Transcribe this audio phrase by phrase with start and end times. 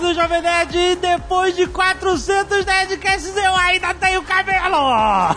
[0.00, 4.92] Do Jovem Nerd e depois de 400 Nerdcasts eu ainda tenho cabelo!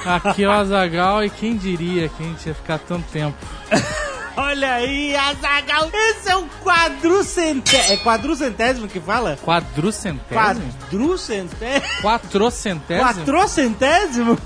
[0.06, 3.38] Aqui é o Azagal e quem diria que a gente ia ficar tanto tempo?
[4.42, 5.90] Olha aí, Azagal!
[5.94, 7.94] Esse é o quadrucentésimo...
[7.94, 9.38] É quadrucentésimo que fala?
[9.44, 10.22] Quadrucentésimo?
[10.32, 12.02] Quadrucentésimo?
[12.02, 13.04] Quatrocentésimo?
[13.04, 14.38] Quatrocentésimo?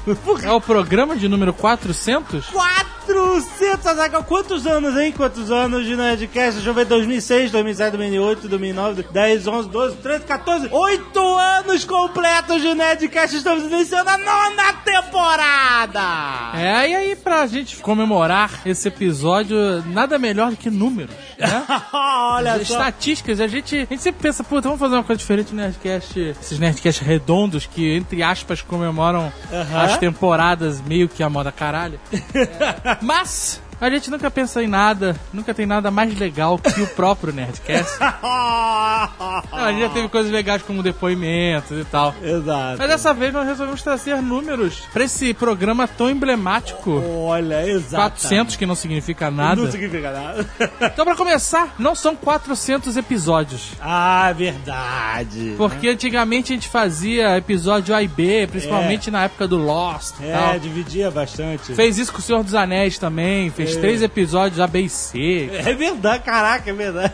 [0.42, 2.48] É o programa de número 400?
[2.48, 4.24] 400, Azaghal.
[4.24, 5.12] Quantos anos, hein?
[5.12, 6.56] Quantos anos de Nerdcast?
[6.56, 12.62] Deixa eu ver, 2006, 2007, 2008, 2009, 10, 11, 12, 13, 14, 8 anos completos
[12.62, 13.36] de Nerdcast.
[13.36, 16.58] Estamos iniciando a nona temporada!
[16.58, 21.66] É, e aí pra gente comemorar esse episódio, nada melhor do que números, né?
[21.94, 22.74] Olha só.
[22.74, 26.20] Estatísticas, a gente, a gente sempre pensa, puta, vamos fazer uma coisa diferente no Nerdcast,
[26.20, 29.82] esses Nerdcasts redondos que, entre aspas, comemoram Aham.
[29.82, 32.00] as temporadas meio que a moda caralho.
[32.12, 36.88] É, Mas a gente nunca pensa em nada, nunca tem nada mais legal que o
[36.88, 38.00] próprio Nerdcast.
[38.00, 38.08] Não,
[39.60, 42.14] a gente já teve coisas legais como depoimentos e tal.
[42.22, 42.78] Exato.
[42.78, 47.04] Mas dessa vez nós resolvemos trazer números pra esse programa tão emblemático.
[47.06, 47.96] Olha, exato.
[48.20, 49.62] 400, que não significa nada.
[49.62, 50.46] Não significa nada.
[50.94, 53.72] Então, pra começar, não são 400 episódios.
[53.82, 55.54] ah, verdade.
[55.58, 60.58] Porque antigamente a gente fazia episódio A e B, principalmente na época do Lost É,
[60.60, 61.74] dividia bastante.
[61.74, 65.50] Fez isso com o Senhor dos Anéis também, fez Três episódios A, B e C.
[65.52, 67.14] É verdade, caraca, é verdade.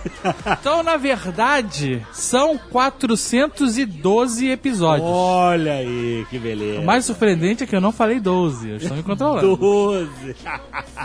[0.60, 5.08] Então, na verdade, são 412 episódios.
[5.10, 6.80] Olha aí, que beleza.
[6.80, 9.56] O mais surpreendente é que eu não falei 12, eu estou me controlando.
[9.56, 10.36] 12.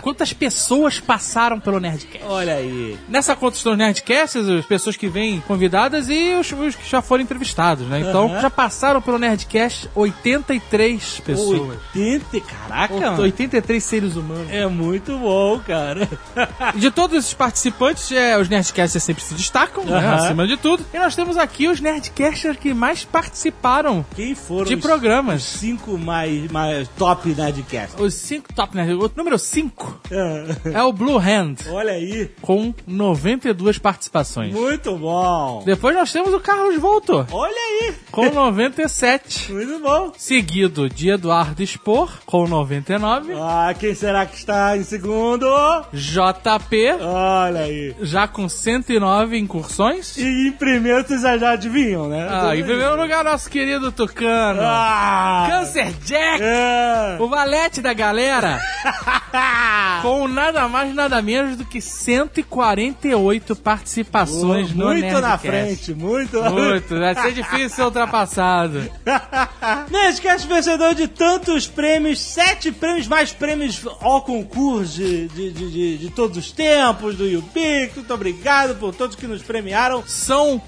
[0.01, 2.25] Quantas pessoas passaram pelo Nerdcast?
[2.27, 2.97] Olha aí.
[3.07, 7.01] Nessa conta estão os Nerdcasts, as pessoas que vêm convidadas e os, os que já
[7.01, 7.99] foram entrevistados, né?
[8.01, 8.41] Então, Aham.
[8.41, 11.77] já passaram pelo Nerdcast 83 pessoas.
[11.95, 13.21] 80, caraca.
[13.21, 14.49] 83 seres humanos.
[14.49, 16.07] É muito bom, cara.
[16.75, 19.97] De todos esses participantes, é, os Nerdcasters sempre se destacam, né?
[19.97, 20.15] Aham.
[20.15, 20.83] Acima de tudo.
[20.93, 24.05] E nós temos aqui os Nerdcasters que mais participaram.
[24.15, 25.41] Quem foram De os- programas.
[25.43, 28.01] os cinco mais, mais top Nerdcast?
[28.01, 28.93] Os cinco top Nerd.
[28.95, 30.77] O número 5 É.
[30.77, 32.29] é o Blue Hand, Olha aí.
[32.41, 34.53] com 92 participações.
[34.53, 35.63] Muito bom.
[35.65, 37.93] Depois nós temos o Carlos Voltor, Olha aí.
[38.11, 39.51] com 97.
[39.53, 40.11] Muito bom.
[40.17, 43.33] Seguido de Eduardo Spor, com 99.
[43.35, 45.24] Ah, quem será que está em segundo?
[45.93, 47.95] JP, Olha aí.
[48.01, 50.17] já com 109 incursões.
[50.17, 52.27] E em primeiro vocês já, adivinham, né?
[52.29, 54.59] Ah, em primeiro lugar, nosso querido Tucano.
[54.63, 55.47] Ah.
[55.49, 57.17] Câncer Jack, É.
[57.19, 58.59] o valete da galera,
[60.01, 65.21] com nada mais nada menos do que 148 participações no muito Nerdcast.
[65.21, 66.61] na frente, muito na frente.
[66.65, 68.81] Muito, vai ser difícil ser ultrapassado.
[69.89, 75.97] Nerdcast vencedor de tantos prêmios, sete prêmios, mais prêmios ao concurso de, de, de, de-
[75.97, 77.95] de todos os tempos, do YouPix.
[77.95, 80.03] Muito obrigado por todos que nos premiaram.
[80.07, 80.61] São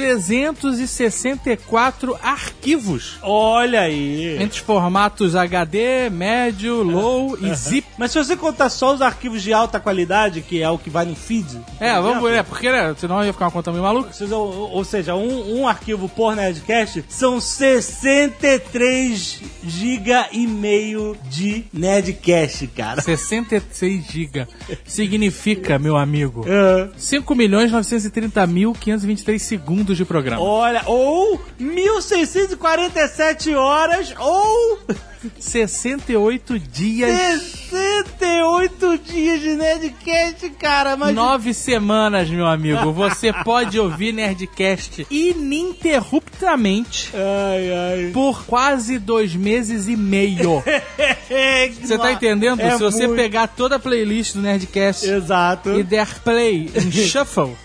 [0.00, 3.18] 1.364 arquivos.
[3.22, 4.34] Olha aí.
[4.42, 7.86] Entre os formatos HD, médio, low e zip.
[7.98, 11.04] Mas se você contar só os arquivos de alta qualidade, que é o que vai
[11.04, 11.58] no feed.
[11.80, 14.10] É, por vamos exemplo, ver, porque né, senão ia ficar uma conta meio maluca.
[14.34, 22.66] Ou, ou- seja, um, um arquivo por Nerdcast são 63 giga e meio de Nerdcast,
[22.68, 23.00] cara.
[23.02, 24.46] 66 GB.
[24.84, 26.88] Significa, meu amigo, É.
[26.98, 30.42] 5.930.523 segundos de programa.
[30.42, 34.78] Olha, ou 1647 horas, ou
[35.40, 40.96] 68 dias, 68 dias de Nerdcast, cara.
[40.96, 42.92] Mas 9 semanas, meu amigo.
[42.92, 48.10] Você pode ouvir Nerdcast ininterruptamente Ai, ai.
[48.12, 50.62] por quase dois meses e meio.
[51.80, 52.60] Você tá entendendo?
[52.60, 55.78] É Se você muito- pegar toda a playlist do Nerdcast Exato.
[55.78, 57.56] e der play em shuffle,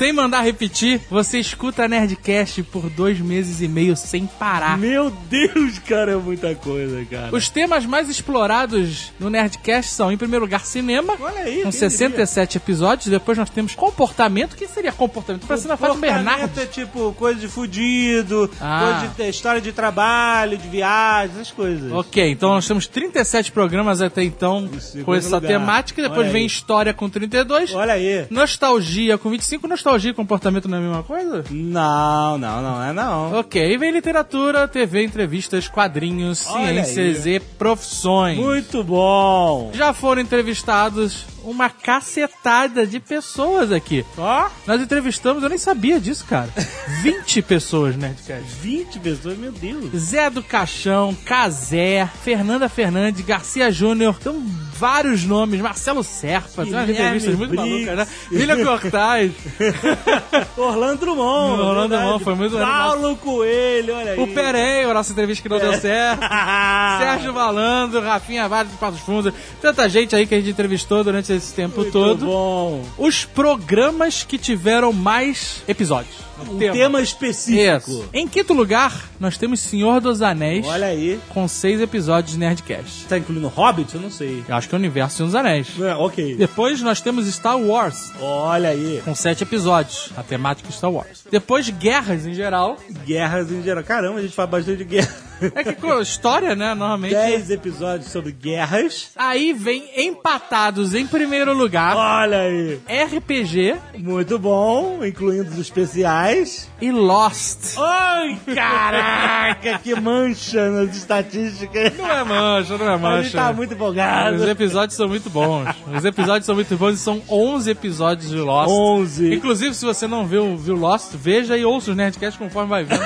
[0.00, 4.78] sem mandar repetir, você escuta a Nerdcast por dois meses e meio sem parar.
[4.78, 7.28] Meu Deus, cara, é muita coisa, cara.
[7.36, 11.12] Os temas mais explorados no Nerdcast são, em primeiro lugar, cinema.
[11.20, 13.08] Olha aí, Com quem 67 episódios.
[13.08, 14.54] Depois nós temos comportamento.
[14.54, 15.46] O que seria comportamento?
[15.46, 16.58] Parecendo a Fátima Comportamento Bernardes.
[16.58, 19.10] é tipo coisa de fudido, Ah.
[19.10, 21.92] coisa de história de trabalho, de viagem, essas coisas.
[21.92, 24.66] Ok, então nós temos 37 programas até então
[25.04, 25.46] com essa lugar.
[25.48, 26.00] temática.
[26.00, 26.46] Depois Olha vem aí.
[26.46, 27.74] história com 32.
[27.74, 28.26] Olha aí.
[28.30, 29.68] Nostalgia com 25.
[29.68, 31.44] Nostalgia e comportamento não é a mesma coisa?
[31.50, 33.32] Não, não, não é não.
[33.38, 38.38] Ok, e vem literatura, TV, entrevistas, quadrinhos, Olha ciências e profissões.
[38.38, 39.70] Muito bom.
[39.74, 44.04] Já foram entrevistados uma cacetada de pessoas aqui.
[44.18, 46.48] Ó, Nós entrevistamos, eu nem sabia disso, cara.
[47.02, 48.44] 20 pessoas, Nerdcast.
[48.62, 49.90] 20 pessoas, meu Deus.
[49.96, 54.42] Zé do Caixão, Cazé, Fernanda Fernandes, Garcia Júnior, então
[54.78, 57.86] vários nomes, Marcelo Serpa, tem umas entrevistas muito Briggs.
[57.86, 58.14] malucas, né?
[58.32, 59.32] William Cortaz,
[60.56, 61.60] Orlando Drummond.
[61.60, 61.96] Orlando.
[61.96, 62.70] Drummond, foi muito legal.
[62.96, 64.20] Paulo Coelho, olha aí.
[64.20, 66.20] o Pereira, nossa entrevista que não deu certo.
[66.98, 71.29] Sérgio Malandro, Rafinha Vaz de Passos Fundos, tanta gente aí que a gente entrevistou durante
[71.34, 72.26] esse tempo Muito todo.
[72.26, 72.84] bom.
[72.98, 76.30] Os programas que tiveram mais episódios.
[76.48, 77.90] Um tema, específico.
[77.90, 78.08] Isso.
[78.14, 81.20] Em quinto lugar, nós temos Senhor dos Anéis, Olha aí.
[81.28, 83.04] com seis episódios de Nerdcast.
[83.06, 83.94] Tá incluindo Hobbit?
[83.94, 84.42] Eu não sei.
[84.48, 85.68] Eu acho que é o universo Senhor dos Anéis.
[85.78, 86.36] É, ok.
[86.36, 89.02] Depois nós temos Star Wars, Olha aí.
[89.04, 90.10] com sete episódios.
[90.16, 91.24] A temática Star Wars.
[91.30, 92.78] Depois guerras em geral.
[93.04, 93.84] Guerras em geral.
[93.84, 95.30] Caramba, a gente fala bastante de guerra.
[95.54, 96.74] É que história, né?
[96.74, 97.14] Normalmente.
[97.14, 99.08] 10 episódios sobre guerras.
[99.16, 101.96] Aí vem empatados em primeiro lugar.
[101.96, 102.80] Olha aí.
[102.88, 106.68] RPG Muito bom, incluindo os especiais.
[106.80, 107.76] e Lost.
[107.78, 111.96] Ai, caraca, que mancha nas estatísticas.
[111.96, 113.38] Não é mancha, não é A gente mancha.
[113.38, 114.36] tá muito empolgado.
[114.36, 115.68] Os episódios são muito bons.
[115.94, 118.70] Os episódios são muito bons e são 11 episódios de Lost.
[118.72, 119.34] 11.
[119.34, 123.00] Inclusive, se você não viu, viu Lost, veja e ouça os Nerdcasts conforme vai vendo.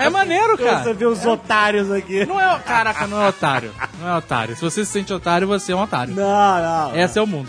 [0.00, 0.94] É maneiro, Você cara.
[0.94, 2.24] vê os otários aqui.
[2.26, 3.72] Não é, caraca, não é otário.
[4.00, 4.54] Não é otário.
[4.56, 6.14] Se você se sente otário, você é um otário.
[6.14, 6.22] Não,
[6.92, 6.96] não.
[6.96, 7.48] Esse é o mundo.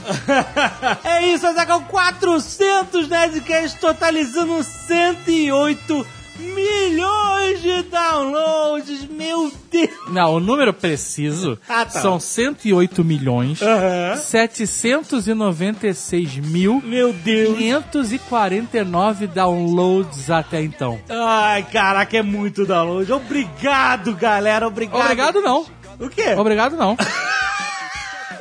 [1.04, 1.81] É isso, Azaghal.
[1.81, 6.07] 400 Nerdcasts totalizando 108
[6.39, 9.06] milhões de downloads.
[9.09, 9.89] Meu Deus.
[10.09, 12.00] Não, o número preciso Ah, tá.
[12.00, 14.15] são 108 milhões Aham.
[14.18, 17.57] 796 mil Meu Deus.
[17.57, 21.00] 549 downloads até então.
[21.10, 23.12] Ai, caraca, é muito download.
[23.12, 24.68] Obrigado, galera.
[24.68, 25.01] Obrigado.
[25.01, 25.65] Obrigado não.
[26.00, 26.36] O quê?
[26.38, 26.95] Obrigado não.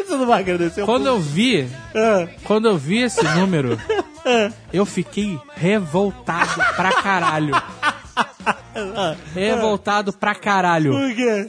[0.07, 3.79] Você não vai agradecer Quando eu vi, Ah, quando eu vi esse número,
[4.73, 7.55] eu fiquei revoltado pra caralho.
[9.35, 10.93] Revoltado pra caralho.
[10.93, 11.49] Por quê?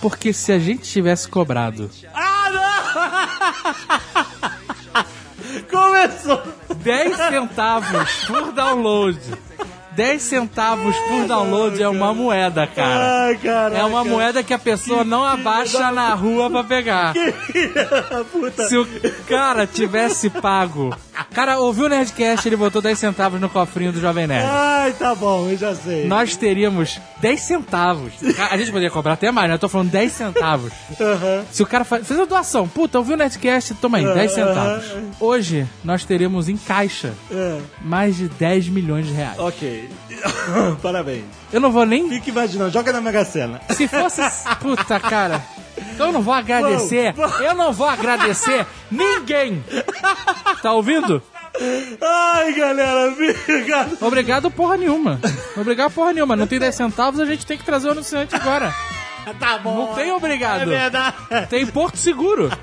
[0.00, 2.68] Porque se a gente tivesse cobrado Ah, não!
[5.70, 6.42] Começou.
[6.76, 9.18] 10 centavos por download.
[9.98, 13.24] 10 centavos por download é uma moeda, cara.
[13.24, 13.78] Ai, cara.
[13.78, 17.14] É uma moeda que a pessoa não abaixa na rua pra pegar.
[18.30, 18.68] Puta.
[18.68, 18.86] Se o
[19.26, 20.96] cara tivesse pago.
[21.38, 24.44] Cara, ouviu o Nerdcast, ele botou 10 centavos no cofrinho do Jovem Nerd.
[24.50, 26.04] Ai, tá bom, eu já sei.
[26.04, 28.12] Nós teríamos 10 centavos.
[28.50, 29.54] A gente poderia cobrar até mais, né?
[29.54, 30.72] Eu tô falando 10 centavos.
[31.00, 31.44] Aham.
[31.52, 34.84] Se o cara fa- fez a doação, puta, ouviu o Nerdcast, toma aí, 10 centavos.
[35.20, 37.58] Hoje, nós teremos em caixa É.
[37.82, 39.38] mais de 10 milhões de reais.
[39.38, 39.88] Ok.
[40.82, 41.22] Parabéns.
[41.52, 42.08] Eu não vou nem.
[42.08, 43.60] Fica imaginando, joga na Mega Sena.
[43.70, 44.22] Se fosse.
[44.60, 45.40] Puta, cara.
[45.98, 47.14] Eu não vou agradecer.
[47.40, 49.62] Eu não vou agradecer ninguém.
[50.62, 51.22] Tá ouvindo?
[52.00, 53.98] Ai, galera, obrigado.
[54.00, 55.20] Obrigado porra nenhuma.
[55.56, 56.36] Obrigado porra nenhuma.
[56.36, 58.72] Não tem 10 centavos, a gente tem que trazer o anunciante agora.
[59.38, 59.88] Tá bom.
[59.88, 60.66] Não tem É obrigado.
[60.68, 61.16] verdade.
[61.48, 62.50] Tem Porto Seguro.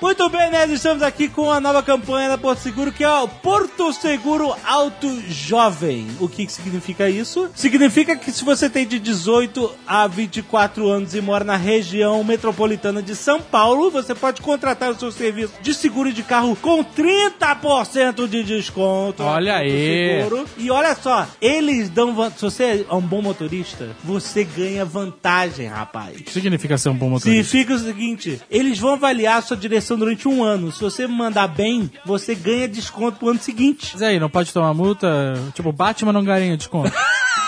[0.00, 0.66] Muito bem, né?
[0.66, 5.22] Estamos aqui com a nova campanha da Porto Seguro, que é o Porto Seguro Auto
[5.28, 6.06] Jovem.
[6.20, 7.50] O que, significa isso?
[7.54, 13.02] Significa que se você tem de 18 a 24 anos e mora na região metropolitana
[13.02, 18.28] de São Paulo, você pode contratar o seu serviço de seguro de carro com 30%
[18.28, 19.22] de desconto.
[19.22, 20.18] Olha aí.
[20.22, 20.44] Seguro.
[20.58, 22.14] E olha só, eles dão.
[22.36, 25.23] Se você é um bom motorista, você ganha vantagem,
[25.68, 26.16] rapaz.
[26.20, 27.50] O que significa ser um bom motorista?
[27.50, 30.70] Significa o seguinte: eles vão avaliar a sua direção durante um ano.
[30.72, 33.90] Se você mandar bem, você ganha desconto pro ano seguinte.
[33.92, 35.34] Mas aí, não pode tomar multa?
[35.54, 36.92] Tipo, Batman não ganha desconto.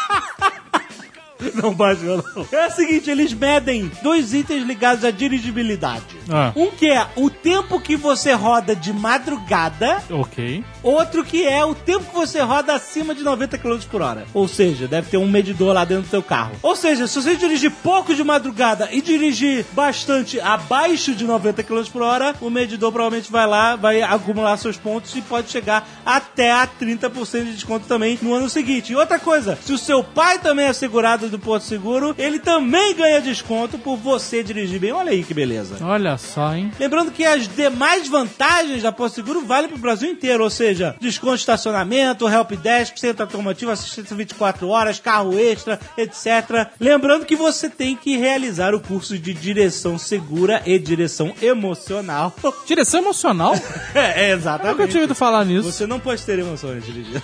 [1.62, 2.47] Não baixou, não.
[2.50, 6.05] É o seguinte, eles medem dois itens ligados à dirigibilidade.
[6.31, 6.52] Ah.
[6.57, 10.64] Um que é o tempo que você roda de madrugada, Ok.
[10.83, 14.26] outro que é o tempo que você roda acima de 90 km por hora.
[14.33, 16.52] Ou seja, deve ter um medidor lá dentro do seu carro.
[16.62, 21.83] Ou seja, se você dirigir pouco de madrugada e dirigir bastante abaixo de 90 km
[21.93, 26.50] por hora, o medidor provavelmente vai lá, vai acumular seus pontos e pode chegar até
[26.52, 28.93] a 30% de desconto também no ano seguinte.
[28.93, 32.95] E outra coisa, se o seu pai também é segurado do Porto Seguro, ele também
[32.95, 34.92] ganha desconto por você dirigir bem.
[34.92, 35.76] Olha aí que beleza.
[35.85, 36.71] Olha só, hein?
[36.78, 40.97] Lembrando que as demais vantagens da Porto Seguro valem para o Brasil inteiro, ou seja,
[41.00, 46.68] desconto de estacionamento, helpdesk, centro automotivo, assistência 24 horas, carro extra, etc.
[46.80, 52.35] Lembrando que você tem que realizar o curso de direção segura e direção emocional.
[52.66, 53.54] Direção emocional?
[53.95, 54.73] é, Eu exatamente.
[54.73, 55.71] nunca tinha ouvido falar nisso.
[55.71, 57.23] Você não pode ter emoções dirigindo.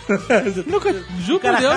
[0.67, 1.75] Nunca, juro por cara Deus,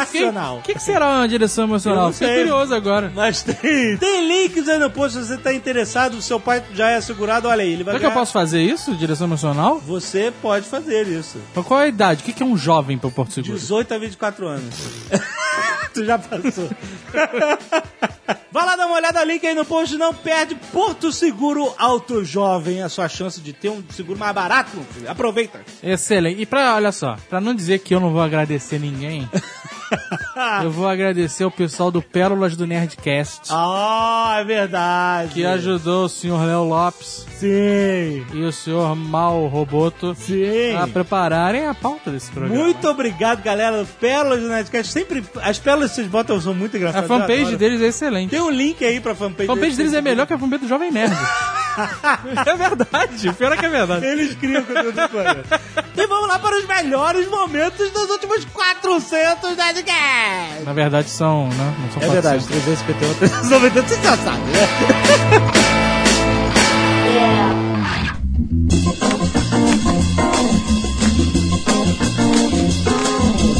[0.60, 2.14] o que, que será uma direção Eu emocional?
[2.18, 3.12] Fiquei curioso agora.
[3.14, 7.02] Mas tem, tem links aí no post, se você tá interessado, seu pai já é
[7.02, 9.80] segurado, olha aí, ele vai Será que eu posso fazer isso, direção emocional?
[9.80, 11.38] Você pode fazer isso.
[11.54, 12.22] Mas Qual é a idade?
[12.22, 13.58] O que é um jovem para Porto Seguro?
[13.58, 14.76] 18 a 24 anos.
[15.94, 16.70] tu já passou.
[18.52, 22.82] Vai lá dar uma olhada, link aí no post, não perde Porto Seguro Auto Jovem,
[22.82, 25.12] a sua chance de ter um seguro mais barato, meu filho.
[25.12, 25.62] Aproveita.
[25.84, 26.42] Excelente.
[26.42, 29.30] E pra, olha só, pra não dizer que eu não vou agradecer ninguém,
[30.64, 35.34] eu vou agradecer o pessoal do Pérolas do Nerdcast, Ah, é verdade.
[35.34, 38.26] que ajudou o senhor Léo Lopes Sim.
[38.34, 40.76] e o senhor Mal Roboto Sim.
[40.76, 42.64] a prepararem a pauta desse programa.
[42.64, 43.86] Muito obrigado, galera.
[44.00, 44.92] Pérolas do Nerdcast.
[44.92, 45.24] Sempre.
[45.42, 47.08] As pérolas que vocês botam são muito A engraçadas.
[47.08, 47.58] fanpage Eu adoro.
[47.58, 48.30] deles é excelente.
[48.30, 50.68] Tem um link aí pra fanpage A fanpage deles é melhor que a fanpage do
[50.68, 51.14] Jovem Nerd.
[52.48, 54.06] é verdade, pior é que é verdade.
[54.06, 55.62] Eles criam conteúdo do planeta.
[55.98, 60.25] E vamos lá para os melhores momentos dos últimos 400 Nerdcasts.
[60.66, 61.74] Na verdade são, né?
[61.80, 62.14] Não são É 400.
[62.14, 65.76] verdade, 351, 390, você já sabe, né?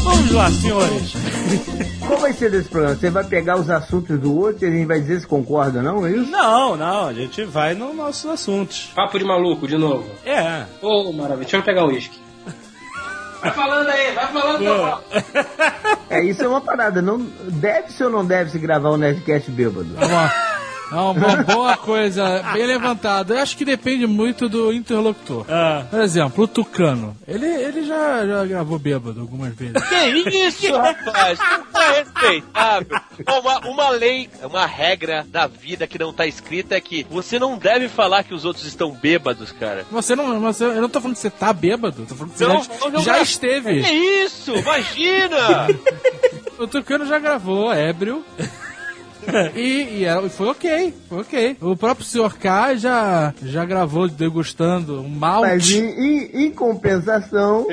[0.02, 1.12] Vamos lá, senhores.
[2.06, 2.94] Qual vai ser desse programa?
[2.96, 6.06] Você vai pegar os assuntos do outro e a gente vai dizer se concorda, não?
[6.06, 6.30] É isso?
[6.30, 8.90] Não, não, a gente vai nos nossos assuntos.
[8.94, 10.06] Papo de maluco, de novo.
[10.24, 10.64] É.
[10.80, 11.38] Ô, maravilha.
[11.42, 12.18] Deixa eu pegar o uísque.
[13.40, 14.64] Vai falando aí, vai falando.
[14.64, 15.24] papai.
[16.08, 17.02] É, isso é uma parada.
[17.02, 19.88] Não, deve-se ou não deve-se gravar o Nerdcast bêbado?
[20.00, 20.32] É uma,
[20.90, 23.34] é uma boa coisa, bem levantado.
[23.34, 25.44] Eu acho que depende muito do interlocutor.
[25.48, 25.84] Ah.
[25.90, 27.16] Por exemplo, o Tucano.
[27.26, 29.74] Ele, ele já, já gravou bêbado algumas vezes.
[29.88, 31.38] Que isso, rapaz?
[31.72, 33.00] Não é respeitável.
[33.40, 37.58] Uma, uma lei, uma regra da vida que não tá escrita é que você não
[37.58, 39.84] deve falar que os outros estão bêbados, cara.
[39.90, 42.46] Você não, você, eu não tô falando que você tá bêbado, tô falando que você
[42.46, 43.22] Não, já, não, não, já não.
[43.22, 43.82] esteve.
[43.82, 44.54] Que isso?
[44.54, 45.36] Imagina!
[46.58, 48.24] O Tucano já gravou, ébrio.
[49.56, 51.56] E, e era- foi ok, foi ok.
[51.60, 52.36] O próprio Sr.
[52.38, 55.78] K já, já gravou degustando um Mas malte.
[55.78, 57.66] em, em- em compensação,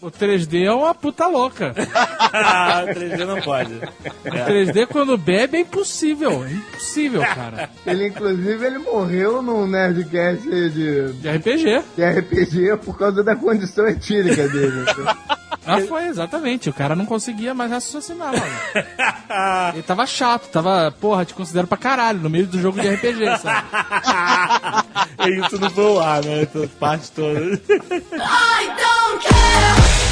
[0.00, 1.74] O 3D é uma puta louca.
[2.32, 3.74] Ah, 3D não pode.
[3.74, 6.44] O 3D quando bebe é impossível.
[6.44, 7.68] É impossível, cara.
[7.86, 11.82] ele inclusive ele morreu num Nerdcast de, De RPG.
[11.96, 14.84] de RPG por causa da condição etílica dele.
[15.66, 16.68] Ah, foi, exatamente.
[16.70, 19.72] O cara não conseguia mais raciocinar, mano.
[19.74, 23.38] Ele tava chato, tava, porra, te considero pra caralho no meio do jogo de RPG,
[23.38, 23.66] sabe?
[25.18, 26.42] É isso não foi o ar, né?
[26.42, 27.40] Essa parte toda.
[27.40, 30.09] I don't care.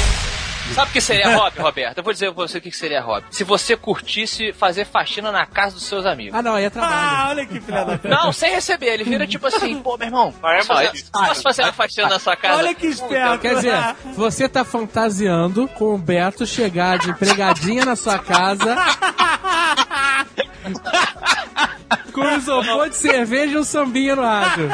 [0.73, 1.97] Sabe o que seria hobby, Roberto?
[1.97, 3.25] Eu vou dizer pra você o que seria hobby.
[3.31, 6.37] Se você curtisse fazer faxina na casa dos seus amigos.
[6.37, 6.95] Ah, não, aí é trabalho.
[6.95, 8.07] Ah, olha que filha da puta.
[8.07, 8.87] Não, sem receber.
[8.87, 12.35] Ele vira tipo assim, pô, meu irmão, posso fazer, posso fazer uma faxina na sua
[12.35, 12.57] casa?
[12.57, 13.39] Olha que esperto.
[13.39, 18.75] Quer dizer, você tá fantasiando com o Beto chegar de empregadinha na sua casa.
[22.13, 24.69] com isopor de cerveja e um sambinha no rádio.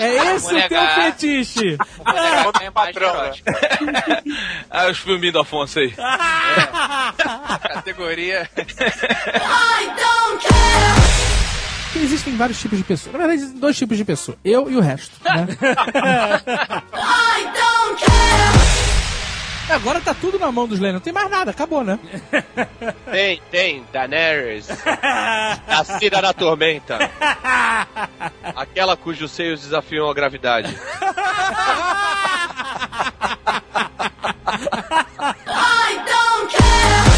[0.00, 1.78] É esse o teu fetiche.
[2.62, 3.32] É patrão.
[4.70, 5.94] ah, os filminhos do Afonso aí.
[7.74, 8.48] Categoria.
[8.56, 11.14] I don't care.
[11.96, 13.12] Existem vários tipos de pessoas.
[13.12, 14.36] Na verdade, existem dois tipos de pessoa.
[14.44, 15.46] Eu e o resto, né?
[16.92, 18.73] I don't care.
[19.70, 20.94] Agora tá tudo na mão dos Lennon.
[20.94, 21.98] Não tem mais nada, acabou, né?
[23.10, 24.68] Tem, tem, Daenerys.
[25.66, 26.98] Nascida na tormenta.
[28.54, 30.76] Aquela cujos seios desafiam a gravidade.
[35.46, 37.13] I don't care.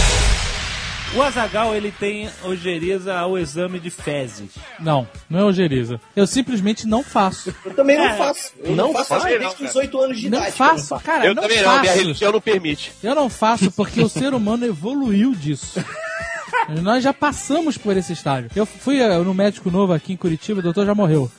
[1.14, 4.50] O Azagal ele tem ojeriza ao exame de fezes.
[4.78, 6.00] Não, não é ojeriza.
[6.14, 7.54] Eu simplesmente não faço.
[7.64, 8.52] Eu também não faço.
[8.58, 10.56] Eu não, faço também desde não, os 18 anos de Não idade.
[10.56, 11.98] faço, cara, Eu não também não, minha faço.
[11.98, 12.92] religião não permite.
[13.02, 15.82] Eu não faço porque o ser humano evoluiu disso.
[16.82, 18.50] Nós já passamos por esse estágio.
[18.54, 21.30] Eu fui eh, no médico novo aqui em Curitiba, o doutor já morreu.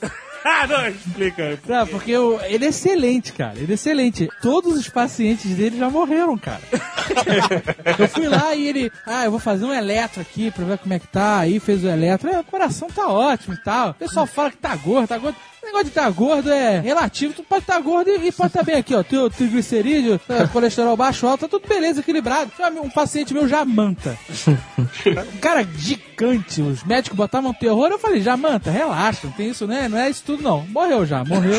[0.44, 1.58] Ah, não, explica.
[1.66, 3.58] Não, porque eu- ele é excelente, cara.
[3.58, 4.28] Ele é excelente.
[4.42, 6.60] Todos os pacientes dele já morreram, cara.
[7.98, 10.94] eu fui lá e ele, ah, eu vou fazer um eletro aqui pra ver como
[10.94, 11.38] é que tá.
[11.38, 12.28] Aí fez o eletro.
[12.28, 13.90] É, o coração tá ótimo e tal.
[13.90, 15.36] O pessoal fala que tá gordo, tá gordo.
[15.68, 17.34] O negócio de estar gordo é relativo.
[17.34, 19.02] Tu pode estar gordo e, e pode estar bem aqui, ó.
[19.02, 22.50] Teu triglicerídeo, é, colesterol baixo, alto, tá tudo beleza, equilibrado.
[22.82, 24.16] Um paciente meu jamanta.
[25.34, 26.62] Um cara gigante.
[26.62, 27.88] Os médicos botavam terror.
[27.90, 29.88] Eu falei, jamanta, relaxa, não tem isso, né?
[29.88, 30.66] Não é isso tudo, não.
[30.66, 31.58] Morreu já, morreu.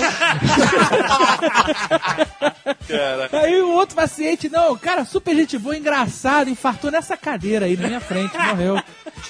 [3.31, 7.87] Aí o outro paciente, não, cara, super gente boa, engraçado, infartou nessa cadeira aí na
[7.87, 8.81] minha frente, morreu.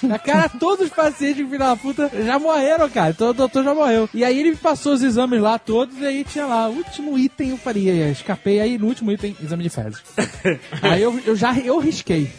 [0.03, 3.09] Na cara, todos os pacientes, filho da puta, já morreram, cara.
[3.09, 4.09] Então o doutor já morreu.
[4.13, 7.17] E aí ele me passou os exames lá todos, e aí tinha lá, o último
[7.17, 9.99] item eu falei, aí, escapei, aí no último item, exame de fezes.
[10.83, 12.31] aí eu, eu já, eu risquei.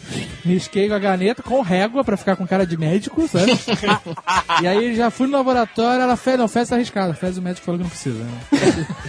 [0.45, 3.51] Risquei com a caneta, com régua, pra ficar com cara de médico, sabe?
[4.63, 7.13] e aí já fui no laboratório, ela fez, não, fez arriscada.
[7.13, 8.41] Fez o médico falou que não precisa, né?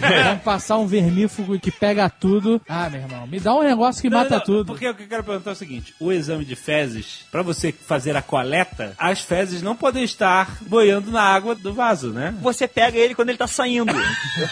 [0.24, 2.60] Vamos passar um vermífugo que pega tudo.
[2.68, 4.66] Ah, meu irmão, me dá um negócio que Não, mata não, tudo.
[4.66, 7.72] Porque o que eu quero perguntar é o seguinte: o exame de fezes, pra você
[7.72, 12.34] fazer a coleta, as fezes não podem estar boiando na água do vaso, né?
[12.42, 13.92] Você pega ele quando ele tá saindo.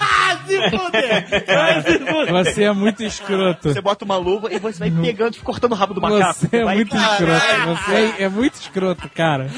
[0.00, 1.46] Ah, se fuder!
[1.46, 2.44] Vai se fuder!
[2.44, 3.72] Você é muito escroto.
[3.72, 6.40] Você bota uma luva e você vai pegando e cortando o rabo do macaco.
[6.40, 6.74] Você é vai...
[6.76, 7.32] muito escroto.
[7.66, 9.50] Você é, é muito escroto, cara.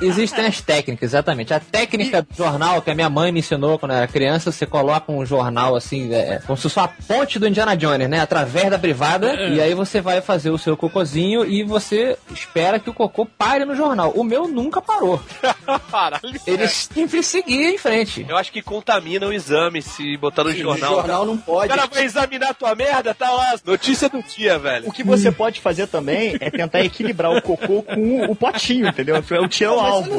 [0.00, 1.54] Existem as técnicas, exatamente.
[1.54, 4.66] A técnica do jornal que a minha mãe me ensinou quando eu era criança, você
[4.66, 8.20] coloca um jornal assim, é, como se fosse a ponte do Indiana Jones, né?
[8.20, 12.90] Através da privada, e aí você vai fazer o seu cocôzinho e você espera que
[12.90, 14.12] o cocô pare no jornal.
[14.14, 15.20] O meu nunca parou.
[16.46, 18.23] Ele sempre seguia em frente.
[18.28, 20.94] Eu acho que contamina o exame se botar no O jornal.
[20.96, 21.68] jornal não O pode.
[21.68, 23.54] cara vai examinar a tua merda, tá lá.
[23.64, 24.88] Notícia do dia, velho.
[24.88, 29.16] O que você pode fazer também é tentar equilibrar o cocô com o potinho, entendeu?
[29.16, 30.18] É o tiro Mas alvo.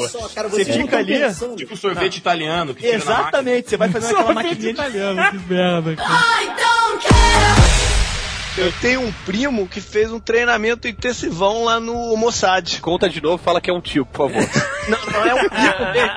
[0.50, 1.20] você fica tão ali.
[1.20, 1.56] pensando.
[1.56, 2.86] Tipo sorvete italiano que.
[2.86, 5.96] Exatamente, você vai fazendo aquela maquininha de italiano, que merda.
[5.96, 6.14] cara.
[6.14, 7.66] I don't care.
[8.58, 12.80] Eu tenho um primo que fez um treinamento intensivão lá no Mossad.
[12.80, 14.50] Conta de novo, fala que é um tio, por favor.
[14.88, 16.12] Não, não é um primo mesmo.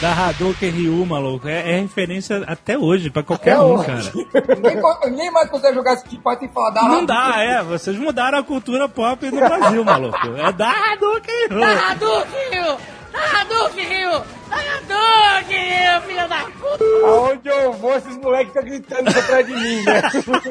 [0.00, 1.48] Da Hadouken Ryu, maluco.
[1.48, 3.86] É, é referência até hoje, pra qualquer É um, hoje.
[3.86, 5.06] cara.
[5.10, 7.62] ninguém, mais consegue jogar esse tipo e falar da Não dá, é.
[7.62, 10.18] Vocês mudaram a cultura pop no Brasil, maluco.
[10.36, 11.62] É da Hadouken Ryu.
[11.64, 12.76] Hadouken!
[13.14, 14.22] Hadouken!
[14.56, 16.84] Hadouken, filha da puta!
[17.06, 20.02] Aonde eu vou, esses moleques ficam gritando atrás de mim, né?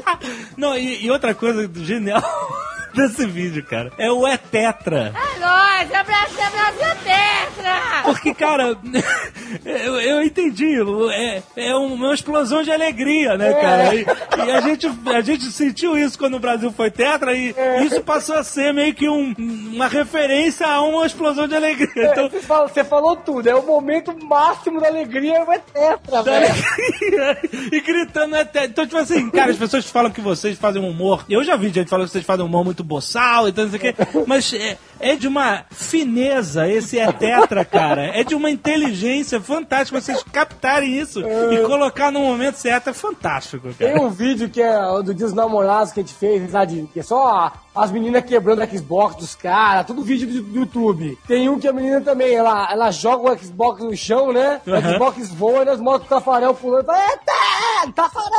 [0.57, 2.21] Não, e, e outra coisa genial
[2.93, 5.13] desse vídeo, cara, é o É Tetra.
[5.13, 7.75] É nóis, é Brasil, é Brasil Tetra!
[8.05, 8.77] Porque, cara,
[9.65, 10.75] eu, eu entendi.
[11.11, 13.95] É, é uma explosão de alegria, né, cara?
[13.95, 14.05] E,
[14.47, 18.35] e a, gente, a gente sentiu isso quando o Brasil foi tetra e isso passou
[18.35, 19.33] a ser meio que um-
[19.73, 22.11] uma referência a uma explosão de alegria.
[22.11, 26.21] Então, Você falou, você falou tudo, é o momento máximo da alegria, é tetra, da
[26.21, 26.45] velho.
[26.45, 27.39] alegria
[27.71, 28.65] e gritando é tetra.
[28.65, 31.25] Então, tipo assim, cara, as pessoas falam que vocês fazem um humor.
[31.29, 33.71] Eu já vi gente falando que vocês fazem um humor muito boçal e tal, não
[33.71, 33.95] sei o quê.
[34.27, 38.05] Mas é, é de uma fineza esse é tetra, cara.
[38.17, 39.99] É de uma inteligência fantástica.
[39.99, 44.01] Vocês captarem isso e colocar no momento certo é fantástico, Tem cara.
[44.01, 46.83] um vídeo que é o do Dia dos Namorados que a gente fez lá de.
[46.93, 51.17] que é só as meninas quebrando a Xbox dos caras, tudo vídeo do, do YouTube.
[51.27, 54.61] Tem um que a menina também, ela, ela joga o Xbox no chão, né?
[54.65, 54.81] O Uhum.
[54.93, 57.91] Xbox voa e nós mostram o Tafarel pulando e fala, eita!
[57.93, 58.31] Tafarel!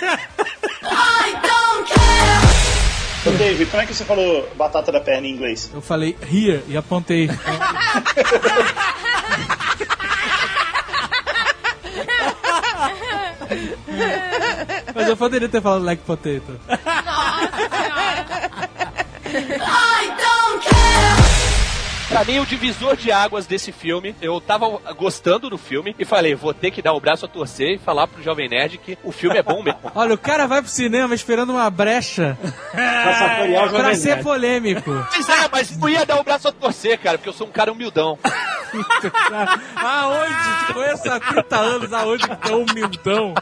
[0.82, 2.59] I don't care.
[3.26, 5.70] Ô, Dave, como é que você falou batata da perna em inglês?
[5.74, 7.28] Eu falei here e apontei.
[14.94, 16.58] Mas eu poderia ter falado like potato.
[19.32, 21.29] I don't care.
[22.10, 26.34] Pra mim, o divisor de águas desse filme, eu tava gostando do filme e falei,
[26.34, 29.12] vou ter que dar o braço a torcer e falar pro Jovem Nerd que o
[29.12, 29.80] filme é bom mesmo.
[29.94, 32.36] Olha, o cara vai pro cinema esperando uma brecha
[32.72, 34.24] pra Jovem ser Nerd.
[34.24, 34.90] polêmico.
[35.14, 37.50] Pois é, mas não ia dar o braço a torcer, cara, porque eu sou um
[37.50, 38.18] cara humildão.
[39.76, 40.66] Aonde?
[40.66, 43.34] Te conheço há 30 anos, aonde que é humildão?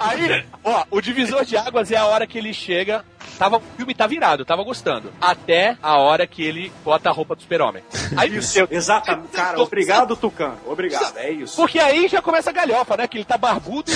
[0.00, 3.04] Aí, ó, o divisor de águas é a hora que ele chega.
[3.38, 5.12] Tava, o filme tá virado, eu tava gostando.
[5.20, 7.82] Até a hora que ele bota a roupa do super-homem.
[8.16, 9.28] Aí, Isso, exatamente.
[9.32, 10.58] Cara, obrigado, Tucano.
[10.66, 11.56] Obrigado, é isso.
[11.56, 13.06] Porque aí já começa a galhofa, né?
[13.06, 13.90] Que ele tá barbudo.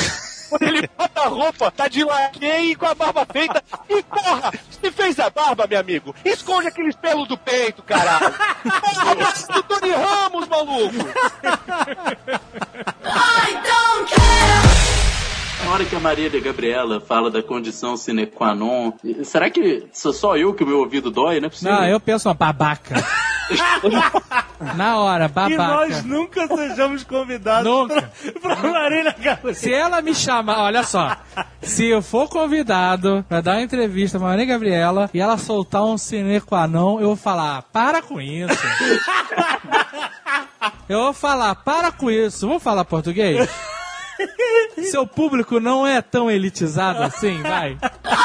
[0.49, 3.63] Quando ele bota a roupa, tá de laquê e com a barba feita.
[3.89, 8.33] E porra, se fez a barba, meu amigo, esconde aqueles pelos do peito, caralho.
[8.63, 9.15] Porra,
[9.55, 10.95] do Tony Ramos, maluco.
[13.05, 14.84] I don't care.
[15.71, 18.93] Hora que a Maria de Gabriela fala da condição sine qua non,
[19.25, 21.41] será que sou só eu que o meu ouvido dói?
[21.41, 21.73] Não é possível.
[21.75, 22.95] Não, eu penso uma babaca.
[24.77, 25.57] Na hora, Que babaca.
[25.69, 28.11] nós nunca sejamos convidados Nunca.
[28.41, 29.55] pra, pra Marília Gabriela.
[29.55, 31.15] Se ela me chamar, olha só.
[31.61, 35.99] Se eu for convidado pra dar uma entrevista pra Maria Gabriela e ela soltar um
[35.99, 38.55] sine qua non, eu vou falar, para com isso.
[40.89, 42.47] Eu vou falar, para com isso.
[42.47, 43.49] Vamos falar português?
[44.91, 47.79] Seu público não é tão elitizado assim, vai.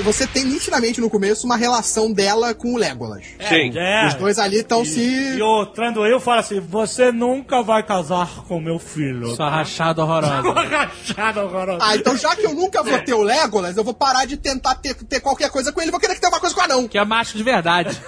[0.00, 3.22] E você tem nitidamente no começo uma relação dela com o Legolas.
[3.46, 3.70] Sim.
[3.76, 4.06] É.
[4.06, 5.36] Os dois ali estão se.
[5.36, 9.36] E o Tranduil fala assim: Você nunca vai casar com meu filho.
[9.36, 10.40] Sua rachada horrorosa.
[10.48, 11.78] Sua rachada horrorosa.
[11.82, 14.76] Ah, então já que eu nunca vou ter o Legolas, eu vou parar de tentar
[14.76, 16.88] ter, ter qualquer coisa com ele, vou querer que tenha uma coisa com o anão.
[16.88, 18.00] Que é macho de verdade.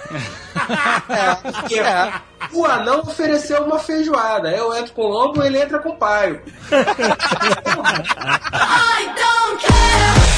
[1.43, 1.79] Porque
[2.53, 4.49] o anão ofereceu uma feijoada.
[4.49, 6.41] Eu entro com o lobo, ele entra com o paio.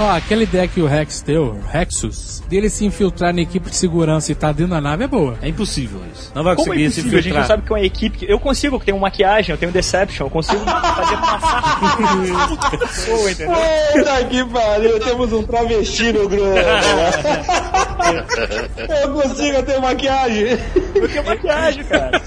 [0.00, 3.74] Ó, aquela ideia que o Rex deu, o Rexus, dele se infiltrar na equipe de
[3.74, 5.36] segurança e tá dentro da nave é boa.
[5.42, 6.30] É impossível isso.
[6.32, 7.18] Não vai Como é conseguir se impossível?
[7.18, 7.46] A gente não infiltrar.
[7.46, 8.18] sabe que é uma equipe.
[8.18, 13.30] que- Eu consigo, que tem uma maquiagem, eu tenho Deception, eu consigo fazer passar pessoa,
[13.32, 13.56] entendeu?
[13.92, 16.44] Puta que pariu, temos um travesti no grupo.
[19.02, 20.58] Eu consigo ter maquiagem.
[20.94, 22.22] Eu tenho maquiagem, cara.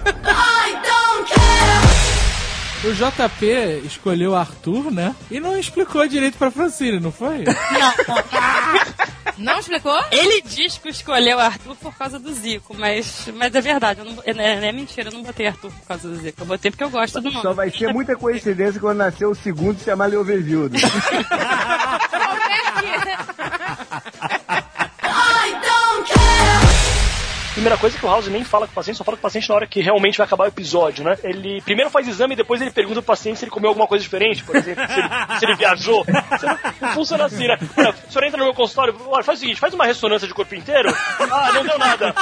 [2.83, 5.15] O JP escolheu o Arthur, né?
[5.29, 7.43] E não explicou direito pra Francine, não foi?
[9.37, 9.99] Não explicou?
[10.11, 14.21] Ele diz que escolheu Arthur por causa do Zico, mas, mas é verdade, eu não,
[14.23, 16.41] é, é, é mentira, eu não botei Arthur por causa do Zico.
[16.41, 17.41] Eu botei porque eu gosto do nome.
[17.41, 20.77] Só vai ser muita coincidência quando nascer o segundo se chamar Leovevildo.
[27.61, 29.47] Primeira coisa que o House nem fala com o paciente, só fala com o paciente
[29.47, 31.15] na hora que realmente vai acabar o episódio, né?
[31.23, 34.01] Ele primeiro faz exame e depois ele pergunta pro paciente se ele comeu alguma coisa
[34.01, 36.03] diferente, por exemplo, se ele, se ele viajou.
[36.07, 37.59] Não, não funciona assim, né?
[37.77, 40.33] Olha, o senhor entra no meu consultório, olha, faz o seguinte, faz uma ressonância de
[40.33, 40.89] corpo inteiro.
[41.19, 42.15] Ah, não deu nada.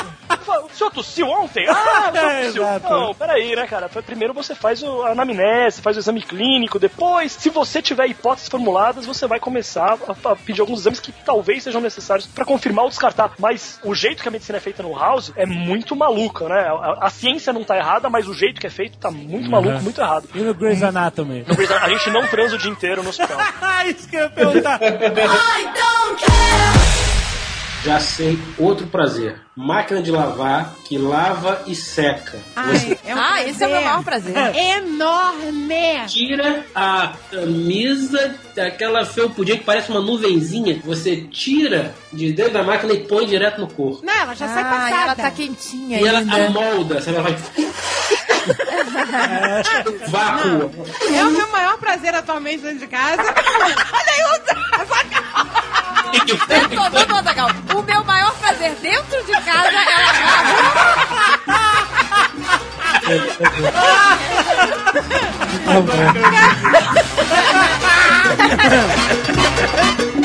[0.65, 1.65] O senhor tossiu ontem?
[1.69, 2.97] Ah, o senhor É, tossiu.
[2.97, 3.88] Não, peraí, né, cara?
[3.88, 9.06] Primeiro você faz a anamnese, faz o exame clínico, depois, se você tiver hipóteses formuladas,
[9.06, 12.89] você vai começar a, a pedir alguns exames que talvez sejam necessários pra confirmar ou
[12.89, 13.32] descartar.
[13.39, 16.59] Mas o jeito que a medicina é feita no House é muito maluco, né?
[16.59, 19.73] A, a ciência não tá errada, mas o jeito que é feito tá muito maluco,
[19.75, 19.81] Uhum.
[19.81, 20.27] muito errado.
[20.33, 21.43] E no Grey's Anatomy?
[21.47, 23.37] No Grey's Anatomy, A gente não transa o dia inteiro no hospital.
[23.87, 24.79] Isso que eu ia perguntar.
[27.83, 29.39] Já sei outro prazer.
[29.55, 32.37] Máquina de lavar que lava e seca.
[32.55, 34.35] Você é um ah, esse é o meu maior prazer.
[34.55, 36.05] Enorme!
[36.07, 40.81] tira a camisa daquela felpudinha que parece uma nuvenzinha.
[40.83, 44.05] Você tira de dentro da máquina e põe direto no corpo.
[44.05, 45.01] Não, ela já sai Ah, passada.
[45.03, 46.45] ela tá quentinha E ela ainda.
[46.47, 47.17] amolda, sabe?
[47.17, 47.37] Ela vai.
[50.07, 50.71] Vácuo.
[51.13, 53.21] É o meu maior prazer atualmente dentro de casa.
[53.23, 53.35] Olha
[54.07, 54.39] aí, Eu
[56.75, 57.49] tô dando Azaghal.
[57.73, 61.09] O meu maior prazer dentro de casa é lavar
[65.65, 65.93] Guga,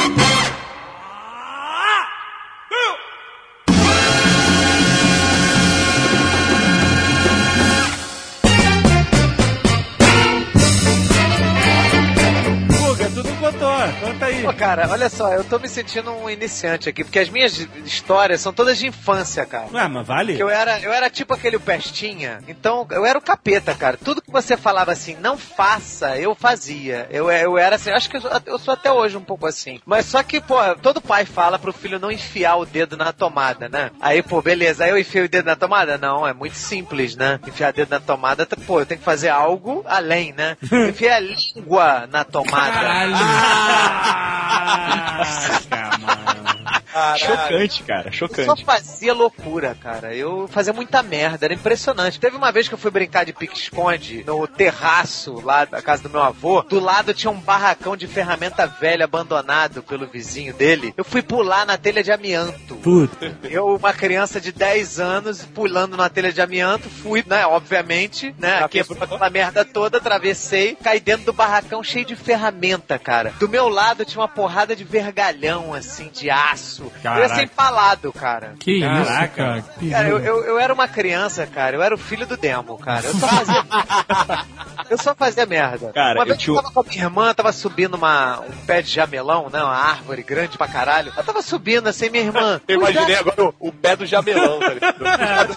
[14.04, 14.42] Conta aí.
[14.42, 18.40] Pô, cara, olha só, eu tô me sentindo um iniciante aqui, porque as minhas histórias
[18.40, 19.68] são todas de infância, cara.
[19.72, 20.36] Ué, mas vale?
[20.36, 23.96] Que eu era, eu era tipo aquele pestinha, então eu era o capeta, cara.
[24.02, 27.06] Tudo que você falava assim, não faça, eu fazia.
[27.10, 29.80] Eu, eu era assim, acho que eu, sou- eu sou até hoje um pouco assim.
[29.86, 33.68] Mas só que, pô, todo pai fala pro filho não enfiar o dedo na tomada,
[33.68, 33.90] né?
[34.00, 35.96] Aí, pô, beleza, aí eu enfiei o dedo na tomada?
[35.98, 37.40] Não, é muito simples, né?
[37.46, 40.56] Enfiar o dedo na tomada, pô, eu tenho que fazer algo além, né?
[40.70, 42.78] Eu enfiei a língua na tomada.
[45.76, 46.53] Ah,
[47.18, 48.44] Chocante, cara, Eu chocante.
[48.46, 50.14] só fazia loucura, cara.
[50.14, 52.20] Eu fazia muita merda, era impressionante.
[52.20, 56.10] Teve uma vez que eu fui brincar de pique-esconde no terraço lá da casa do
[56.10, 56.62] meu avô.
[56.62, 60.94] Do lado tinha um barracão de ferramenta velha abandonado pelo vizinho dele.
[60.96, 62.76] Eu fui pular na telha de amianto.
[62.76, 63.36] Puta.
[63.44, 68.66] Eu, uma criança de 10 anos, pulando na telha de amianto, fui, né, obviamente, né,
[68.68, 73.32] quebrou aquela merda toda, atravessei, caí dentro do barracão cheio de ferramenta, cara.
[73.38, 77.14] Do meu lado tinha uma porrada de vergalhão, assim, de aço, próximo.
[77.14, 77.34] Eu ia Caraca.
[77.36, 78.54] ser empalado, cara.
[78.58, 79.62] Que isso, cara.
[79.78, 81.76] Que Cara, eu, eu, eu era uma criança, cara.
[81.76, 83.06] Eu era o filho do demo, cara.
[83.06, 83.64] Eu só fazia,
[84.90, 85.92] eu só fazia merda.
[85.92, 88.66] Cara, uma eu vez tinha- eu tava com a minha irmã, tava subindo uma, um
[88.66, 89.62] pé de jamelão, né?
[89.62, 91.12] Uma árvore grande pra caralho.
[91.16, 92.60] Eu tava subindo assim, minha irmã.
[92.68, 95.56] Eu imaginei agora o, o pé do jamelão, tá ligado?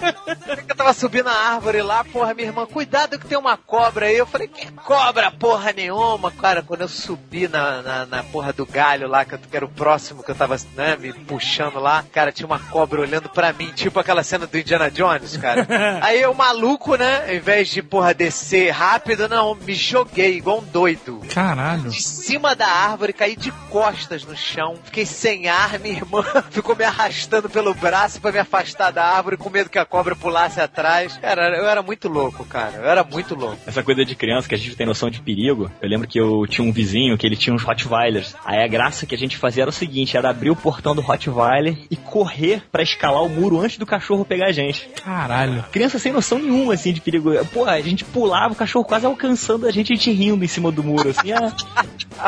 [0.67, 4.17] Eu tava subindo a árvore lá, porra, minha irmã, cuidado que tem uma cobra aí.
[4.17, 6.31] Eu falei, que cobra, porra nenhuma.
[6.31, 9.65] Cara, quando eu subi na, na, na porra do galho lá, que, eu, que era
[9.65, 13.53] o próximo que eu tava, né, me puxando lá, cara, tinha uma cobra olhando pra
[13.53, 15.67] mim, tipo aquela cena do Indiana Jones, cara.
[16.01, 20.63] Aí eu, maluco, né, ao invés de, porra, descer rápido, não, me joguei igual um
[20.63, 21.21] doido.
[21.33, 21.89] Caralho.
[21.89, 24.75] De cima da árvore, caí de costas no chão.
[24.83, 29.37] Fiquei sem ar, minha irmã ficou me arrastando pelo braço pra me afastar da árvore,
[29.37, 31.17] com medo que a cobra pulasse atrás.
[31.17, 32.77] Cara, eu era muito louco, cara.
[32.77, 33.57] Eu era muito louco.
[33.65, 35.71] Essa coisa de criança que a gente tem noção de perigo.
[35.81, 38.35] Eu lembro que eu tinha um vizinho que ele tinha uns Rottweilers.
[38.45, 41.01] Aí a graça que a gente fazia era o seguinte: era abrir o portão do
[41.07, 44.89] Rottweiler e correr pra escalar o muro antes do cachorro pegar a gente.
[45.03, 45.63] Caralho.
[45.71, 47.31] Criança sem noção nenhuma, assim, de perigo.
[47.53, 50.71] Pô, a gente pulava, o cachorro quase alcançando a gente, a gente rindo em cima
[50.71, 51.31] do muro, assim.
[51.31, 51.51] ah.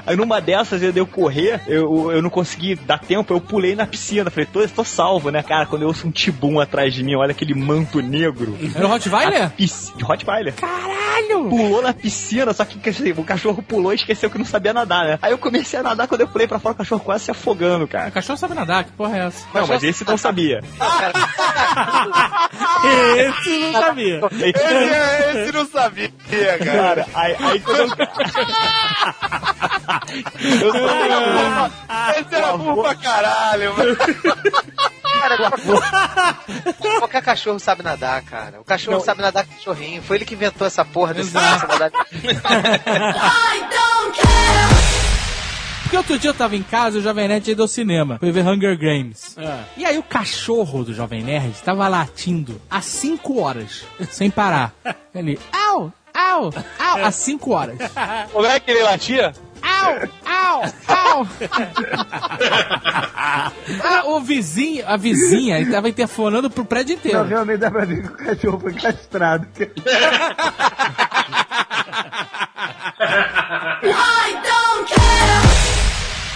[0.07, 3.75] Aí numa dessas, eu dei eu correr, eu, eu não consegui dar tempo, eu pulei
[3.75, 4.29] na piscina.
[4.29, 5.43] Falei, tô, tô salvo, né?
[5.43, 8.57] Cara, quando eu ouço um tibum atrás de mim, olha aquele manto negro.
[8.75, 9.49] Era o Rottweiler?
[9.51, 10.53] Pisc- Rottweiler.
[10.53, 11.49] Caralho!
[11.49, 15.05] Pulou na piscina, só que dizer, o cachorro pulou e esqueceu que não sabia nadar,
[15.05, 15.19] né?
[15.21, 17.87] Aí eu comecei a nadar, quando eu pulei pra fora, o cachorro quase se afogando,
[17.87, 18.09] cara.
[18.09, 19.45] O cachorro sabe nadar, que porra é essa?
[19.53, 20.61] Não, mas esse não sabia.
[23.17, 24.21] Esse não sabia.
[24.31, 26.11] Esse, esse não sabia,
[26.63, 26.79] cara.
[26.79, 27.87] Cara, aí, aí quando eu...
[30.65, 30.73] eu
[32.19, 33.97] Esse era burro pra caralho, mano.
[35.19, 35.51] Cara,
[36.99, 38.61] qualquer cachorro sabe nadar, cara.
[38.61, 40.01] O cachorro sabe nadar com cachorrinho.
[40.01, 41.91] Foi ele que inventou essa porra desse dessa nadar.
[45.89, 48.19] Porque outro dia eu tava em casa e o Jovem Nerd ia do cinema.
[48.19, 49.35] Foi ver Hunger Games.
[49.75, 54.71] E aí o cachorro do Jovem Nerd tava latindo há 5 horas, sem parar.
[55.15, 57.79] Ele, au, au, au, há 5 horas.
[58.31, 59.33] Como é que ele latia?
[59.63, 59.95] Au,
[60.31, 61.27] au, au.
[63.83, 67.23] Ah, o vizinho, a vizinha, ele tava interfonando pro prédio Não, inteiro.
[67.23, 69.47] realmente dá pra ver que o cachorro foi castrado.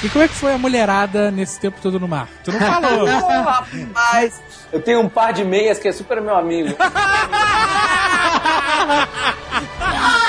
[0.03, 2.27] E como é que foi a mulherada nesse tempo todo no mar?
[2.43, 3.05] Tu não falou.
[3.05, 6.75] Rapaz, eu tenho um par de meias que é super meu amigo.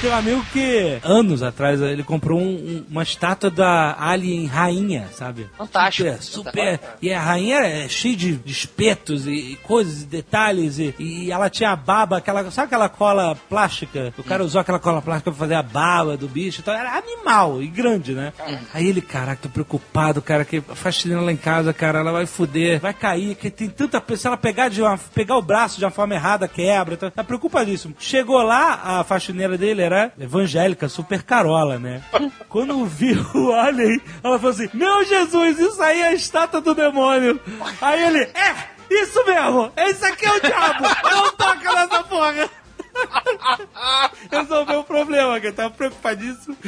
[0.00, 5.08] Tem um amigo que, anos atrás, ele comprou um- um- uma estátua da Alien Rainha,
[5.12, 5.48] sabe?
[5.58, 6.08] Fantástico.
[6.22, 6.80] Super, super.
[7.02, 10.78] E a rainha é cheia de, de espetos e, e coisas, e detalhes.
[10.78, 12.48] E, e ela tinha a baba, aquela.
[12.52, 14.14] Sabe aquela cola plástica?
[14.16, 16.60] O cara usou aquela cola plástica pra fazer a baba do bicho.
[16.60, 18.32] Então era animal e grande, né?
[18.72, 22.24] Aí ele, caraca, tô preocupado, cara, que a faxineira lá em casa, cara, ela vai
[22.24, 24.18] fuder, vai cair, que tem tanta pessoa.
[24.18, 26.94] Se ela pegar, de uma, pegar o braço de uma forma errada, quebra.
[26.94, 27.94] Então, tá preocupadíssimo.
[27.98, 32.02] Chegou lá, a faxineira dele era evangélica, super carola, né?
[32.48, 36.74] Quando viu o alien, ela falou assim: Meu Jesus, isso aí é a estátua do
[36.74, 37.40] demônio.
[37.80, 38.54] Aí ele, é,
[38.90, 42.50] isso mesmo, esse aqui é o diabo, não toca nessa porra.
[44.30, 46.56] Resolveu o problema, que eu tava preocupadíssimo.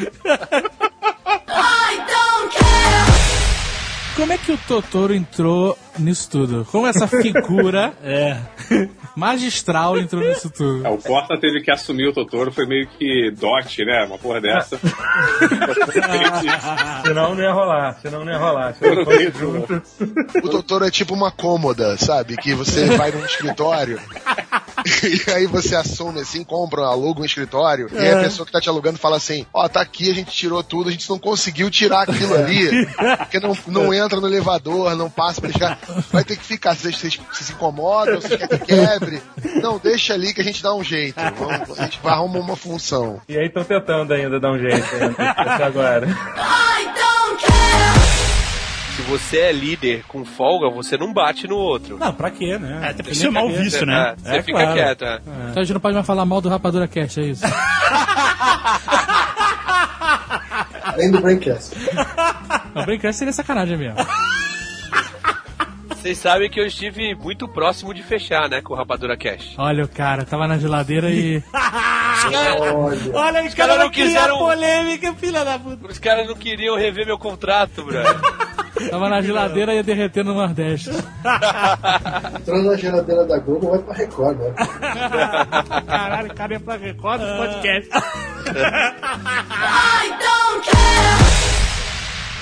[4.16, 6.66] Como é que o Totoro entrou nisso tudo?
[6.70, 8.36] Como essa figura é.
[9.16, 10.86] magistral entrou nisso tudo?
[10.86, 14.04] É, o Porta teve que assumir o Totoro, foi meio que dote, né?
[14.04, 14.78] Uma porra dessa.
[17.04, 18.74] senão não ia rolar, senão não ia rolar.
[18.74, 19.82] Se não junto.
[20.42, 22.36] O doutor é tipo uma cômoda, sabe?
[22.36, 24.00] Que você vai num escritório
[25.26, 28.12] e aí você assume assim, compra, aluga um escritório e aí É.
[28.14, 30.88] a pessoa que tá te alugando fala assim: Ó, tá aqui, a gente tirou tudo,
[30.88, 32.86] a gente não conseguiu tirar aquilo ali,
[33.18, 35.78] porque não, não entra no elevador, não passa pra deixar.
[36.12, 39.22] Vai ter que ficar, vocês, vocês, vocês se incomodam, vocês querem que quebre.
[39.62, 41.16] Não, deixa ali que a gente dá um jeito.
[41.38, 43.20] Vamos, a gente vai arrumar uma função.
[43.28, 45.14] E aí estão tentando ainda dar um jeito, né?
[45.18, 46.06] Até agora.
[49.00, 51.96] Se você é líder com folga, você não bate no outro.
[51.98, 52.90] Não, pra quê, né?
[52.90, 54.14] É, tem que ser mau visto, né?
[54.18, 54.74] Você É, fica claro.
[54.74, 55.20] quieto, é.
[55.50, 57.42] Então a gente não pode mais falar mal do Rapadura Cast, é isso?
[60.84, 61.74] Além do Braincast.
[62.72, 63.96] O Braincast seria sacanagem mesmo.
[65.88, 69.54] Vocês sabem que eu estive muito próximo de fechar, né, com o Rapadura Cash.
[69.58, 71.42] Olha o cara, tava na geladeira e...
[73.12, 75.88] Olha, os caras não quiseram polêmica, filha da puta.
[75.88, 78.14] Os caras não queriam rever meu contrato, brother.
[78.88, 80.90] Tava na geladeira e ia derreter no Nordeste.
[82.40, 84.54] Entrando na geladeira da Globo, vai pra Record, né?
[85.86, 87.90] Caralho, cara pra Record do podcast.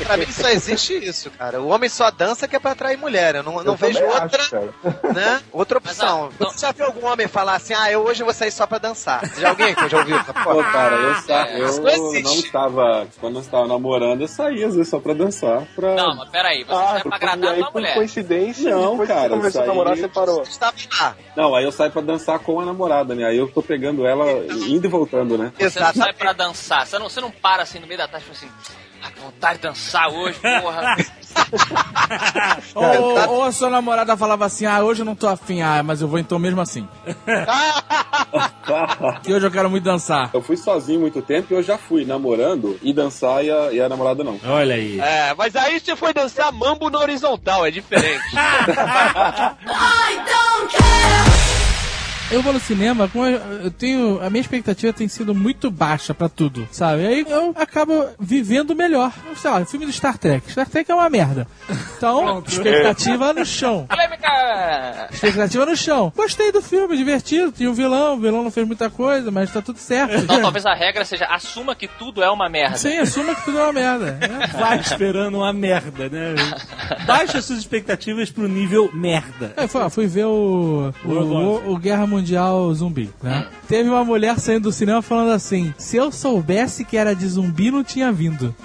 [0.04, 1.60] Pra mim só existe isso, cara.
[1.60, 3.34] O homem só dança que é pra atrair mulher.
[3.36, 5.40] Eu não, não Eu vejo também outra, acho, né?
[5.52, 6.30] Outra opção.
[6.38, 9.20] Você já viu algum homem falar assim, ah, eu hoje vou sair só pra dançar?
[9.38, 13.06] Já alguém que já ouviu essa Pô, cara, eu, sa- É, eu não, não estava.
[13.20, 15.62] Quando eu estava namorando, eu saía às vezes só pra dançar.
[15.74, 15.94] Pra...
[15.94, 17.94] Não, mas peraí, você Ah, sai pra agradar aí, uma por mulher.
[17.94, 20.42] Coincidência, Não, depois cara, você começou a isso namorar, você parou.
[20.42, 21.16] Estava lá.
[21.36, 23.24] Não, aí eu saio pra dançar com a namorada, né?
[23.24, 24.24] Aí eu tô pegando ela
[24.66, 25.52] indo e voltando, né?
[25.58, 28.26] Você não sai pra dançar, você não, você não para assim no meio da tarde
[28.30, 28.87] e fala assim, ah,
[29.18, 30.96] vontade de dançar hoje, porra.
[32.74, 36.00] Ou, ou a sua namorada falava assim, ah, hoje eu não tô afim, ah, mas
[36.00, 36.86] eu vou então mesmo assim.
[39.26, 40.30] E hoje eu quero muito dançar.
[40.32, 43.80] Eu fui sozinho muito tempo e eu já fui namorando e dançar e a, e
[43.80, 44.38] a namorada não.
[44.46, 45.00] Olha aí.
[45.00, 48.24] É, mas aí você foi dançar mambo na horizontal, é diferente.
[52.30, 54.20] Eu vou no cinema, com a- eu tenho.
[54.22, 57.06] A minha expectativa tem sido muito baixa pra tudo, sabe?
[57.06, 59.12] Aí eu acabo vivendo melhor.
[59.36, 60.50] Sei lá, o filme do Star Trek.
[60.52, 61.46] Star Trek é uma merda.
[61.96, 63.86] Então, expectativa no chão.
[63.88, 65.08] Polêmica!
[65.10, 66.12] Expectativa no chão.
[66.14, 67.50] Gostei do filme, divertido.
[67.50, 70.14] Tinha um vilão, o vilão não fez muita coisa, mas tá tudo certo.
[70.16, 72.76] Então talvez a regra seja assuma que tudo é uma merda.
[72.76, 74.18] Sim, assuma que tudo é uma merda.
[74.58, 76.34] Vai esperando uma merda, né?
[77.06, 79.54] Baixa suas expectativas pro nível merda.
[79.56, 82.17] É, fui, fui ver o, o, o- o Guerra Mundial
[82.74, 83.46] Zumbi, né?
[83.68, 87.70] Teve uma mulher saindo do cinema falando assim: se eu soubesse que era de zumbi,
[87.70, 88.54] não tinha vindo.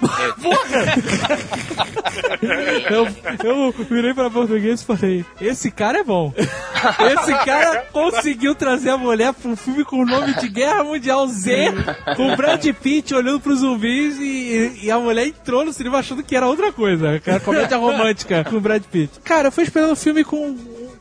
[2.90, 3.06] eu,
[3.44, 6.32] eu virei pra português e falei: esse cara é bom.
[6.36, 11.26] Esse cara conseguiu trazer a mulher pra um filme com o nome de Guerra Mundial
[11.28, 11.72] Z,
[12.16, 16.22] com o Brad Pitt olhando pros zumbis e, e a mulher entrou no cinema achando
[16.22, 19.20] que era outra coisa, que era comédia romântica com o Brad Pitt.
[19.24, 20.56] Cara, eu fui esperando um filme com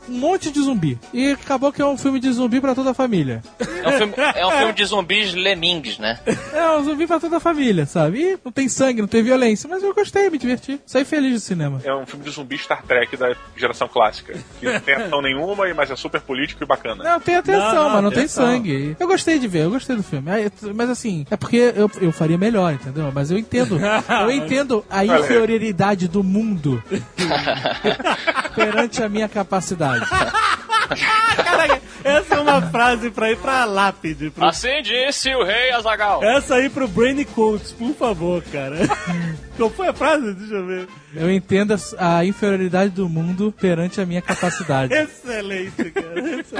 [0.09, 0.99] um monte de zumbi.
[1.13, 3.41] E acabou que é um filme de zumbi pra toda a família.
[3.83, 6.19] É um filme, é um filme de zumbis lemmings, né?
[6.53, 8.19] É um zumbi pra toda a família, sabe?
[8.21, 10.79] E não tem sangue, não tem violência, mas eu gostei, me diverti.
[10.85, 11.81] Saí feliz do cinema.
[11.83, 14.33] É um filme de zumbi Star Trek da geração clássica.
[14.59, 17.03] Que não tem ação nenhuma, mas é super político e bacana.
[17.03, 18.45] Não, tem atenção, Não, não, mas não tem atenção.
[18.45, 18.95] sangue.
[18.99, 20.29] Eu gostei de ver, eu gostei do filme.
[20.75, 23.11] Mas assim, é porque eu, eu faria melhor, entendeu?
[23.13, 23.79] Mas eu entendo.
[23.79, 26.81] Eu entendo a inferioridade do mundo
[28.55, 29.92] perante a minha capacidade.
[31.43, 34.29] Caraca, essa é uma frase pra ir pra lápide.
[34.29, 34.45] Pro...
[34.45, 36.23] Assim disse o rei Azagal.
[36.23, 38.77] Essa aí pro Brainy Coates, por favor, cara.
[39.57, 40.33] Qual foi a frase?
[40.33, 40.87] Deixa eu ver.
[41.15, 44.93] Eu entendo a, inferioridade do mundo perante a minha capacidade.
[44.93, 46.19] Excelente, cara.
[46.19, 46.53] Excelente.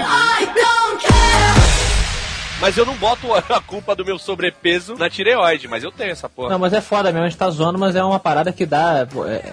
[2.60, 6.28] Mas eu não boto a culpa do meu sobrepeso na tireoide, mas eu tenho essa
[6.28, 6.50] porra.
[6.50, 9.06] Não, mas é foda mesmo, a gente tá zoando, mas é uma parada que dá.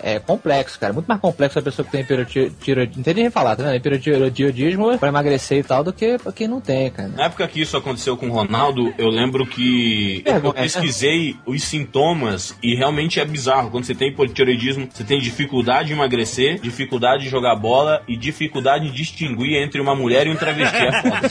[0.04, 0.94] É, é complexo, cara.
[0.94, 2.98] Muito mais complexo a pessoa que tem hipertiroidismo.
[2.98, 3.76] Não tem nem falar, tá vendo?
[3.76, 7.10] Hipertiroidismo pra emagrecer e tal do que pra quem não tem, cara.
[7.10, 10.62] Na época que isso aconteceu com o Ronaldo, eu lembro que eu Vergonha, né?
[10.62, 13.72] pesquisei os sintomas e realmente é bizarro.
[13.72, 18.90] Quando você tem hipotireoidismo, você tem dificuldade de emagrecer, dificuldade de jogar bola e dificuldade
[18.90, 20.78] de distinguir entre uma mulher e um travesti.
[20.78, 21.22] É foda.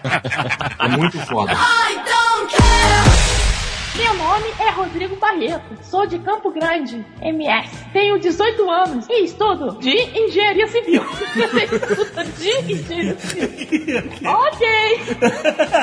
[0.78, 1.52] É muito foda.
[4.00, 7.84] Meu nome é Rodrigo Barreto, sou de Campo Grande, MS.
[7.92, 11.02] Tenho 18 anos e estudo de engenharia civil.
[11.30, 14.02] Estudo de engenharia civil.
[14.24, 14.66] Ok!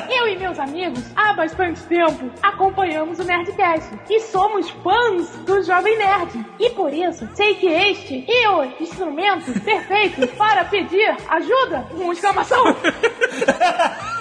[0.10, 5.96] Eu e meus amigos, há bastante tempo, acompanhamos o Nerdcast e somos fãs do Jovem
[5.98, 6.44] Nerd.
[6.60, 12.64] E por isso, sei que este é o instrumento perfeito para pedir ajuda com exclamação.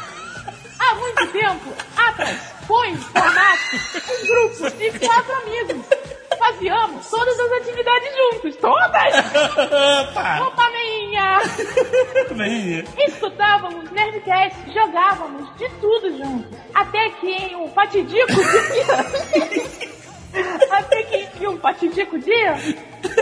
[0.88, 3.58] Há muito tempo atrás foi formado
[4.08, 5.86] um grupo de quatro amigos.
[6.38, 8.56] Fazíamos todas as atividades juntos.
[8.56, 9.14] Todas!
[10.46, 11.40] Opa, minha!
[12.30, 12.84] Minha.
[12.98, 16.58] Escutávamos Nerdcast, jogávamos de tudo juntos.
[16.74, 18.32] Até que em um fatidico.
[20.70, 22.54] Até que em um fatidico dia,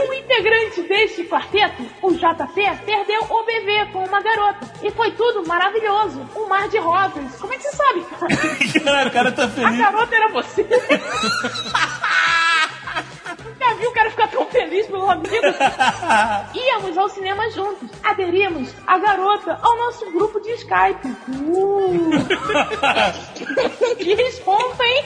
[0.08, 4.66] um integrante deste quarteto, o JP, perdeu o bebê com uma garota.
[4.82, 6.28] E foi tudo maravilhoso.
[6.36, 7.34] Um mar de rosas.
[7.40, 9.06] Como é que você sabe, cara?
[9.08, 9.78] o cara tá A feliz.
[9.78, 10.66] garota era você.
[13.74, 15.28] Nunca viu o cara ficar tão feliz pelo amigo?
[16.54, 17.88] Íamos ao cinema juntos.
[18.02, 21.08] Aderimos a garota ao nosso grupo de Skype.
[21.28, 22.10] Uh.
[24.84, 25.04] hein?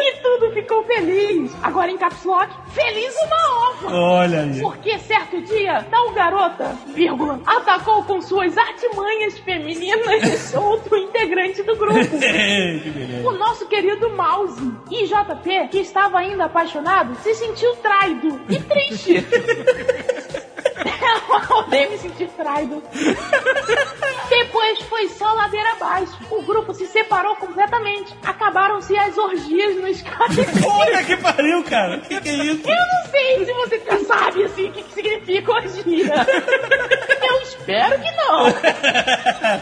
[0.00, 1.52] E tudo ficou feliz.
[1.62, 3.94] Agora em caps lock, feliz uma ova.
[3.94, 4.60] Olha aí.
[4.60, 12.00] Porque certo dia, tal garota, vírgula, atacou com suas artimanhas femininas outro integrante do grupo.
[13.24, 19.26] O nosso querido Mouse e JP, que estava ainda apaixonado, se sentiu traído e triste.
[21.50, 22.82] Eu odeio me sentir traído.
[24.28, 26.12] Depois foi só ladeira abaixo.
[26.30, 28.14] O grupo se separou completamente.
[28.24, 30.60] Acabaram-se as orgias no Skype.
[30.62, 31.96] Puta que pariu, cara.
[31.96, 32.68] O que, que é isso?
[32.68, 36.14] Eu não sei se você já sabe assim o que, que significa orgia.
[37.22, 38.46] Eu espero que não.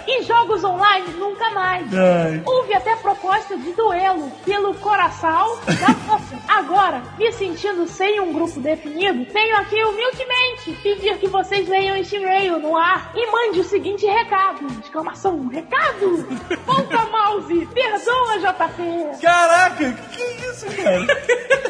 [0.06, 1.86] E jogos online nunca mais.
[1.94, 2.42] Ai.
[2.44, 6.38] Houve até proposta de duelo pelo coração da moça.
[6.48, 12.16] Agora, me sentindo sem um grupo definido, tenho aqui humildemente pedir que vocês leiam este
[12.16, 14.66] e-mail no ar e mande o seguinte recado.
[14.82, 16.26] Exclamação, recado!
[16.66, 19.22] Volta mouse, perdoa JP.
[19.22, 21.06] Caraca, que, que é isso, cara?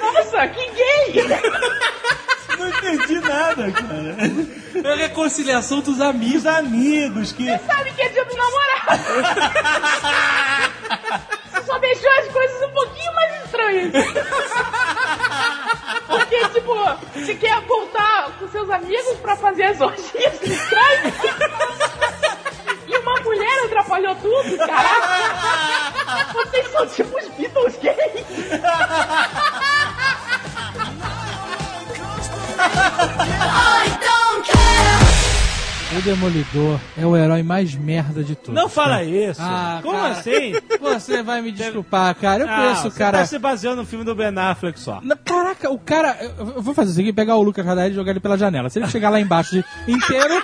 [0.00, 1.24] Nossa, que gay!
[2.58, 4.16] Não entendi nada, cara.
[4.84, 6.38] É a reconciliação dos amigos.
[6.38, 7.44] Os amigos que.
[7.44, 9.04] Você sabe que é dia do namorado.
[11.52, 13.92] Você só deixou as coisas um pouquinho mais estranhas.
[16.06, 16.74] Porque, tipo,
[17.14, 21.12] você quer voltar com seus amigos pra fazer as orgias Skype?
[22.86, 26.32] E uma mulher atrapalhou tudo, caraca!
[26.32, 28.26] Vocês são tipo os Beatles gays!
[35.96, 38.54] O Demolidor é o herói mais merda de todos.
[38.54, 39.04] Não fala cara.
[39.04, 39.40] isso.
[39.42, 40.52] Ah, Como cara, assim?
[40.82, 42.42] Você vai me desculpar, cara.
[42.42, 43.18] Eu Não, conheço o você cara.
[43.18, 45.00] tá se baseando no filme do Ben Affleck só.
[45.02, 46.16] Não, Caraca, o cara.
[46.38, 48.68] Eu vou fazer o seguinte: pegar o Lucas Radar e jogar ele pela janela.
[48.68, 50.42] Se ele chegar lá embaixo de inteiro,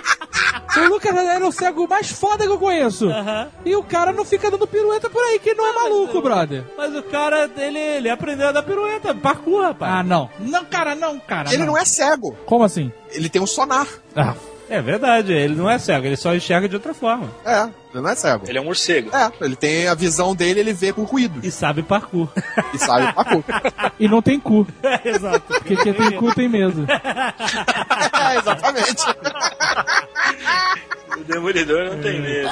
[0.77, 3.07] o Lucas Radar é o cego mais foda que eu conheço.
[3.63, 6.63] E o cara não fica dando pirueta por aí, que não é maluco, brother.
[6.75, 9.93] Mas o cara, ele, ele aprendeu a dar pirueta, parkour, rapaz.
[9.93, 10.27] Ah, não.
[10.39, 11.53] Não, cara, não, cara.
[11.53, 12.35] Ele não é cego.
[12.47, 12.91] Como assim?
[13.11, 13.87] Ele tem um sonar.
[14.15, 14.33] Ah.
[14.67, 17.29] É verdade, ele não é cego, ele só enxerga de outra forma.
[17.45, 17.61] É,
[17.93, 18.45] ele não é cego.
[18.47, 19.11] Ele é um morcego.
[19.15, 21.39] É, ele tem a visão dele, ele vê por ruído.
[21.43, 22.27] E sabe parkour.
[22.73, 23.43] E sabe parkour.
[23.99, 24.67] E não tem cu.
[24.83, 25.41] É, exato.
[25.47, 26.85] Porque quem tem cu tem medo.
[26.89, 29.03] é, exatamente.
[31.17, 32.49] O Demolidor não tem medo.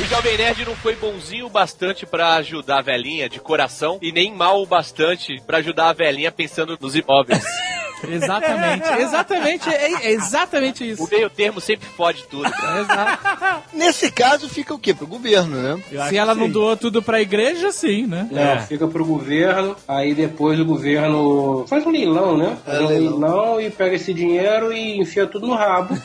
[0.00, 4.12] O Jovem Nerd não foi bonzinho o bastante pra ajudar a velhinha de coração e
[4.12, 7.44] nem mal o bastante pra ajudar a velhinha pensando nos imóveis.
[8.08, 11.04] Exatamente, exatamente, é, é exatamente isso.
[11.04, 12.50] O meio termo sempre fode tudo.
[12.50, 12.80] cara.
[12.80, 13.62] Exato.
[13.72, 14.94] Nesse caso, fica o quê?
[14.94, 15.82] Pro governo, né?
[16.08, 18.28] Se ela não doou tudo pra igreja, sim, né?
[18.30, 22.56] Não, fica pro governo, aí depois o governo faz um leilão, né?
[22.64, 25.96] Faz um leilão e pega esse dinheiro e enfia tudo no rabo.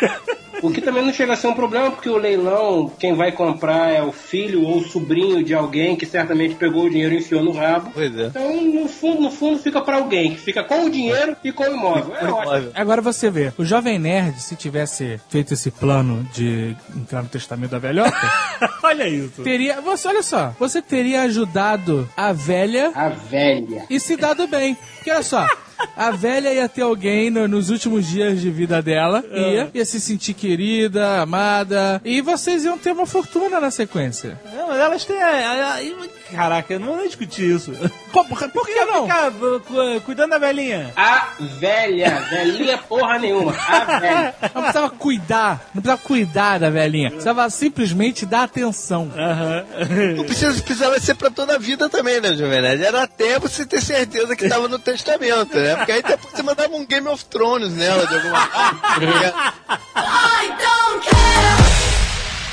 [0.62, 3.90] O que também não chega a ser um problema, porque o leilão, quem vai comprar
[3.92, 7.42] é o filho ou o sobrinho de alguém que certamente pegou o dinheiro e enfiou
[7.42, 7.90] no rabo.
[7.92, 8.26] Pois é.
[8.26, 11.64] Então, no fundo, no fundo, fica pra alguém, que fica com o dinheiro e com
[11.64, 12.14] o imóvel.
[12.16, 12.70] É ótimo.
[12.74, 17.70] Agora você vê, o Jovem Nerd, se tivesse feito esse plano de entrar no testamento
[17.72, 18.16] da velhota,
[18.84, 19.42] Olha isso.
[19.42, 19.80] teria.
[19.80, 23.84] Você, olha só, você teria ajudado a velha A velha.
[23.90, 24.76] e se dado bem.
[24.96, 25.46] Porque olha só.
[25.96, 30.00] A velha ia ter alguém no- nos últimos dias de vida dela, ia, ia se
[30.00, 34.40] sentir querida, amada, e vocês iam ter uma fortuna na sequência.
[34.54, 35.20] Não, mas elas têm.
[35.22, 35.82] a- a-
[36.32, 37.72] Caraca, eu não vou nem discutir isso.
[38.12, 39.02] Por, por que não?
[39.02, 40.92] Ficar uh, cu- cuidando da velhinha.
[40.96, 42.20] A velha.
[42.30, 43.54] Velhinha porra nenhuma.
[43.68, 44.34] A velha.
[44.54, 47.10] Não precisava cuidar, não precisava cuidar da velhinha.
[47.10, 49.10] Precisava simplesmente dar atenção.
[50.16, 52.82] Não precisa, precisava ser pra toda a vida também, né, Jovem Nerd?
[52.84, 55.76] Era até você ter certeza que tava no testamento, né?
[55.76, 58.80] Porque aí depois você mandava um Game of Thrones nela de alguma forma.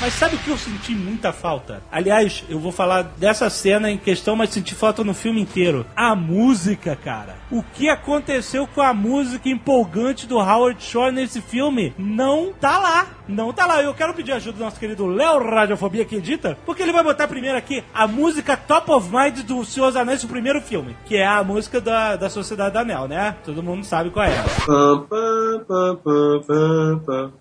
[0.00, 1.82] Mas sabe o que eu senti muita falta?
[1.92, 5.84] Aliás, eu vou falar dessa cena em questão, mas senti falta no filme inteiro.
[5.94, 7.39] A música, cara.
[7.50, 13.06] O que aconteceu com a música empolgante do Howard Shore nesse filme não tá lá.
[13.26, 13.82] Não tá lá.
[13.82, 17.26] Eu quero pedir ajuda do nosso querido Léo Radiofobia que edita, porque ele vai botar
[17.26, 21.16] primeiro aqui a música Top of Mind do Senhor dos Anéis, o primeiro filme, que
[21.16, 23.34] é a música da, da Sociedade da Anel, né?
[23.44, 24.34] Todo mundo sabe qual é.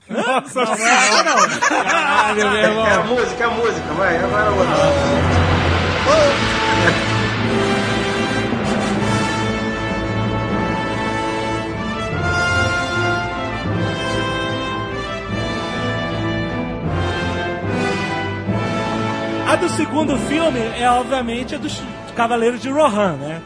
[0.10, 1.60] Nossa, não, não, não.
[1.60, 2.88] Caralho, meu irmão.
[2.88, 4.66] É a música, é a música, vai, agora vou.
[19.50, 21.82] A do segundo filme é, obviamente, a dos
[22.16, 23.42] Cavaleiros de Rohan, né?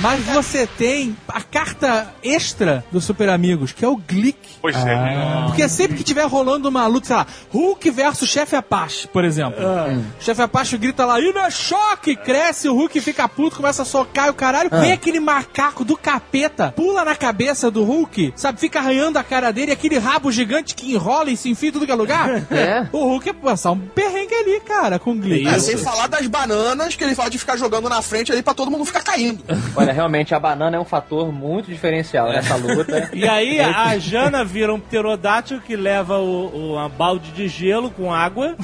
[0.00, 4.38] Mas você tem a carta extra do Super Amigos, que é o Glick.
[4.60, 5.44] Pois é.
[5.46, 9.58] Porque sempre que tiver rolando uma luta, sei lá, Hulk versus Chefe Apache, por exemplo.
[9.64, 12.14] O Chefe Apache grita lá, e não é choque!
[12.16, 14.70] Cresce, o Hulk fica puto, começa a socar e o caralho.
[14.70, 18.60] Vem aquele macaco do capeta, pula na cabeça do Hulk, sabe?
[18.60, 21.86] Fica arranhando a cara dele, aquele rabo gigante que enrola e se enfia em tudo
[21.86, 22.46] que é lugar.
[22.50, 22.86] É.
[22.92, 25.46] O Hulk é passar um perrengue ali, cara, com o Glick.
[25.46, 28.54] É, sem falar das bananas que ele fala de ficar jogando na frente ali pra
[28.54, 29.42] todo mundo ficar caindo.
[29.86, 33.10] Olha, realmente a banana é um fator muito diferencial nessa luta.
[33.14, 37.90] E aí a Jana vira um pterodátil que leva o, o- uma balde de gelo
[37.90, 38.56] com água.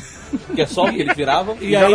[0.55, 1.55] Que é só o que ele virava.
[1.61, 1.93] E aí,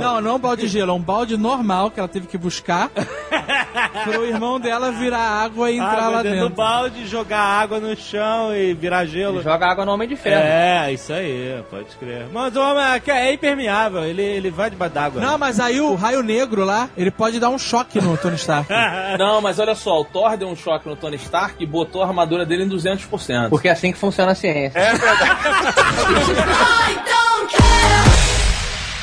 [0.00, 2.38] Não, não é um balde de gelo, é um balde normal que ela teve que
[2.38, 2.90] buscar
[4.04, 6.48] pro irmão dela virar água e entrar água lá dentro dentro.
[6.50, 9.42] do balde, jogar água no chão e virar gelo.
[9.42, 10.42] joga água no Homem de Ferro.
[10.44, 12.26] É, isso aí, pode crer.
[12.32, 15.20] Mas o homem é- é impermeável, ele, ele vai debaixo d'água.
[15.20, 18.61] Não, mas aí o raio negro lá, ele pode dar um choque no Tony Stark.
[19.18, 22.06] Não, mas olha só, o Thor deu um choque no Tony Stark e botou a
[22.06, 23.48] armadura dele em 200%.
[23.48, 24.78] Porque é assim que funciona a ciência.
[24.78, 25.30] É verdade.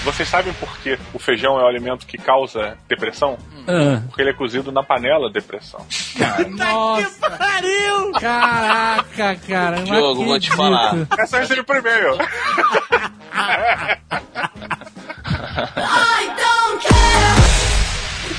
[0.04, 3.38] Vocês sabem por que o feijão é o alimento que causa depressão?
[3.68, 4.02] Ah.
[4.08, 5.86] Porque ele é cozido na panela depressão.
[6.58, 7.30] Nossa.
[7.30, 8.12] Pariu!
[8.20, 9.84] Caraca, cara.
[9.84, 10.96] Diogo, vou te falar.
[11.18, 12.18] É só receber por e-mail.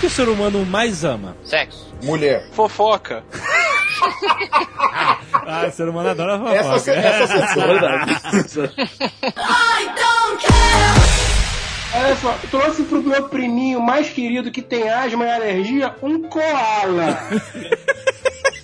[0.01, 1.37] O que o ser humano mais ama?
[1.45, 1.95] Sexo.
[2.03, 2.49] Mulher.
[2.53, 3.23] Fofoca.
[5.47, 6.91] Ah, o ser humano adora fofoca.
[6.91, 8.07] Essa, essa censura.
[11.93, 17.19] Olha só, trouxe pro meu priminho mais querido que tem asma e alergia um koala.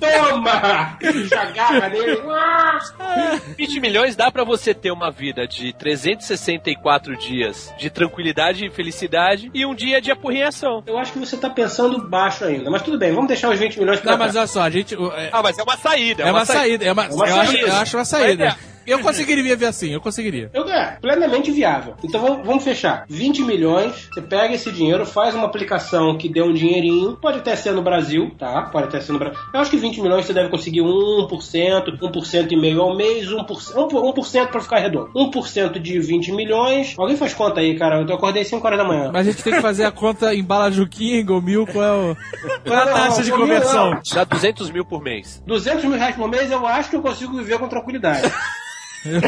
[0.00, 0.98] Toma!
[1.02, 2.18] Jogar nele.
[3.56, 9.50] 20 milhões dá pra você ter uma vida de 364 dias de tranquilidade e felicidade
[9.54, 10.82] e um dia de apurrinhação.
[10.86, 13.78] Eu acho que você tá pensando baixo ainda, mas tudo bem, vamos deixar os 20
[13.78, 14.24] milhões pra Não, cá.
[14.24, 14.94] mas olha só, a gente.
[14.94, 16.22] É, Ah, mas é uma saída.
[16.22, 17.66] é uma saída, é uma, É uma eu, acho, saída.
[17.68, 18.56] eu acho uma saída.
[18.88, 20.50] Eu conseguiria viver assim, eu conseguiria.
[20.52, 21.94] Eu, é, plenamente viável.
[22.02, 23.04] Então vamos, vamos fechar.
[23.08, 27.54] 20 milhões, você pega esse dinheiro, faz uma aplicação que dê um dinheirinho, pode até
[27.54, 28.62] ser no Brasil, tá?
[28.62, 29.38] Pode até ser no Brasil.
[29.52, 33.44] Eu acho que 20 milhões você deve conseguir 1%, 1% e meio ao mês, 1%,
[33.46, 35.10] 1% pra ficar redondo.
[35.14, 36.94] 1% de 20 milhões.
[36.98, 38.00] Alguém faz conta aí, cara.
[38.00, 39.10] Eu acordei 5 horas da manhã.
[39.12, 41.92] Mas a gente tem que fazer a conta em bala Juquinha, em Gomil, qual é,
[41.92, 42.16] o,
[42.64, 44.00] qual é a taxa de conversão?
[44.14, 45.42] Dá 200 mil por mês.
[45.46, 48.32] 200 mil reais por mês, eu acho que eu consigo viver com tranquilidade.
[49.04, 49.20] Eu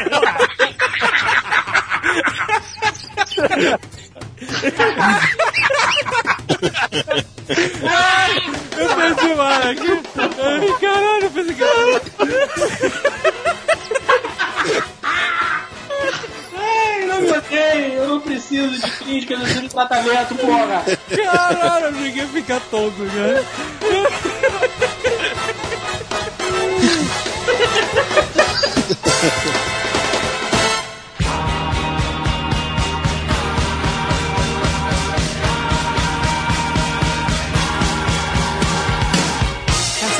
[8.97, 9.91] pensei, mano, que...
[10.43, 11.65] Ai, caralho, eu pensei que...
[16.57, 20.83] Ai, não me odeiem, eu não preciso de crítica, eu preciso de tratamento, porra.
[21.25, 23.45] Caralho, ninguém fica tonto, cara.
[29.21, 29.33] Sabe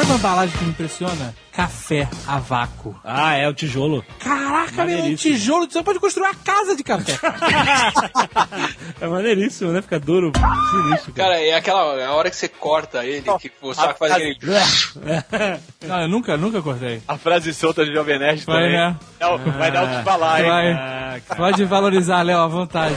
[0.05, 1.35] uma embalagem que me impressiona?
[1.61, 2.99] Café a vácuo.
[3.05, 4.03] Ah, é o tijolo.
[4.19, 7.19] Caraca, meu, um tijolo, você pode construir uma casa de café.
[8.99, 9.81] É maneiríssimo, né?
[9.81, 10.31] Fica duro,
[10.71, 11.13] sinistro.
[11.13, 14.37] Cara, é aquela é a hora que você corta ele, que o saco faz aquele.
[15.87, 17.03] Não, eu nunca, nunca cortei.
[17.09, 18.73] A frase solta de Jovem Nerd Vai, também.
[18.73, 18.97] né?
[19.19, 20.49] Não, vai dar o que falar, hein?
[20.49, 21.37] Vai.
[21.37, 22.95] Pode valorizar, Léo, à vontade.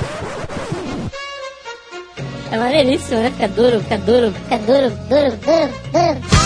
[2.51, 3.31] É maneiríssimo, né?
[3.31, 6.43] Fica duro, fica duro, fica duro, duro, duro, duro.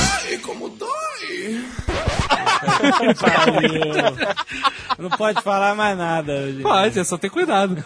[4.98, 6.52] Não pode falar mais nada.
[6.52, 6.64] gente.
[6.64, 7.84] Pode, é só ter cuidado.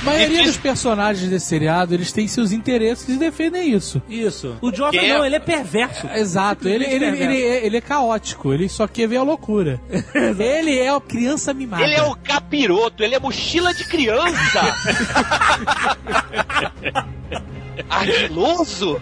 [0.00, 4.00] A maioria dos personagens desse seriado, eles têm seus interesses e defendem isso.
[4.08, 4.56] Isso.
[4.60, 5.08] O é?
[5.08, 6.06] não, ele é perverso.
[6.08, 9.80] Exato, ele, ele, Simplesmente ele, é, ele é caótico, ele só quer ver a loucura.
[10.38, 11.82] ele é a criança mimada.
[11.82, 14.60] Ele é o capiroto, ele é mochila de criança.
[17.88, 19.00] Ardiloso?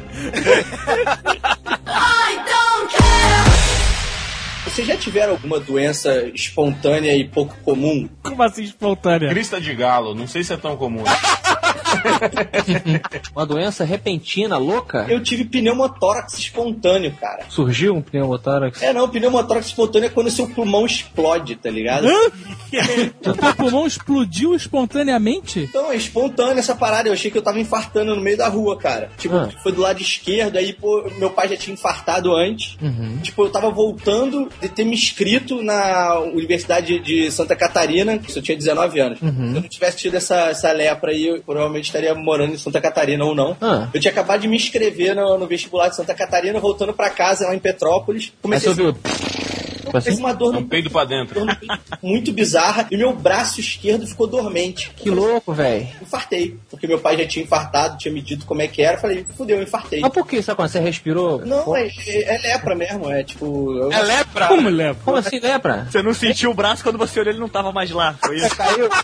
[4.74, 8.08] Vocês já tiveram alguma doença espontânea e pouco comum?
[8.24, 9.28] Como assim espontânea?
[9.28, 11.04] Crista de galo, não sei se é tão comum.
[13.34, 15.06] Uma doença repentina, louca?
[15.08, 17.44] Eu tive pneumotórax espontâneo, cara.
[17.48, 18.82] Surgiu um pneumotórax?
[18.82, 22.06] É, não, pneumotórax espontâneo é quando o seu pulmão explode, tá ligado?
[23.24, 25.60] O teu pulmão explodiu espontaneamente?
[25.60, 27.08] Então, é espontâneo essa parada.
[27.08, 29.10] Eu achei que eu tava infartando no meio da rua, cara.
[29.16, 29.48] Tipo, Ah.
[29.62, 32.76] foi do lado esquerdo, aí, pô, meu pai já tinha infartado antes.
[32.82, 33.18] Uhum.
[33.22, 38.42] Tipo, eu tava voltando de ter me inscrito na Universidade de Santa Catarina, isso eu
[38.42, 39.22] tinha 19 anos.
[39.22, 39.30] Uhum.
[39.50, 42.80] Se eu não tivesse tido essa, essa lepra aí, eu provavelmente estaria morando em Santa
[42.80, 43.56] Catarina ou não.
[43.60, 43.88] Ah.
[43.94, 47.46] Eu tinha acabado de me inscrever no, no vestibular de Santa Catarina, voltando pra casa
[47.46, 48.32] lá em Petrópolis.
[48.42, 49.00] Comecei Aí você ouviu?
[49.00, 51.34] a comecei uma dor É um no peido pra dentro.
[51.34, 54.90] dor no peito muito bizarra e meu braço esquerdo ficou dormente.
[54.96, 55.86] Que louco, velho.
[56.02, 58.98] Infartei, porque meu pai já tinha infartado, tinha me dito como é que era.
[58.98, 60.00] Falei, fudeu, eu infartei.
[60.00, 60.42] Mas por que?
[60.42, 61.44] Sabe quando você respirou?
[61.46, 63.72] Não, é, é- é lepra mesmo, é tipo.
[63.76, 64.48] eu- É lepra?
[64.48, 65.02] Como lepra?
[65.04, 65.86] Como assim, lepra?
[65.88, 68.14] Você não sentiu o braço quando você olhou ele não tava mais lá.
[68.24, 68.56] Foi isso?
[68.56, 68.88] Caiu.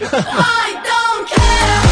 [0.00, 1.88] I don't care.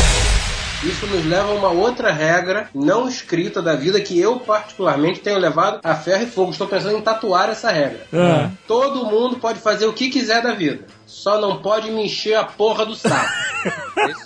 [1.06, 5.80] nos leva a uma outra regra não escrita da vida que eu, particularmente, tenho levado
[5.82, 6.52] a ferro e fogo.
[6.52, 8.06] Estou pensando em tatuar essa regra.
[8.12, 8.50] Ah.
[8.66, 10.84] Todo mundo pode fazer o que quiser da vida.
[11.06, 13.32] Só não pode me encher a porra do saco.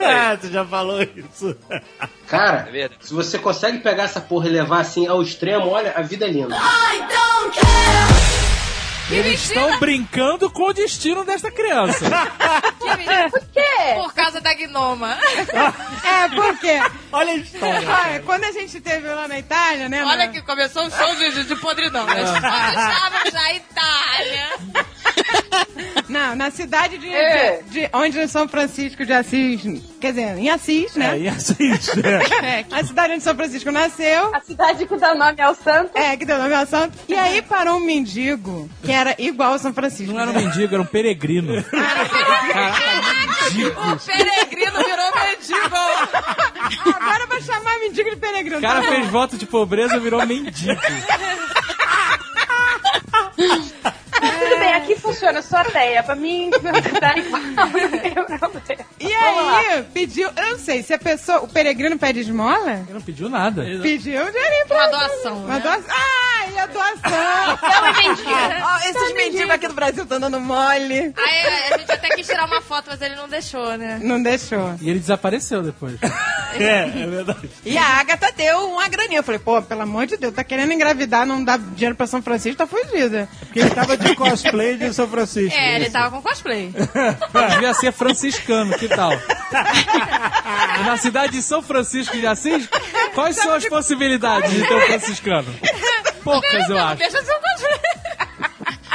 [0.00, 1.56] Ah, você já falou isso.
[2.26, 2.68] Cara,
[3.00, 6.30] se você consegue pegar essa porra e levar assim ao extremo, olha, a vida é
[6.30, 6.56] linda.
[9.10, 12.04] Eles estão brincando com o destino desta criança.
[13.30, 13.94] Por quê?
[13.96, 15.18] Por causa da gnoma.
[16.04, 16.78] É, por quê?
[17.12, 17.88] Olha a história.
[17.88, 20.04] Olha, quando a gente teve lá na Itália, né?
[20.04, 22.06] Olha na- que começou o show de, de podridão.
[22.06, 24.48] Nós estávamos na Itália.
[26.08, 27.62] Não, na cidade de, É.
[27.62, 29.62] de, de- onde São Francisco de Assis,
[30.00, 31.14] quer dizer, em Assis, né?
[31.14, 32.20] É, em Assis, né?
[32.42, 34.34] É, a cidade onde São Francisco nasceu.
[34.34, 35.96] A cidade que dá nome ao santo.
[35.96, 36.96] É, que deu nome ao santo.
[37.08, 40.12] E aí parou um mendigo que era igual ao São Francisco.
[40.12, 41.58] Não era um mendigo, era um peregrino.
[41.58, 41.62] O
[44.06, 45.76] peregrino virou mendigo.
[46.94, 48.58] Agora vai chamar mendigo de peregrino.
[48.58, 50.80] O cara tá fez voto de pobreza e virou mendigo.
[54.20, 56.02] Tudo bem, aqui funciona, eu sou ateia.
[56.02, 57.42] Pra mim, igual.
[58.40, 58.86] não tem problema.
[58.98, 62.72] E aí, pediu, eu não sei, se a pessoa, o peregrino pede esmola?
[62.72, 63.62] Ele não pediu nada.
[63.82, 65.60] Pediu um dinheirinho pra Uma doação, Uma né?
[65.60, 65.84] doação.
[65.90, 67.54] Ah, e a doação.
[67.54, 68.30] Então é mendigo.
[68.62, 71.12] Ó, esses mendigos aqui do Brasil estão dando mole.
[71.16, 73.98] Aí a gente até quis tirar uma foto, mas ele não deixou, né?
[74.02, 74.74] Não deixou.
[74.80, 75.96] E ele desapareceu depois.
[76.52, 77.48] É, é verdade.
[77.64, 79.20] E a Agatha deu uma graninha.
[79.20, 82.20] Eu falei, pô, pelo amor de Deus, tá querendo engravidar, não dá dinheiro pra São
[82.20, 83.28] Francisco, tá fugida.
[83.38, 85.58] Porque ele tava de cosplay de São Francisco.
[85.58, 86.72] É, ele tava com cosplay.
[87.50, 89.10] Devia ser franciscano, que tal?
[90.84, 92.68] Na cidade de São Francisco de Assis,
[93.14, 95.54] quais são as possibilidades de ter um franciscano?
[96.22, 96.96] Poucas, eu Não, acho.
[96.96, 97.80] Deixa seu cosplay.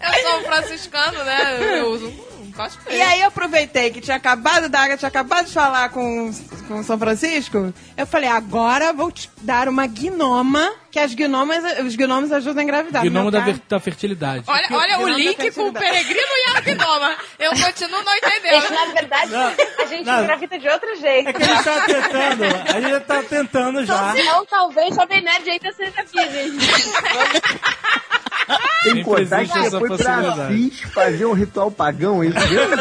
[0.00, 1.80] Eu sou um franciscano, né?
[1.80, 2.98] Eu uso um cosplay.
[2.98, 6.32] E aí eu aproveitei que tinha acabado, da tinha acabado de falar com,
[6.66, 7.72] com São Francisco.
[7.96, 12.64] Eu falei, agora vou te dar uma gnoma, que as gnomas, os gnomos ajudam a
[12.64, 13.04] engravidar.
[13.04, 14.42] Gnomo da, ver- da fertilidade.
[14.46, 17.16] Olha, olha o link com o peregrino e a gnoma.
[17.38, 18.70] Eu continuo não Gente, entendendo.
[18.70, 20.22] na verdade, a gente não.
[20.24, 21.28] engravida de outro jeito.
[21.28, 22.44] É que ele tá tentando,
[22.74, 24.14] a gente tá tentando já.
[24.18, 26.58] Então, talvez, Jovem Nerd ainda seja virgem.
[28.82, 30.18] Que contar que você foi pra.
[30.46, 32.76] Assis fazer um ritual pagão, isso mesmo?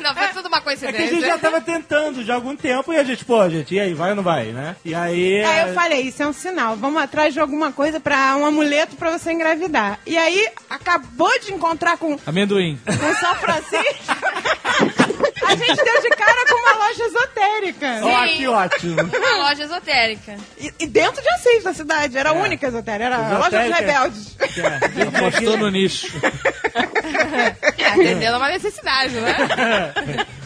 [0.00, 1.26] Não, foi tudo uma É que a gente coincidência.
[1.26, 4.10] já tava tentando já há algum tempo e a gente, pô, gente, e aí, vai
[4.10, 4.76] ou não vai, né?
[4.84, 5.42] E aí.
[5.44, 6.76] Aí eu falei, isso é um sinal.
[6.76, 9.98] Vamos atrás de alguma coisa pra um amuleto pra você engravidar.
[10.06, 12.78] E aí, acabou de encontrar com, Amendoim.
[12.84, 14.14] com São Francisco.
[15.46, 18.00] a gente deu de cara com uma loja esotérica.
[18.02, 18.96] Ó, que ótimo.
[19.18, 20.36] Uma loja esotérica.
[20.58, 22.16] E, e dentro de Assis, da cidade.
[22.16, 23.04] Era a única esotérica.
[23.04, 23.76] Era a loja dos Esotérica.
[23.80, 24.36] rebeldes.
[25.16, 26.08] Apostou no nicho.
[27.78, 30.26] É, atendendo a uma necessidade, né?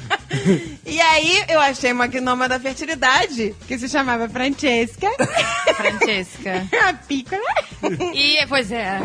[0.84, 5.08] E aí, eu achei uma gnoma da fertilidade, que se chamava Francesca.
[5.74, 6.66] Francesca.
[6.88, 7.42] a pícola.
[8.14, 9.00] E, pois é.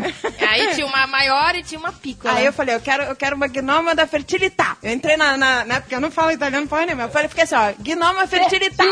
[0.48, 2.34] Aí tinha uma maior e tinha uma pícola.
[2.34, 4.76] Aí eu falei, eu quero, eu quero uma gnoma da fertilità.
[4.82, 7.04] Eu entrei na, na, na porque eu não falo italiano porra nenhuma.
[7.04, 8.84] Eu falei, fiquei assim, ó, gnoma fertilità.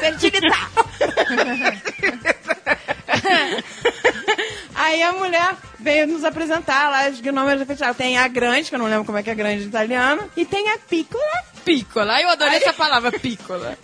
[0.00, 0.68] Fertilità.
[4.74, 7.98] Aí a mulher veio nos apresentar lá as gnomas da fertilidade.
[7.98, 10.44] Tem a grande, que eu não lembro como é que é grande em italiano, e
[10.44, 11.22] tem a pícola.
[11.64, 12.14] Pícola.
[12.14, 13.78] Aí eu adorei essa palavra, pícola.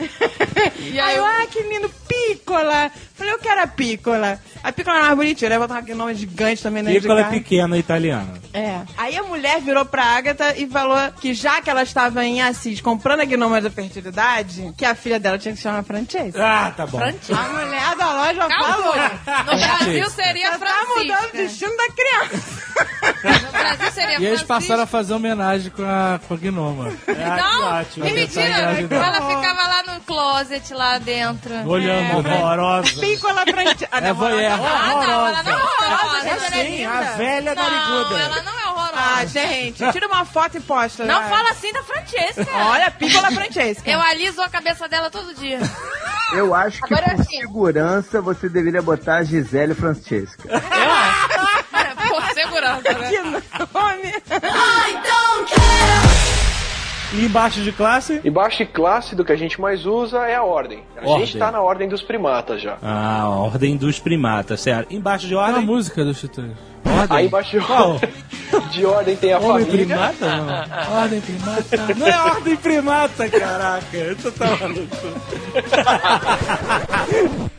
[0.78, 2.90] E aí eu, ah, que lindo, pícola.
[3.18, 4.38] Falei, eu quero a pícola.
[4.62, 5.58] A pícola é mais bonitinha, né?
[5.58, 8.34] Botar uma gnoma gigante também na Pícola é pequena italiana.
[8.54, 8.80] é.
[8.96, 12.80] Aí a mulher virou pra Agatha e falou que já que ela estava em Assis
[12.80, 16.38] comprando a gnoma da fertilidade, que a filha dela tinha que se chamar Francesca.
[16.44, 16.98] Ah, tá bom.
[17.00, 18.64] A mulher da loja Calma.
[18.64, 18.94] falou.
[18.94, 21.36] No Brasil seria Já tá mudando o Francisca.
[21.36, 22.68] destino da criança.
[23.44, 24.46] No Brasil seria E eles Francisca.
[24.46, 26.92] passaram a fazer homenagem com a, com a Gnoma.
[27.06, 28.04] Não, ótimo.
[28.04, 28.44] mentira.
[28.90, 31.54] Ela ficava lá no closet, lá dentro.
[31.68, 33.00] Olhando, horrorosa.
[33.14, 33.88] Pícola Francesca.
[33.98, 34.52] É voyeur.
[34.52, 36.20] Ah, não, ela não é horrorosa.
[36.20, 36.90] Gente, ela é Sim, linda.
[36.90, 38.20] a velha Não, nariguda.
[38.20, 38.92] ela não é horrorosa.
[38.96, 41.04] Ah, gente, tira uma foto e posta.
[41.04, 41.28] Não né?
[41.28, 42.46] fala assim da Francesca.
[42.66, 43.90] Olha, Pícola Francesca.
[43.90, 45.58] Eu aliso a cabeça dela todo dia.
[46.32, 47.40] Eu acho que Agora por sim.
[47.40, 50.42] segurança você deveria botar a Gisele Francesca.
[52.08, 53.10] Por segurança, né?
[53.10, 54.14] Que nome.
[57.14, 58.20] E embaixo de classe?
[58.24, 60.82] Embaixo de classe do que a gente mais usa é a ordem.
[60.96, 61.26] A Ordem.
[61.26, 62.76] gente tá na ordem dos primatas já.
[62.82, 64.94] Ah, a ordem dos primatas, certo.
[64.94, 65.66] Embaixo de Olha a ordem.
[65.66, 66.50] música do Titãs.
[67.10, 68.10] Aí embaixo de ordem,
[68.72, 69.86] de ordem tem a Homem família.
[69.86, 70.36] primata?
[70.36, 70.96] Não.
[71.02, 71.94] Ordem primata.
[71.96, 74.16] Não é ordem primata, caraca.
[74.20, 74.96] Tu tá maluco.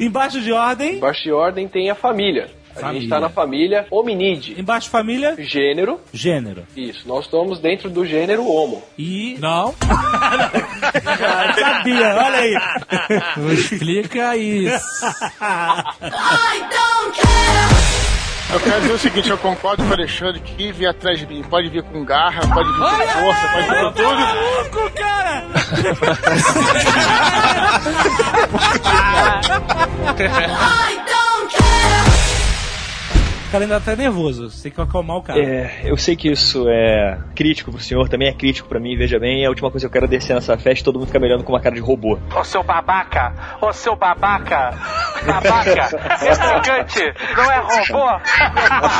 [0.00, 0.96] Embaixo de ordem.
[0.96, 2.50] Embaixo de ordem tem a família.
[2.76, 3.00] A Família.
[3.00, 4.60] gente tá na família hominide.
[4.60, 5.36] Embaixo família?
[5.38, 6.00] Gênero.
[6.12, 6.64] Gênero.
[6.76, 8.82] Isso, nós estamos dentro do gênero homo.
[8.98, 9.36] E.
[9.40, 9.72] Não.
[11.58, 12.54] Sabia, olha aí.
[13.36, 14.84] Não explica isso.
[18.52, 21.42] Eu quero dizer o seguinte, eu concordo com o Alexandre que vir atrás de mim.
[21.42, 24.20] Pode vir com garra, pode vir com Olha, força, pode vir com o tudo.
[24.20, 25.44] maluco, cara!
[30.04, 31.13] O
[33.54, 35.38] cara ainda tá nervoso, você tem que acalmar o cara.
[35.38, 39.16] É, eu sei que isso é crítico pro senhor, também é crítico pra mim, veja
[39.16, 41.26] bem, é a última coisa que eu quero descer nessa festa todo mundo fica me
[41.26, 42.18] olhando com uma cara de robô.
[42.34, 43.32] Ô seu babaca!
[43.60, 44.70] Ô seu babaca!
[45.24, 45.86] Babaca!
[46.18, 47.14] Replicante!
[47.36, 48.06] Não é robô!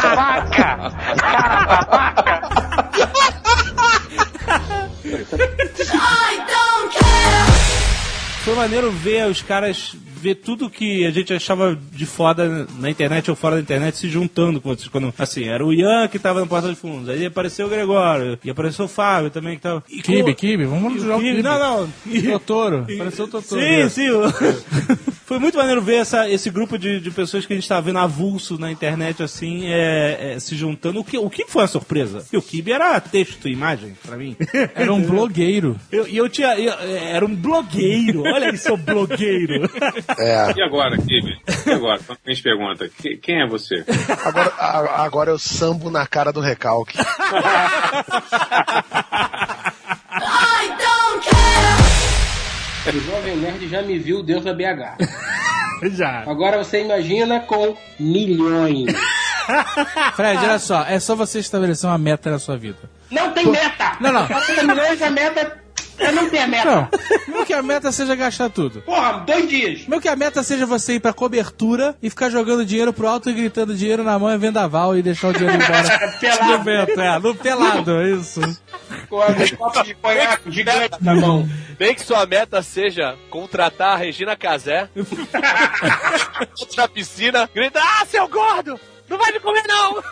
[0.02, 0.92] Babaca!
[1.16, 2.48] Cara babaca!
[8.44, 13.28] Foi maneiro ver os caras ver tudo que a gente achava de foda na internet
[13.30, 14.88] ou fora da internet se juntando com outros.
[14.88, 18.38] Quando, assim, era o Ian que tava no Porta dos Fundos, aí apareceu o Gregório,
[18.42, 19.84] e apareceu o Fábio também que tava.
[19.88, 21.42] E com- Kibe, Kibe, vamos E jogar o Kibe, Kibe.
[21.42, 21.90] Não, não.
[22.32, 22.78] Totoro.
[22.90, 23.60] Apareceu o Totoro.
[23.60, 24.08] Sim, sim.
[24.10, 24.22] o-
[25.26, 27.98] Foi muito maneiro ver essa, esse grupo de, de pessoas que a gente tava vendo
[27.98, 31.00] avulso na internet, assim, é, é, se juntando.
[31.00, 32.18] O que, o que foi uma surpresa?
[32.20, 34.36] Porque o Kibe era texto e imagem, pra mim.
[34.74, 35.76] Era um blogueiro.
[35.90, 36.54] Eu- E eu, tinha.
[36.58, 38.22] eu- era um blogueiro.
[38.22, 39.68] Olha aí, seu blogueiro.
[40.18, 40.52] É.
[40.56, 41.38] E agora, Kibe?
[41.66, 42.00] E agora?
[42.06, 43.84] Quando a gente pergunta, que- quem é você?
[44.24, 46.98] Agora, a- agora eu sambo na cara do recalque.
[52.86, 54.98] O Jovem Nerd já me viu dentro da BH.
[55.96, 56.22] Já.
[56.26, 58.86] Agora você imagina com milhões.
[60.14, 62.78] Fred, olha só, é só você estabelecer uma meta na sua vida.
[63.10, 63.96] Não tem meta!
[64.00, 64.26] Não, não.
[64.26, 65.63] 40 milhões a meta.
[65.98, 66.64] Eu não tenho a meta.
[66.64, 66.88] Não,
[67.36, 68.82] não que a meta seja gastar tudo.
[68.82, 69.86] Porra, dois dias.
[69.86, 73.30] Meu que a meta seja você ir pra cobertura e ficar jogando dinheiro pro alto
[73.30, 76.08] e gritando dinheiro na mão é vendaval e deixar o dinheiro embora.
[76.20, 76.58] Pelado.
[76.58, 78.40] No vento, é, no pelado, isso.
[79.08, 81.48] Com um copo de conhaque gigante na mão.
[81.78, 84.88] Bem que sua meta seja contratar a Regina Casé
[86.76, 88.78] na piscina, grita, ah, seu gordo!
[89.08, 90.02] Não vai me comer, não!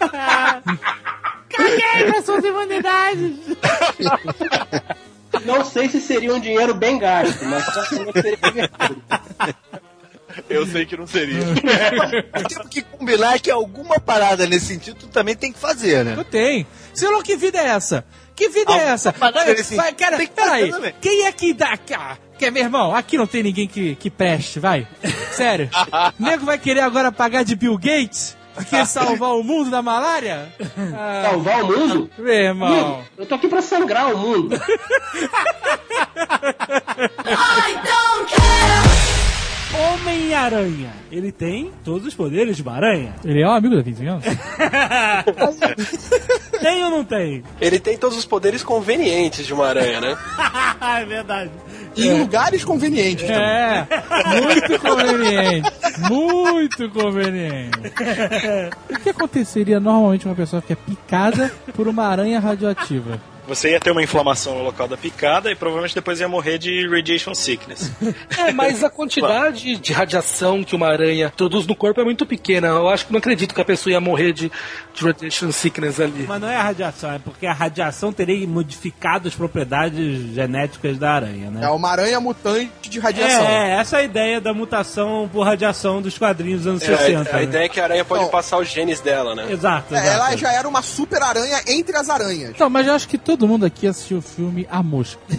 [1.48, 3.36] Caguei nas suas imunidades!
[5.44, 9.02] Não sei se seria um dinheiro bem gasto, mas certamente seria divertido.
[10.48, 11.40] Eu sei que não seria.
[12.48, 16.14] Temos que combinar que alguma parada nesse sentido tu também tem que fazer, né?
[16.16, 16.66] Tu tem.
[16.94, 18.04] Sei lá, que vida é essa?
[18.34, 19.12] Que vida é Alguma essa?
[19.12, 20.70] parada Vai, nesse vai, sentido cara, tem que peraí.
[20.70, 20.94] também.
[21.00, 21.78] Quem é que dá.
[21.96, 24.86] ah, Quer, meu irmão, aqui não tem ninguém que, que preste, vai.
[25.32, 25.68] Sério.
[26.18, 28.36] Nego vai querer agora pagar de Bill Gates?
[28.58, 30.52] Que quer salvar o mundo da malária?
[30.96, 32.10] Ah, Salvar o mundo?
[32.18, 33.02] Meu irmão.
[33.16, 34.56] Eu tô aqui pra sangrar o mundo.
[39.74, 40.90] Homem-Aranha.
[41.10, 43.14] Ele tem todos os poderes de uma aranha.
[43.24, 44.28] Ele é um amigo da vizinhança?
[46.60, 47.42] tem ou não tem?
[47.60, 50.16] Ele tem todos os poderes convenientes de uma aranha, né?
[51.00, 51.50] é verdade.
[51.96, 53.28] Em lugares convenientes.
[53.28, 53.86] É,
[54.40, 55.70] muito conveniente.
[56.10, 57.78] Muito conveniente.
[58.90, 63.20] O que aconteceria normalmente com uma pessoa que é picada por uma aranha radioativa?
[63.46, 66.88] Você ia ter uma inflamação no local da picada e provavelmente depois ia morrer de
[66.88, 67.90] radiation sickness.
[68.38, 72.68] É, mas a quantidade de radiação que uma aranha produz no corpo é muito pequena.
[72.68, 74.50] Eu acho que não acredito que a pessoa ia morrer de,
[74.94, 76.24] de radiation sickness ali.
[76.26, 81.12] Mas não é a radiação, é porque a radiação teria modificado as propriedades genéticas da
[81.12, 81.64] aranha, né?
[81.64, 83.46] É uma aranha mutante de radiação.
[83.46, 86.96] É, é, essa é a ideia da mutação por radiação dos quadrinhos dos anos É,
[86.96, 87.30] 60.
[87.30, 87.42] a, a né?
[87.44, 88.30] ideia é que a aranha pode Não.
[88.30, 89.50] passar os genes dela, né?
[89.52, 90.14] Exato, É, exato.
[90.14, 92.50] ela já era uma super aranha entre as aranhas.
[92.50, 95.18] Então, mas eu acho que todo mundo aqui assistiu o filme A Mosca.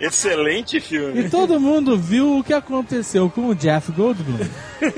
[0.00, 1.20] Excelente filme.
[1.20, 4.38] E todo mundo viu o que aconteceu com o Jeff Goldblum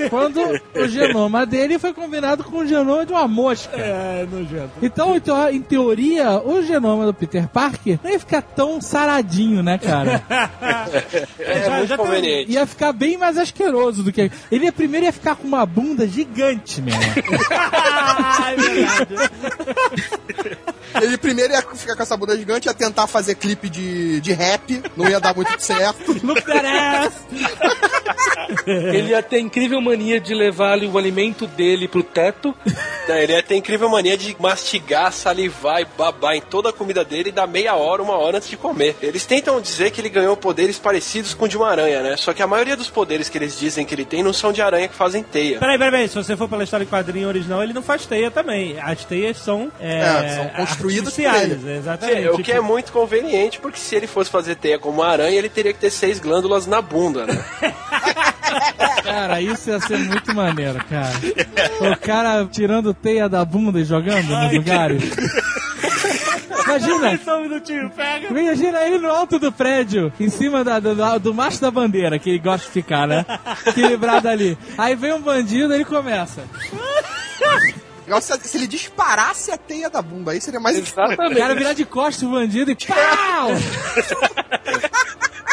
[0.09, 0.41] quando
[0.73, 3.75] o genoma dele foi combinado com o genoma de uma mosca.
[3.77, 4.71] É, nojento.
[4.81, 9.77] Então, então, em teoria, o genoma do Peter Parker não ia ficar tão saradinho, né,
[9.77, 10.23] cara?
[11.39, 12.51] É, Já- muito já conveniente.
[12.51, 14.31] Ia ficar bem mais asqueroso do que.
[14.51, 17.01] Ele ia, primeiro ia ficar com uma bunda gigante mesmo.
[18.41, 19.15] é verdade.
[21.01, 24.81] Ele primeiro ia ficar com essa bunda gigante, ia tentar fazer clipe de, de rap,
[24.95, 26.13] não ia dar muito certo.
[26.23, 27.13] Look that ass!
[28.67, 32.55] Ele ia ter a incrível mania de levar o alimento dele pro teto.
[33.07, 36.73] Não, ele ia ter a incrível mania de mastigar, salivar e babar em toda a
[36.73, 38.95] comida dele e dar meia hora, uma hora antes de comer.
[39.01, 42.17] Eles tentam dizer que ele ganhou poderes parecidos com o de uma aranha, né?
[42.17, 44.61] Só que a maioria dos poderes que eles dizem que ele tem não são de
[44.61, 45.59] aranha que fazem teia.
[45.59, 46.09] Peraí, peraí, peraí.
[46.09, 48.79] Se você for pela história em quadrinho original, ele não faz teia também.
[48.79, 49.71] As teias são.
[49.79, 51.77] É, É, são construídas por artificiais, ele.
[51.77, 52.27] Exatamente.
[52.29, 55.49] o que é muito conveniente, porque se ele fosse fazer teia como uma aranha, ele
[55.49, 57.43] teria que ter seis glândulas na bunda, né?
[59.03, 61.13] Cara, isso ia ser muito maneiro, cara.
[61.79, 65.03] O cara tirando teia da bunda e jogando nos lugares.
[66.65, 67.19] Imagina!
[67.23, 68.27] Só um minutinho, pega.
[68.27, 72.17] Imagina ele no alto do prédio, em cima da- do, do, do macho da bandeira,
[72.17, 73.25] que ele gosta de ficar, né?
[73.67, 74.57] Equilibrado ali.
[74.77, 76.43] Aí vem um bandido ele começa.
[78.05, 80.77] Legal se, se ele disparasse a teia da bunda, aí seria mais
[81.31, 83.49] O cara virar de costas o bandido e pau!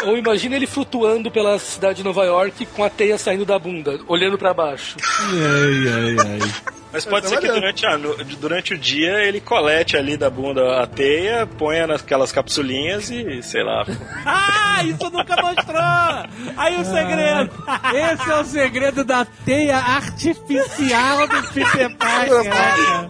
[0.05, 3.99] Ou imagina ele flutuando pela cidade de Nova York com a teia saindo da bunda,
[4.07, 4.97] olhando pra baixo.
[5.01, 6.82] Ai, ai, ai.
[6.93, 7.97] Mas pode ser que durante, a
[8.39, 13.63] durante o dia ele colete ali da bunda a teia, ponha naquelas capsulinhas e, sei
[13.63, 13.83] lá.
[14.25, 16.53] Ah, isso nunca mostrou!
[16.57, 17.51] Aí o segredo!
[17.93, 22.43] Esse é o segredo da teia artificial do Peter Parker.
[22.43, 23.09] né?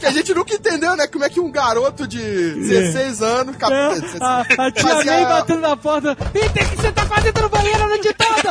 [0.00, 1.06] Que a gente nunca entendeu, né?
[1.06, 3.56] Como é que um garoto de 16 anos...
[3.56, 6.16] cap- É, a, a tia May batendo na porta.
[6.16, 8.50] Peter, o que você tá fazendo no banheiro a noite toda?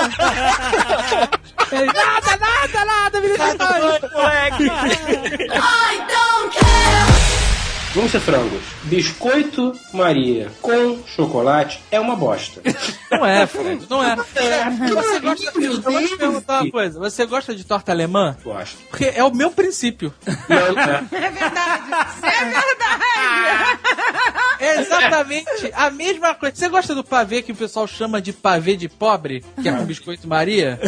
[7.97, 8.61] Vamos ser frangos.
[8.83, 12.61] Biscoito Maria com chocolate é uma bosta.
[13.09, 14.15] Não é, Fred, não é.
[14.15, 15.65] Você gosta de...
[15.65, 16.99] Eu vou te perguntar uma coisa.
[16.99, 18.37] Você gosta de torta alemã?
[18.43, 18.77] Gosto.
[18.89, 20.13] Porque é o meu princípio.
[20.47, 21.05] Não, não é.
[21.11, 21.91] É verdade.
[22.21, 23.79] É verdade.
[24.59, 26.55] É exatamente a mesma coisa.
[26.55, 29.85] Você gosta do pavê que o pessoal chama de pavê de pobre, que é com
[29.85, 30.79] biscoito Maria?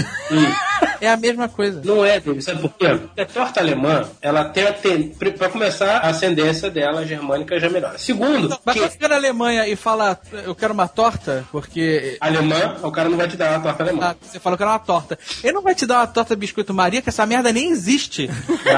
[1.01, 1.81] É a mesma coisa.
[1.83, 2.87] Não é, Douglas, sabe por quê?
[2.89, 5.09] Porque a torta alemã, ela tem, a ten...
[5.09, 7.97] pra começar, a ascendência dela germânica já melhora.
[7.97, 12.17] Segundo, Mas que você na Alemanha e fala, eu quero uma torta, porque.
[12.19, 13.99] alemã, o cara não vai te dar uma torta alemã.
[14.09, 15.17] Ah, você fala que era uma torta.
[15.43, 18.29] Ele não vai te dar uma torta de biscoito Maria, que essa merda nem existe.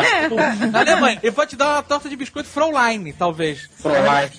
[0.72, 1.20] Na Alemanha.
[1.24, 3.70] Ele pode te dar uma torta de biscoito Fraulein, talvez.
[3.78, 4.30] Fraulein.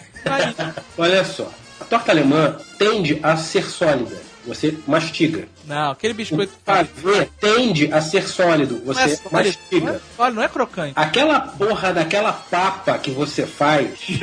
[0.96, 1.50] Olha só,
[1.80, 4.16] a torta alemã tende a ser sólida.
[4.46, 5.46] Você mastiga.
[5.66, 6.52] Não, aquele biscoito.
[6.52, 8.80] O pavê tende a ser sólido.
[8.84, 9.30] Não é Você sólido.
[9.32, 10.00] mastiga.
[10.18, 10.92] Olha, não é crocante.
[10.96, 14.18] Aquela porra daquela papa que você faz Que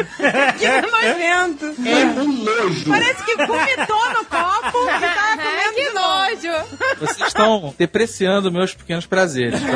[0.82, 1.66] nojento.
[1.88, 2.90] é um nojo.
[2.90, 6.66] Parece que vomitou no copo e tava comendo que nojo.
[7.00, 9.60] Vocês estão depreciando meus pequenos prazeres.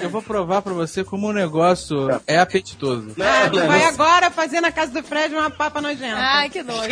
[0.00, 3.14] Eu vou provar pra você como o negócio é apetitoso.
[3.20, 6.16] Ah, tu vai agora fazer na casa do Fred uma papa nojenta.
[6.18, 6.88] Ai, que nojo.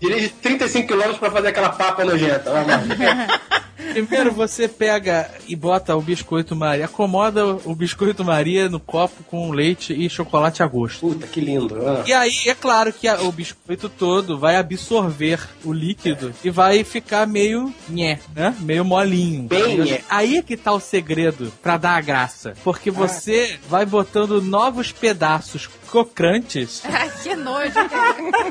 [0.00, 2.19] Dirige 35 km pra fazer aquela papa nojenta.
[2.28, 3.40] Vai lá.
[3.90, 9.50] Primeiro você pega e bota o biscoito Maria, acomoda o biscoito Maria no copo com
[9.50, 11.00] leite e chocolate a gosto.
[11.00, 11.76] Puta, que lindo.
[11.88, 12.04] Ah.
[12.06, 16.84] E aí, é claro que a- o biscoito todo vai absorver o líquido e vai
[16.84, 18.54] ficar meio nhé, né?
[18.60, 19.42] Meio molinho.
[19.48, 20.02] Bem nhé.
[20.08, 22.54] Aí é que tá o segredo pra dar a graça.
[22.62, 26.82] Porque você vai botando novos pedaços crocantes.
[26.86, 27.72] Ai, que nojo.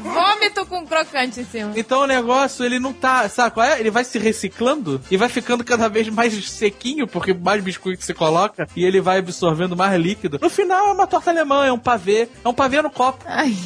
[0.01, 1.71] Vômito com crocante em cima.
[1.77, 3.77] Então o negócio, ele não tá, sabe qual é?
[3.77, 8.13] Ele vai se reciclando e vai ficando cada vez mais sequinho, porque mais biscoito você
[8.13, 10.39] coloca e ele vai absorvendo mais líquido.
[10.41, 13.25] No final é uma torta alemã, é um pavê, é um pavê no copo.
[13.27, 13.53] Ai.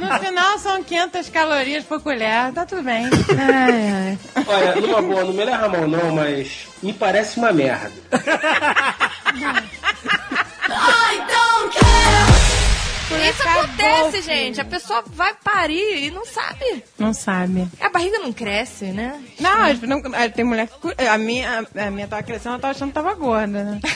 [0.00, 3.06] No final são 500 calorias por colher, tá tudo bem.
[3.06, 4.44] Ai, ai.
[4.46, 7.90] Olha, numa boa, não me leva a mão não, mas me parece uma merda.
[13.28, 14.60] Isso acontece, gente.
[14.60, 16.84] A pessoa vai parir e não sabe.
[16.98, 17.68] Não sabe.
[17.80, 19.20] A barriga não cresce, né?
[19.40, 20.00] Não, as- não,
[20.34, 21.06] tem mulher que.
[21.06, 23.80] A minha, a minha tava crescendo, ela tava achando que tava gorda, né?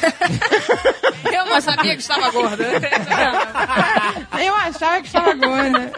[1.33, 2.65] Eu não sabia que estava gorda.
[4.45, 5.79] Eu achava que estava gorda.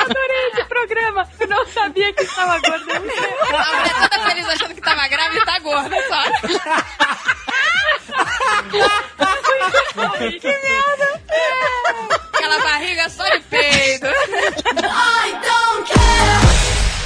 [0.00, 1.28] Adorei esse programa.
[1.38, 2.96] Eu não sabia que estava gorda.
[2.96, 6.22] A mulher toda feliz achando que estava grávida e tá gorda só.
[10.40, 11.22] que merda.
[12.32, 14.06] Aquela barriga só de peido.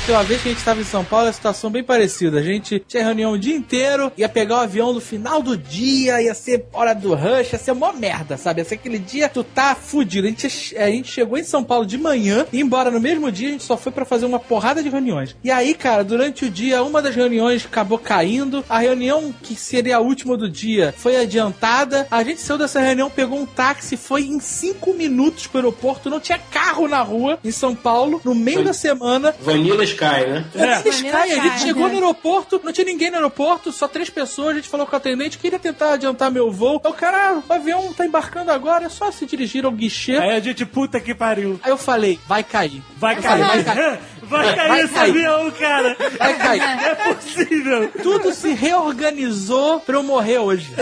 [0.08, 2.38] Tem uma vez que a gente estava em São Paulo, a situação bem parecida.
[2.38, 6.22] A gente tinha reunião o dia inteiro, ia pegar o avião no final do dia,
[6.22, 8.62] ia ser hora do rush, ia ser mó merda, sabe?
[8.62, 10.26] Ia ser aquele dia tu tá fudido.
[10.26, 10.46] A gente,
[10.78, 13.64] a gente chegou em São Paulo de manhã, e embora no mesmo dia, a gente
[13.64, 15.36] só foi pra fazer uma porrada de reuniões.
[15.44, 19.98] E aí, cara, durante o dia, uma das reuniões acabou caindo, a reunião que seria
[19.98, 24.22] a última do dia foi adiantada, a gente saiu dessa reunião, pegou um táxi, foi
[24.22, 28.64] em cinco minutos pro aeroporto, não tinha carro na rua, em São Paulo, no meio
[28.64, 30.44] da semana, Vanilla Sky, né?
[30.54, 31.94] é, Sky, a gente Sky, chegou né?
[31.94, 34.96] no aeroporto, não tinha ninguém no aeroporto, só três pessoas, a gente falou com o
[34.96, 36.80] atendente, queria tentar adiantar meu voo.
[36.84, 40.16] Aí O cara, ah, o avião tá embarcando agora, é só se dirigir ao guichê.
[40.16, 41.58] Aí a gente, puta que pariu.
[41.62, 42.82] Aí eu falei, vai cair.
[42.96, 43.64] Vai Eu falei, cair.
[43.64, 43.98] vai cair.
[44.22, 45.96] Vai cair esse avião, cara.
[46.18, 46.62] Vai cair.
[46.88, 47.90] É possível.
[48.02, 50.70] Tudo se reorganizou pra eu morrer hoje.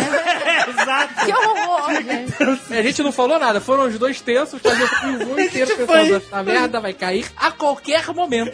[0.68, 1.24] Exato.
[1.24, 2.74] Que horror, gente.
[2.74, 6.42] A gente não falou nada, foram os dois terços, fazia o voo inteiro pensando, essa
[6.42, 8.52] merda vai cair a qualquer momento.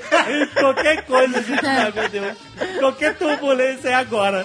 [0.55, 1.67] Qualquer coisa, gente.
[1.67, 2.37] Ai, meu Deus.
[2.79, 4.45] Qualquer turbulência é agora.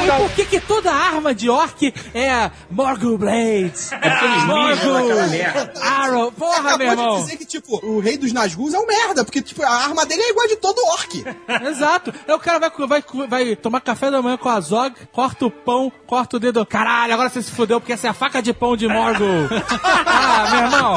[0.00, 3.92] E por que, que toda arma de orc é Morgul Blades?
[3.92, 5.72] Aqueles ninjas daquela merda.
[5.82, 6.32] Arrow.
[6.32, 7.16] Porra, meu irmão.
[7.16, 10.06] de dizer que, tipo, o rei dos Nazgûs é um merda, porque, tipo, a arma
[10.06, 11.24] dele é igual a de todo orc.
[11.66, 12.14] Exato.
[12.26, 15.50] Aí o cara vai, vai, vai tomar café da manhã com a Zog, corta o
[15.50, 16.64] pão, corta o dedo.
[16.64, 19.48] Caralho, agora você se fudeu porque essa é a faca de pão de Morgul.
[19.82, 20.96] ah, meu irmão.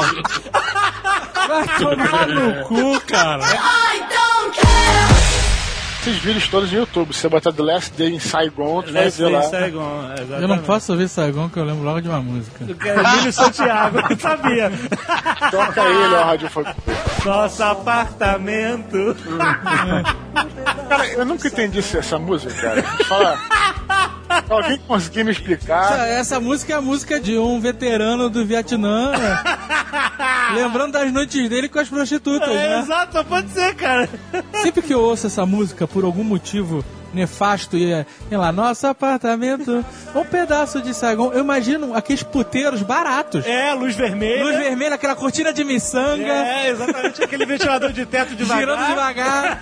[1.48, 3.44] Vai tomar no cu, cara.
[6.02, 7.14] Esses vídeos todos no YouTube.
[7.14, 9.42] Você botar The Last Day in Saigon, tu vai ver lá.
[9.42, 10.42] Saigon, exatamente.
[10.42, 12.64] Eu não posso ouvir Saigon que eu lembro logo de uma música.
[12.64, 14.72] Emílio Santiago, eu sabia.
[15.50, 16.76] Toca aí, Léo Radiofonia.
[17.24, 19.16] Nosso apartamento.
[20.88, 22.82] Cara, eu nunca entendi essa- essa música, cara.
[23.04, 23.38] Fala.
[24.48, 26.08] Alguém conseguir me Essa, explicar?
[26.08, 29.12] essa música é a música de um veterano do Vietnã.
[30.54, 32.80] lembrando das noites dele com as prostitutas, É, né?
[32.80, 34.08] exato, pode ser, cara.
[34.62, 38.86] Sempre que eu ouço essa música, por algum motivo nefasto, e é, sei lá, nosso
[38.86, 39.84] apartamento,
[40.14, 43.46] um pedaço de Saigon, eu imagino aqueles puteiros baratos.
[43.46, 44.44] É, luz vermelha.
[44.44, 46.32] Luz vermelha, aquela cortina de miçanga.
[46.32, 48.60] É, exatamente aquele ventilador de teto devagar.
[48.60, 49.58] Girando devagar.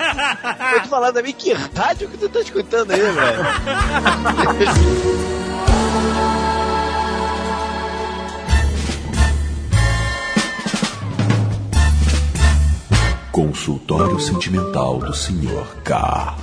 [0.72, 3.40] Vou te falar também que rádio que tu tá escutando aí, velho.
[13.32, 15.64] Consultório Sentimental do Sr.
[15.82, 16.36] K.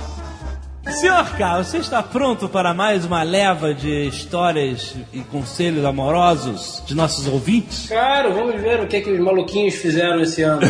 [0.90, 6.94] Senhor K, você está pronto para mais uma leva de histórias e conselhos amorosos de
[6.94, 7.86] nossos ouvintes?
[7.88, 10.62] Claro, vamos ver o que, que os maluquinhos fizeram esse ano.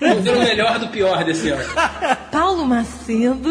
[0.00, 1.62] Vamos ver o melhor do pior desse ano.
[2.32, 3.50] Paulo Macedo,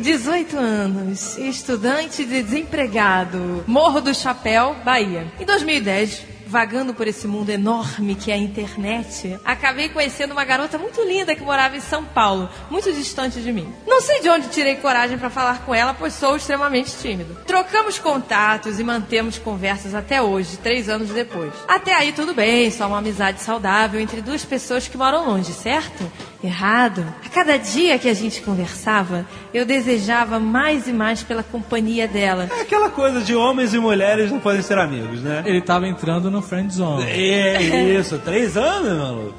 [0.00, 5.26] 18 anos, estudante de desempregado, Morro do Chapéu, Bahia.
[5.38, 10.76] Em 2010, vagando por esse mundo enorme que é a internet, acabei conhecendo uma garota
[10.76, 13.72] muito linda que morava em São Paulo, muito distante de mim.
[13.86, 17.38] Não sei de onde tirei coragem para falar com ela, pois sou extremamente tímido.
[17.46, 21.54] Trocamos contatos e mantemos conversas até hoje, três anos depois.
[21.66, 26.04] Até aí tudo bem, só uma amizade saudável entre duas pessoas que moram longe, certo?
[26.42, 27.04] Errado.
[27.24, 29.24] A cada dia que a gente conversava,
[29.54, 32.48] eu desejava mais e mais pela companhia dela.
[32.58, 35.42] É aquela coisa de homens e mulheres não podem ser amigos, né?
[35.46, 37.04] Ele tava entrando no friend zone.
[37.08, 39.34] É isso, três anos, maluco.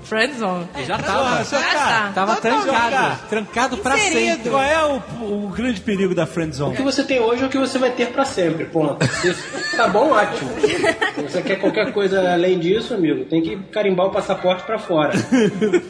[0.86, 1.43] Já Ah, tava.
[1.43, 2.12] seu Já cara, tá.
[2.16, 2.91] Tava Total, trancado.
[2.95, 3.16] cara.
[3.30, 4.49] Trancado pra sempre.
[4.49, 4.95] Qual é o,
[5.45, 6.76] o grande perigo da friend O zone?
[6.78, 9.06] que você tem hoje é o que você vai ter pra sempre, ponto.
[9.08, 10.51] Se tá bom, ótimo.
[11.16, 15.14] Se você quer qualquer coisa além disso, amigo, tem que carimbar o passaporte pra fora.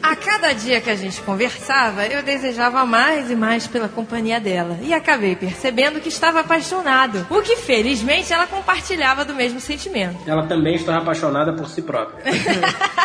[0.02, 4.78] A cada dia que a gente conversava, eu desejava mais e mais pela companhia dela.
[4.82, 7.26] E acabei percebendo que estava apaixonado.
[7.30, 10.18] O que, felizmente, ela compartilhava do mesmo sentimento.
[10.26, 12.24] Ela também estava apaixonada por si própria.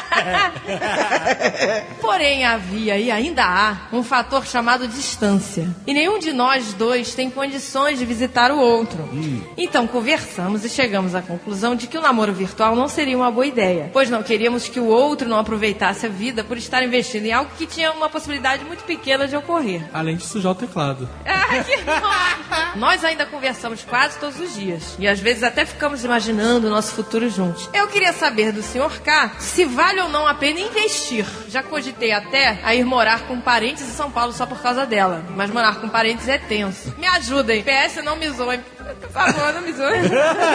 [2.01, 5.67] Porém, havia e ainda há um fator chamado distância.
[5.85, 9.09] E nenhum de nós dois tem condições de visitar o outro.
[9.57, 13.45] Então conversamos e chegamos à conclusão de que o namoro virtual não seria uma boa
[13.45, 17.31] ideia, pois não queríamos que o outro não aproveitasse a vida por estar investindo em
[17.31, 19.83] algo que tinha uma possibilidade muito pequena de ocorrer.
[19.93, 21.09] Além de sujar o teclado.
[21.51, 22.77] Ah, que.
[22.79, 24.95] Nós ainda conversamos quase todos os dias.
[24.99, 27.67] E às vezes até ficamos imaginando o nosso futuro juntos.
[27.73, 29.01] Eu queria saber do Sr.
[29.01, 31.25] K se vale ou não a pena investir.
[31.47, 35.23] Já cogitei até a ir morar com parentes em São Paulo só por causa dela.
[35.35, 36.93] Mas morar com parentes é tenso.
[36.99, 37.63] Me ajudem.
[37.63, 38.59] PS, não me zoem.
[39.01, 40.01] Por favor, não me zoem.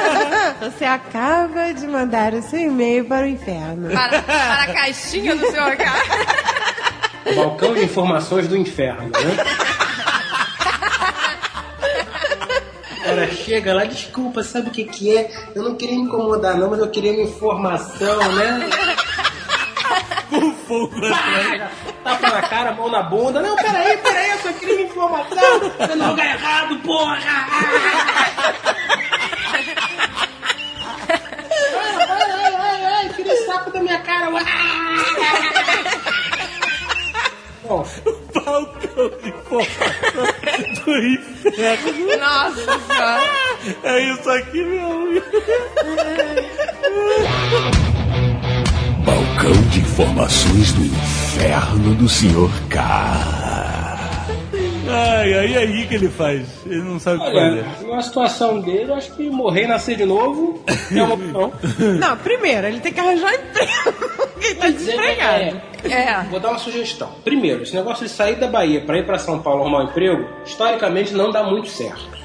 [0.61, 3.91] Você acaba de mandar o seu e-mail para o inferno.
[3.91, 5.77] Para, para a caixinha do Sr.
[5.77, 6.84] K.
[7.35, 9.45] Balcão de informações do inferno, né?
[13.05, 15.31] Cara, chega lá, desculpa, sabe o que que é?
[15.55, 18.69] Eu não queria incomodar não, mas eu queria uma informação, né?
[20.31, 20.95] Com fogo
[22.03, 23.41] Tapa na cara, mão na bunda.
[23.41, 25.39] Não, peraí, peraí, eu só queria uma informação.
[25.89, 27.19] Eu não lugar errado, porra!
[32.07, 34.31] Ai, ai, ai, ai, esse saco da minha cara.
[37.75, 37.83] Bom,
[38.35, 42.19] balcão de informação do inferno.
[42.21, 43.23] Nossa senhora.
[43.83, 45.25] É isso aqui, meu amigo.
[49.05, 52.51] Balcão de informações do inferno do Sr.
[52.69, 53.99] K.
[54.87, 56.47] Ai, ai, aí o que ele faz?
[56.67, 57.65] Ele não sabe o que fazer.
[57.83, 60.63] numa situação dele, eu acho que morrer e nascer de novo
[60.95, 61.53] é uma opção.
[61.99, 64.31] Não, primeiro, ele tem que arranjar emprego.
[64.41, 65.43] Ele tá desempregado.
[65.43, 65.74] É.
[66.31, 67.11] Vou dar uma sugestão.
[67.23, 70.29] Primeiro, esse negócio de sair da Bahia pra ir pra São Paulo arrumar um emprego,
[70.45, 72.09] historicamente não dá muito certo.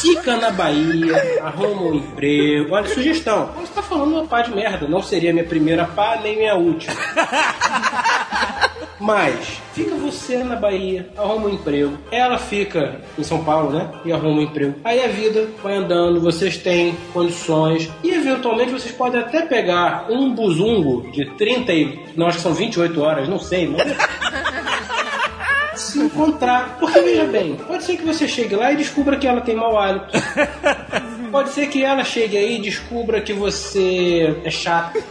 [0.00, 2.74] Fica na Bahia, arruma um emprego.
[2.74, 3.52] Olha, sugestão.
[3.54, 4.88] Você tá falando uma pá de merda.
[4.88, 6.96] Não seria minha primeira pá, nem minha última.
[9.02, 11.98] Mas, fica você na Bahia, arruma um emprego.
[12.12, 13.90] Ela fica em São Paulo, né?
[14.04, 14.76] E arruma um emprego.
[14.84, 17.90] Aí a vida vai andando, vocês têm condições.
[18.04, 22.00] E eventualmente vocês podem até pegar um buzungo de 30 e.
[22.16, 23.82] Não, acho que são 28 horas, não sei, mas.
[25.74, 26.76] se encontrar.
[26.78, 29.76] Porque veja bem, pode ser que você chegue lá e descubra que ela tem mau
[29.76, 30.06] hálito.
[31.32, 35.02] Pode ser que ela chegue aí e descubra que você é chato.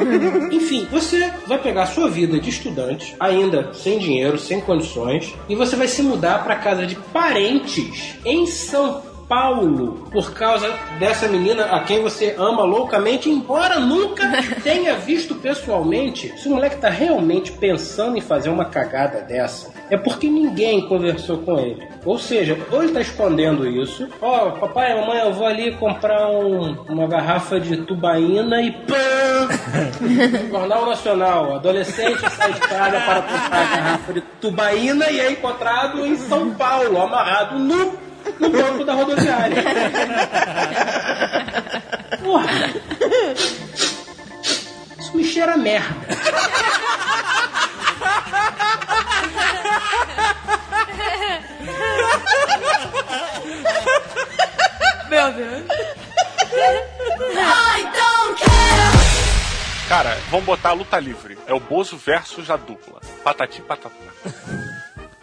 [0.52, 5.54] Enfim, você vai pegar a sua vida de estudante, ainda sem dinheiro, sem condições, e
[5.54, 10.68] você vai se mudar para casa de parentes em São Paulo por causa
[10.98, 14.24] dessa menina a quem você ama loucamente, embora nunca
[14.64, 16.36] tenha visto pessoalmente.
[16.36, 21.38] Se o moleque tá realmente pensando em fazer uma cagada dessa, é porque ninguém conversou
[21.38, 21.88] com ele.
[22.04, 26.72] Ou seja, ou ele tá escondendo isso, ó, papai, mamãe, eu vou ali comprar um-
[26.88, 28.96] uma garrafa de tubaína e pã!
[30.50, 36.04] Jornal Nacional, adolescente sai de casa para comprar a garrafa de tubaína e é encontrado
[36.04, 37.92] em São Paulo, amarrado no,
[38.38, 39.62] no banco da rodoviária.
[42.22, 42.70] Porra!
[44.98, 45.94] Isso me cheira a merda.
[55.08, 55.64] Meu Deus.
[59.88, 61.36] Cara, vamos botar a luta livre.
[61.46, 63.00] É o Bozo versus a dupla.
[63.24, 63.90] Patati patatá.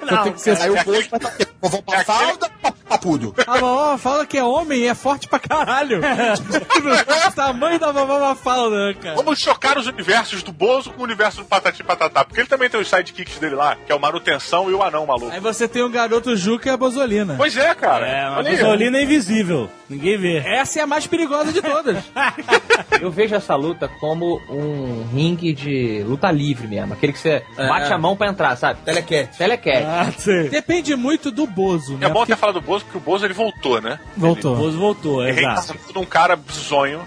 [0.01, 1.19] Não, tem que ser- aí o Bozo vai
[1.58, 2.49] estar Vovô pra falda,
[2.88, 3.36] papudo.
[3.45, 5.99] A vovó fala que é homem e é forte pra caralho.
[7.28, 9.16] o tamanho da vovó Mafalda, cara.
[9.16, 12.24] Vamos chocar os universos do Bozo com o universo do Patati Patatá.
[12.24, 15.05] Porque ele também tem os sidekicks dele lá, que é o Manutenção e o Anão
[15.05, 15.32] Maluco.
[15.32, 17.36] Aí você tem o garoto Juca e a Bozolina.
[17.38, 18.08] Pois é, cara.
[18.08, 19.70] É, a Bozolina é invisível.
[19.89, 20.38] Ninguém vê.
[20.38, 22.03] Essa é a mais perigosa de todas.
[23.01, 26.93] Eu vejo essa luta como um ringue de luta livre mesmo.
[26.93, 27.68] Aquele que você É.
[27.68, 28.80] bate a mão pra entrar, sabe?
[28.82, 29.38] Telecat.
[29.38, 29.84] Telecat.
[29.86, 30.08] Ah,
[30.49, 32.05] Depende muito do Bozo, né?
[32.07, 33.99] É bom ter falado do Bozo, porque o Bozo ele voltou, né?
[34.15, 34.53] Voltou.
[34.53, 35.73] O Bozo voltou, Ele exato.
[35.73, 37.01] reencarnou num cara bizonho.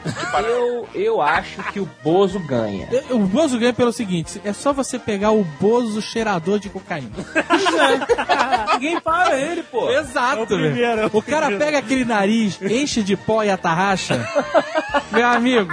[0.48, 2.88] Eu, eu acho que o Bozo ganha.
[3.10, 7.10] O Bozo ganha pelo seguinte: é só você pegar o Bozo cheirador de cocaína.
[8.74, 9.90] Ninguém para ele, pô.
[9.90, 11.58] Exato, É o primeiro, é o O cara primeiro.
[11.64, 14.26] pega aquele nariz, enche de pó e atarracha.
[15.12, 15.72] Meu amigo,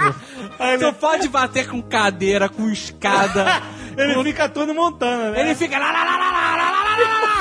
[0.78, 3.62] tu pode bater com cadeira, com escada.
[3.98, 5.40] Ele fica todo montando, né?
[5.40, 7.38] Ele fica lá, lá, lá, lá, lá, lá, lá, lá.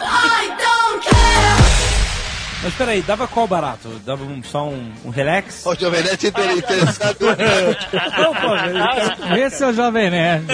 [0.00, 1.68] I don't care!
[2.62, 3.88] Mas peraí, dava qual barato?
[4.04, 5.64] Dava um, só um, um relax?
[5.64, 7.16] O Jovem Nerd interessado.
[8.18, 8.56] Não, pô,
[9.64, 10.46] é o Jovem Nerd.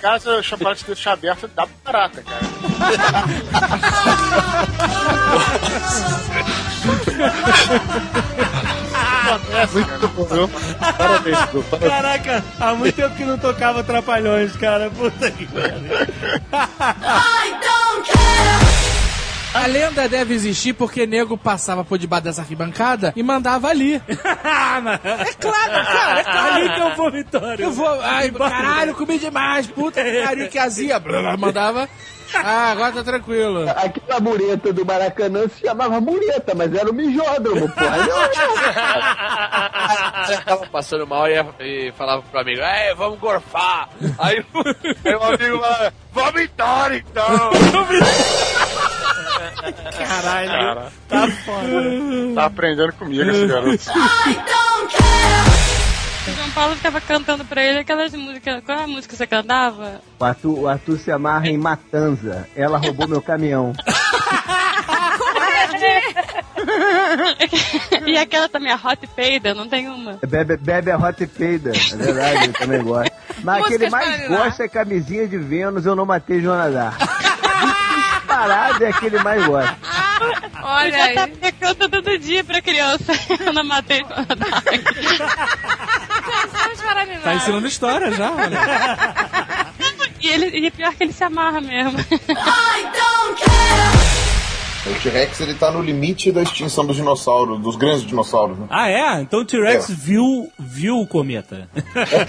[0.00, 2.40] Caso o chocolate de aberto, dá barata, cara.
[9.72, 10.50] Muito bom, viu?
[10.78, 11.64] Parabéns, Edu.
[11.80, 14.90] Caraca, há muito tempo que não tocava Trapalhões, cara.
[14.90, 15.76] Puta que pariu.
[19.56, 23.94] A lenda deve existir porque nego passava por debaixo dessa arquibancada e mandava ali.
[24.04, 26.54] é claro, cara, é claro.
[26.54, 27.64] Ali que é o vomitório.
[27.64, 28.00] Eu vou.
[28.02, 31.00] Ai, caralho, comi demais, puta que pariu, que azia.
[31.00, 31.88] Blá, blá, Mandava.
[32.44, 33.68] Ah, agora tá tranquilo.
[33.70, 37.96] Aquela mureta do Maracanã se chamava mureta, mas era o mijódromo, porra.
[40.24, 43.88] Você tava passando mal e, e falava pro amigo, é, vamos gorfar.
[44.18, 47.50] Aí, o amigo falava, vomitar então.
[49.98, 50.92] Caralho, Cara.
[51.08, 52.34] tá foda.
[52.34, 53.84] Tá aprendendo comigo esse garoto.
[56.28, 58.62] O João Paulo ficava cantando pra ele aquelas músicas.
[58.64, 60.00] Qual é a música que você cantava?
[60.18, 62.48] O Arthur, o Arthur se amarra em Matanza.
[62.56, 63.72] Ela roubou meu caminhão.
[68.06, 70.18] e aquela também, a Hot Peida, não tem uma.
[70.26, 71.70] Bebe, bebe a Hot Peida.
[71.70, 73.12] É verdade, eu também gosto.
[73.42, 76.96] Mas Músicas aquele mais gosta é camisinha de Vênus, eu não matei Jonadar.
[78.26, 79.76] Disparado é aquele mais gosta.
[80.62, 81.52] Olha eu já aí.
[81.52, 83.12] canta todo dia pra criança.
[83.38, 84.04] Eu não matei
[87.02, 87.22] animar.
[87.22, 88.58] Tá ensinando história já, olha.
[90.20, 91.98] E, ele, e pior que ele se amarra mesmo.
[94.88, 98.66] O T-Rex ele tá no limite da extinção dos dinossauros, dos grandes dinossauros, né?
[98.70, 99.20] Ah, é?
[99.20, 99.92] Então o T-Rex É.
[99.94, 101.68] viu, viu o cometa.
[101.94, 102.24] É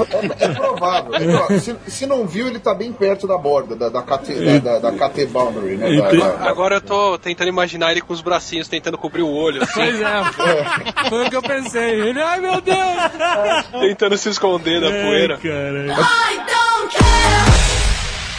[0.56, 1.14] provável.
[1.16, 1.60] É provável.
[1.62, 4.92] Se, se não viu, ele tá bem perto da borda, da, da, KT, da, da,
[4.92, 5.98] da KT boundary, né?
[6.02, 9.62] Da- da- Agora eu tô tentando imaginar ele com os bracinhos tentando cobrir o olho.
[9.64, 12.02] Assim, Pois é, foi o que eu pensei.
[12.02, 12.78] Ele, ai meu Deus!
[13.82, 15.40] tentando se esconder da poeira.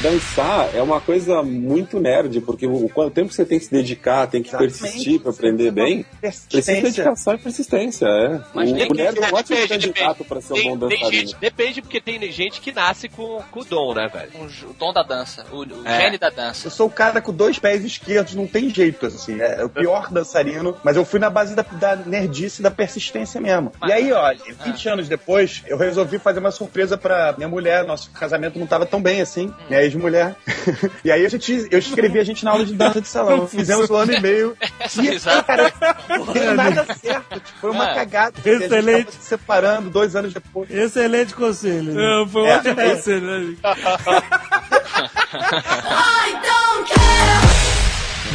[0.00, 4.26] Dançar é uma coisa muito nerd, porque o quanto tempo você tem que se dedicar,
[4.28, 8.40] tem que persistir pra aprender bem, precisa de dedicação e persistência, é.
[8.54, 10.76] Mas o, tem o nerd que- é um ótimo depende, candidato pra ser um Tem,
[10.78, 11.20] bom tem dançarino.
[11.28, 14.30] gente, depende, porque tem gente que nasce com, com o dom, né, velho?
[14.70, 16.00] O dom da dança, o, o É.
[16.02, 16.66] gene da dança.
[16.68, 19.40] Eu sou o cara com dois pés esquerdos, não tem jeito, assim.
[19.40, 23.40] É o pior dançarino, mas eu fui na base da, da nerdice e da persistência
[23.40, 23.72] mesmo.
[23.86, 24.32] E aí, ó,
[24.64, 27.84] 20 anos depois, eu resolvi fazer uma surpresa pra minha mulher.
[27.84, 29.52] Nosso casamento não tava tão bem assim,
[29.96, 30.36] minha ex-mulher.
[31.04, 33.46] e aí a gente, eu escrevi a gente na aula de dança de salão.
[33.46, 34.56] Fizemos um ano e meio.
[34.98, 35.72] E, cara,
[36.08, 37.40] não deu nada certo.
[37.40, 37.94] Tipo, foi uma É.
[37.94, 38.34] cagada.
[38.44, 39.12] Excelente.
[39.12, 40.70] se separando dois anos depois.
[40.70, 41.92] Excelente conselho.
[41.92, 42.26] né?
[42.30, 43.56] foi um ótimo conselho, né?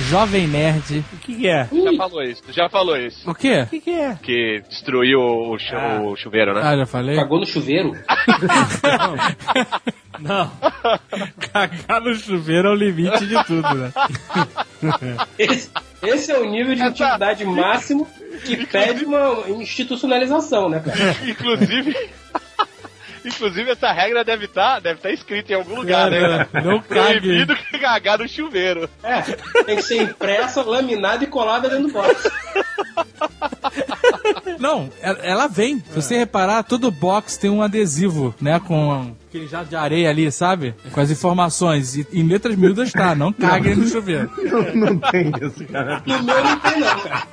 [0.09, 1.03] Jovem Nerd.
[1.13, 1.67] O que, que é?
[1.71, 3.29] Já falou isso, já falou isso.
[3.29, 3.61] O quê?
[3.61, 4.15] O que, que é?
[4.21, 5.75] Que destruiu o, chu-
[6.05, 6.61] o chuveiro, né?
[6.63, 7.15] Ah, já falei?
[7.15, 7.93] Cagou no chuveiro?
[10.19, 10.51] Não.
[11.51, 13.91] Cagar no chuveiro é o limite de tudo, né?
[15.37, 15.71] Esse,
[16.01, 18.07] esse é o nível de intimidade máximo
[18.43, 21.15] que pede uma institucionalização, né, cara?
[21.27, 21.95] Inclusive.
[23.25, 26.45] Inclusive, essa regra deve estar deve tá escrita em algum lugar, né?
[26.51, 27.19] Cara, não cague.
[27.19, 28.89] Proibido cagar no chuveiro.
[29.01, 29.21] É,
[29.63, 32.29] tem que ser impressa, laminada e colada dentro do box.
[34.59, 35.79] Não, ela vem.
[35.79, 38.59] Se você reparar, todo box tem um adesivo, né?
[38.59, 40.75] Com aquele jato de areia ali, sabe?
[40.91, 41.95] Com as informações.
[41.95, 44.29] E em letras miúdas tá, não caguem no chuveiro.
[44.43, 46.01] Não, não tem isso, cara.
[46.05, 47.23] No meu não tem, não, cara.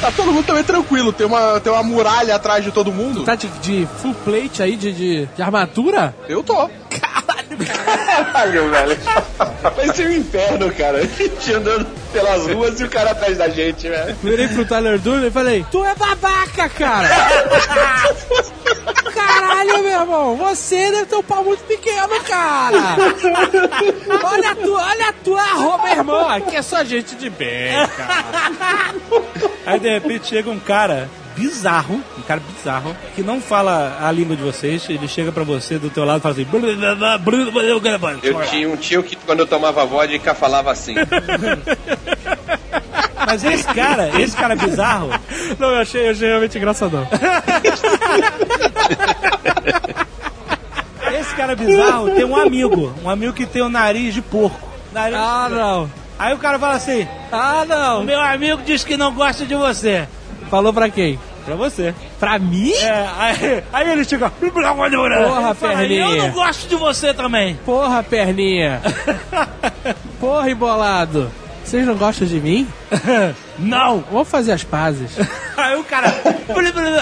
[0.00, 3.22] Tá todo mundo também tranquilo, tem uma, tem uma muralha atrás de todo mundo.
[3.22, 6.14] Tá de, de full plate aí, de, de, de armadura?
[6.26, 6.70] Eu tô.
[7.66, 8.98] Caralho, velho.
[9.62, 10.98] Parece um inferno, cara.
[10.98, 14.16] A gente andando pelas ruas e o cara atrás da gente, velho.
[14.22, 17.08] Virei pro Tyler Durden e falei, tu é babaca, cara!
[19.14, 22.96] Caralho, meu irmão, você deve ter um pau muito pequeno, cara!
[24.24, 26.28] Olha a tua, olha a tua roupa, meu irmão!
[26.28, 28.94] Aqui é só gente de bem, cara!
[29.66, 34.36] Aí de repente chega um cara bizarro, um cara bizarro, que não fala a língua
[34.36, 36.46] de vocês, ele chega pra você do teu lado e fala assim...
[38.22, 40.94] Eu tinha um tio que quando eu tomava vodka falava assim.
[43.26, 45.10] Mas esse cara, esse cara bizarro...
[45.58, 47.06] Não, eu achei, eu achei realmente engraçadão.
[51.12, 54.68] Esse cara bizarro tem um amigo, um amigo que tem o nariz de porco.
[54.92, 55.90] Nariz Ah, não.
[56.18, 58.00] Aí o cara fala assim: Ah, não.
[58.00, 60.06] O meu amigo diz que não gosta de você.
[60.50, 61.18] Falou pra quem?
[61.44, 61.94] Pra você.
[62.18, 62.72] Pra mim?
[62.72, 64.30] É, aí, aí ele chega.
[65.28, 66.06] Porra, perninha.
[66.06, 67.54] Eu não gosto de você também.
[67.64, 68.82] Porra, perninha.
[70.18, 71.30] Porra, embolado.
[71.64, 72.66] Vocês não gostam de mim?
[73.58, 74.02] Não!
[74.10, 75.12] Vamos fazer as pazes.
[75.56, 76.12] Aí o cara.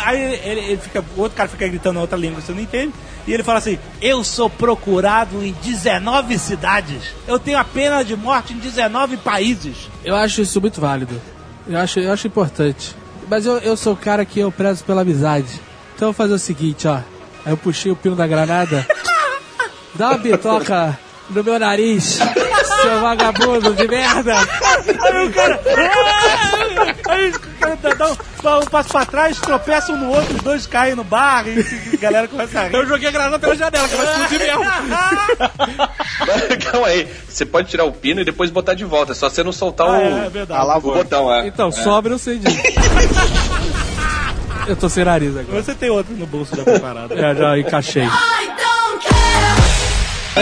[0.05, 1.03] Aí ele, ele fica.
[1.17, 2.93] O outro cara fica gritando outra língua, você não entende.
[3.27, 7.15] E ele fala assim: Eu sou procurado em 19 cidades.
[7.27, 9.89] Eu tenho a pena de morte em 19 países.
[10.05, 11.19] Eu acho isso muito válido.
[11.67, 12.95] Eu acho, eu acho importante.
[13.29, 15.61] Mas eu, eu sou o cara que eu prezo pela amizade.
[15.95, 16.97] Então eu vou fazer o seguinte, ó.
[17.45, 18.87] Aí eu puxei o pino da granada.
[19.95, 20.99] Dá uma bitoca
[21.31, 22.19] no meu nariz,
[22.83, 24.35] seu vagabundo de merda.
[24.37, 25.61] Aí o cara.
[27.09, 30.43] Aí o cara dá, dá um, um passo pra trás, tropeça um no outro, os
[30.43, 32.75] dois caem no bar e, a galera começa a rir.
[32.75, 34.65] Eu joguei a granada pela janela, que vai explodir mesmo.
[36.71, 37.09] Calma aí.
[37.29, 39.13] Você pode tirar o pino e depois botar de volta.
[39.13, 40.79] É só você não soltar o, é, é verdade.
[40.79, 41.33] o botão.
[41.33, 41.47] É.
[41.47, 41.73] Então, É.
[41.73, 42.59] sobra eu sei disso.
[44.69, 45.63] Eu tô sem nariz agora.
[45.63, 47.15] Você tem outro no bolso já preparado.
[47.15, 48.03] É, já encaixei.
[48.03, 48.09] A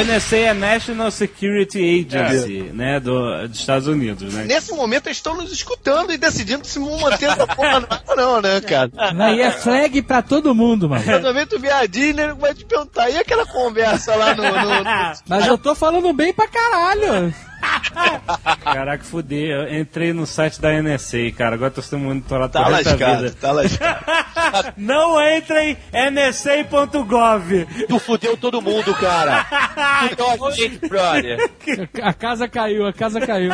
[0.04, 4.44] NSA é National Security Agency, né, do, dos Estados Unidos, né?
[4.44, 8.16] Nesse momento eles estão nos escutando e decidindo se vão manter essa porra não, ou
[8.16, 8.90] não, né, cara?
[9.18, 11.04] Aí é flag pra todo mundo, mano.
[11.04, 14.42] Quando vem tu Disney, vai te perguntar, e aquela conversa lá no...
[14.42, 14.50] no-
[14.84, 17.34] no- Mas eu tô falando bem pra caralho.
[18.62, 19.52] Caraca, fudei.
[19.52, 21.54] Eu entrei no site da NSA, cara.
[21.54, 23.36] Agora tô sendo monitorado Tá pro resto da lascado, vida.
[23.40, 24.74] tá lascado.
[24.76, 27.66] Não entrem nsa.gov.
[27.88, 29.44] Tu fudeu todo mundo, cara.
[30.08, 31.50] Fudeu a gente, brother.
[32.02, 33.50] A casa caiu, a casa caiu.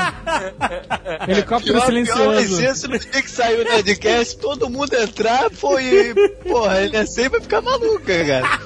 [1.28, 2.56] Helicóptero Pior, pior silencioso.
[2.56, 6.14] ser se no dia que saiu o Nerdcast, todo mundo entrar, e,
[6.48, 8.60] porra, é sempre vai ficar maluca, cara.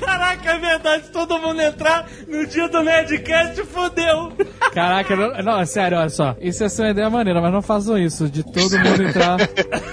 [0.00, 1.06] Caraca, é verdade.
[1.06, 4.32] Se todo mundo entrar no dia do Nerdcast, fodeu.
[4.72, 6.34] Caraca, não, não, é sério, olha só.
[6.40, 8.28] Isso ser uma ideia maneira, mas não façam isso.
[8.28, 9.36] De todo mundo entrar.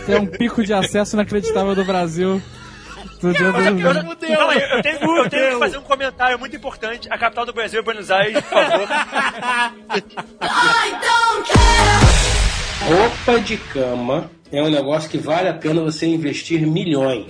[0.06, 2.42] Ter um pico de acesso inacreditável do Brasil.
[3.22, 4.40] É eu, não, eu, tenho,
[5.18, 7.10] eu tenho que fazer um comentário muito importante.
[7.12, 8.88] A capital do Brasil é Buenos Aires, por favor.
[12.88, 17.26] Roupa de cama é um negócio que vale a pena você investir milhões.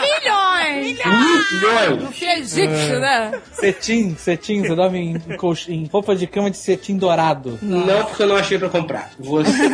[0.00, 0.98] Milhões!
[1.04, 2.02] Milhões!
[2.02, 3.40] Não que é egípcio, né?
[3.52, 7.58] Cetim, cetim, você dorme em, colch- em roupa de cama de cetim dourado.
[7.62, 9.10] Não, porque eu não achei pra comprar.
[9.18, 9.50] Você,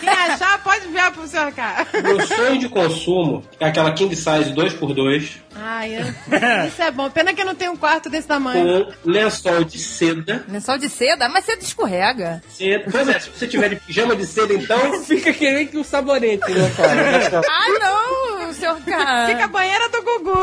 [0.00, 1.86] Quem achar, pode enviar pro senhor cá.
[2.02, 7.08] meu sonho de consumo é aquela king size 2x2 Ai, eu- isso é bom.
[7.08, 8.84] Pena que eu não tenho um quarto desse tamanho.
[9.02, 10.44] com lençol de seda.
[10.48, 11.28] Lençol de seda?
[11.30, 12.42] Mas seda escorrega.
[12.50, 12.84] seda.
[12.90, 14.78] Pois é, se você tiver de pijama de seda, então.
[15.04, 17.40] Fica que nem que o sabonete, né, cara?
[17.48, 19.26] Ah, não, senhor K.
[19.28, 20.42] Fica a banheira do Gugu.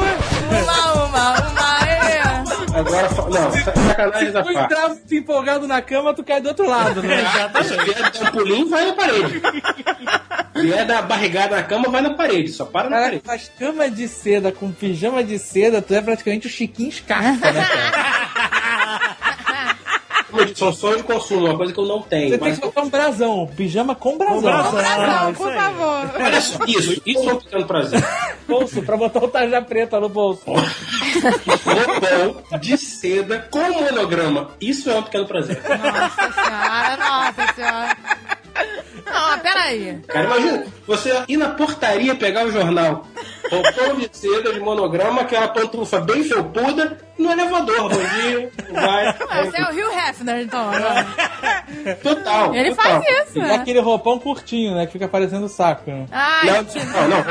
[0.64, 1.73] Uma, uma, uma.
[2.74, 4.74] Agora, não, sa- sacanagem da Se tu parte.
[4.74, 7.18] entrar empolgado na cama, tu cai do outro lado, né?
[7.64, 9.42] Se vier dar um pulinho, vai na parede.
[10.56, 12.52] Se vier dar barrigada na cama, vai na parede.
[12.52, 13.24] Só para na parede.
[13.26, 17.66] mas cama de seda com pijama de seda, tu é praticamente o Chiquinho Scarpa, né,
[17.66, 18.23] cara?
[20.56, 22.30] São sonhos de consumo, uma coisa que eu não tenho.
[22.30, 24.42] Você tem que botar um brasão, pijama com brasão.
[24.42, 24.72] brasão.
[24.72, 25.58] Brasão, isso por aí.
[25.58, 26.12] favor.
[26.16, 28.04] olha só, isso, isso é um pequeno prazer.
[28.48, 30.44] Bolso, pra botar o tarja preta no bolso.
[30.46, 34.52] Roupão de seda com monograma.
[34.60, 35.62] Isso é um pequeno prazer.
[35.64, 37.98] Nossa senhora, nossa senhora.
[39.64, 40.00] Peraí.
[40.08, 43.08] Cara, imagina, você ir na portaria pegar o jornal.
[43.50, 47.90] Roupão de seda de monograma, aquela pantufa bem felpuda, no elevador.
[47.90, 49.14] Bom dia, vai.
[49.46, 50.72] Você é o Rio Hefner, então.
[50.72, 51.96] né?
[52.02, 52.56] Total.
[52.56, 53.04] Ele total.
[53.04, 53.56] faz isso, E né?
[53.56, 54.86] aquele roupão curtinho, né?
[54.86, 55.90] Que fica parecendo saco.
[55.92, 56.06] Né?
[56.12, 57.24] Ai, Não, não, não.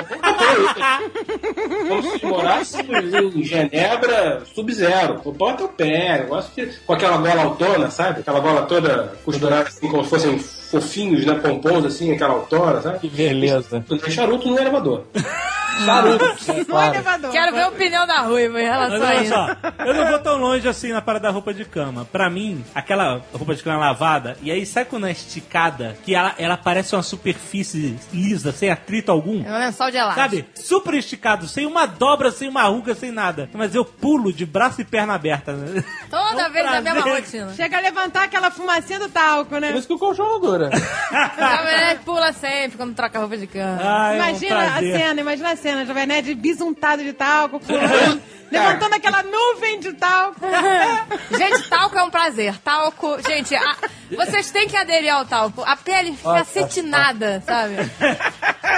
[1.89, 5.19] Como se morasse em Genebra sub-zero.
[5.25, 8.21] Roupão até o pé, negócio de, com aquela gola autona, sabe?
[8.21, 10.39] Aquela gola toda costurada assim, como se fossem
[10.73, 11.35] fofinhos, né?
[11.35, 13.01] Pompons assim, aquela autona, sabe?
[13.01, 13.85] Que beleza.
[13.87, 15.05] Tu tem charuto no elevador.
[15.85, 16.95] Charuto, é claro.
[16.95, 17.31] elevador.
[17.31, 19.33] quero ver a opinião da Ruiva em Mas relação a olha isso.
[19.35, 22.05] só, eu não vou tão longe assim na parada da roupa de cama.
[22.05, 26.35] Pra mim, aquela roupa de cama lavada, e aí sabe quando é esticada, que ela,
[26.39, 29.45] ela parece uma superfície lisa, sem atrito algum?
[29.47, 30.21] É um lençol de elástico.
[30.23, 30.45] Sabe?
[30.55, 33.49] Super esticado, sem uma dobra, sem uma ruga, sem nada.
[33.53, 35.53] Mas eu pulo de braço e perna aberta.
[35.53, 35.85] Né?
[36.11, 37.21] Toda É um vez na mesma prazer.
[37.23, 37.55] rotina.
[37.55, 39.71] Chega a levantar aquela fumacinha do talco, né?
[39.73, 40.71] Por isso que o colchão dura.
[41.13, 43.79] A mulher pula sempre quando troca roupa de cama.
[43.83, 44.99] Ai, é um Imagina a prazer.
[44.99, 48.21] cena, imagina a cena, Jovem Nerd bisuntado de talco, pulando,
[48.53, 50.41] levantando aquela nuvem de talco.
[51.37, 52.57] Gente, talco é um prazer.
[52.59, 53.77] Talco, gente, a-
[54.17, 55.63] vocês têm que aderir ao talco.
[55.65, 56.41] A pele fica Nossa.
[56.61, 57.75] acetinada, sabe?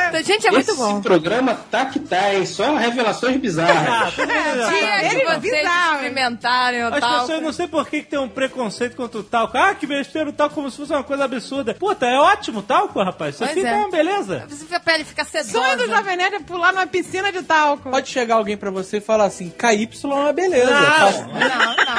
[0.09, 1.01] Então, Gente, é muito Esse bom.
[1.03, 2.47] programa tá que tá, hein?
[2.47, 4.15] Só revelações bizarras.
[4.15, 5.95] Dia que é vocês bizarro.
[5.97, 7.21] experimentarem o As talco.
[7.21, 9.59] pessoas, não sei por que, que tem um preconceito contra o talco.
[9.59, 11.75] Ah, que besteira o talco, como se fosse uma coisa absurda.
[11.75, 13.35] Puta, é ótimo o talco, rapaz.
[13.35, 13.71] Isso Pois aqui é.
[13.71, 14.47] tá uma beleza.
[14.73, 15.51] A pele fica Sonho do
[15.83, 15.87] sedosa.
[15.89, 17.91] Jovem Nerd é pular numa piscina de talco.
[17.91, 20.71] Pode chegar alguém pra você e falar assim, KY é uma beleza.
[20.71, 21.35] Não.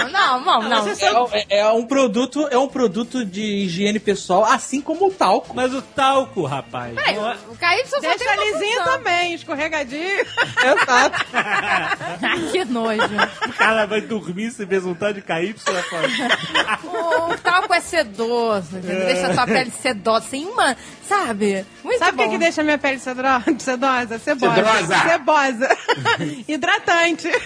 [0.10, 1.30] Não, não, não, não, não.
[1.34, 5.54] É, é um produto, é um produto de higiene pessoal, assim como o talco.
[5.56, 6.94] Mas o talco, rapaz.
[6.96, 8.94] Peraí, é- o KY só Deixa tem uma lisinho função.
[8.98, 10.26] também, escorregadinho.
[10.64, 11.26] Exato.
[11.34, 13.02] Ai, que nojo.
[13.48, 16.84] O cara vai dormir se besuntar de KY, rapaz.
[16.84, 19.06] O, o talco é sedoso, entendeu?
[19.06, 20.76] deixa a sua pele sedosa, sem uma,
[21.08, 21.66] sabe?
[21.84, 23.26] Muito Sabe o que, que deixa minha pele cedro-
[23.60, 24.20] sedosa?
[24.20, 24.98] Cebosa.
[25.08, 25.78] Cebosa.
[26.48, 27.30] Hidratante.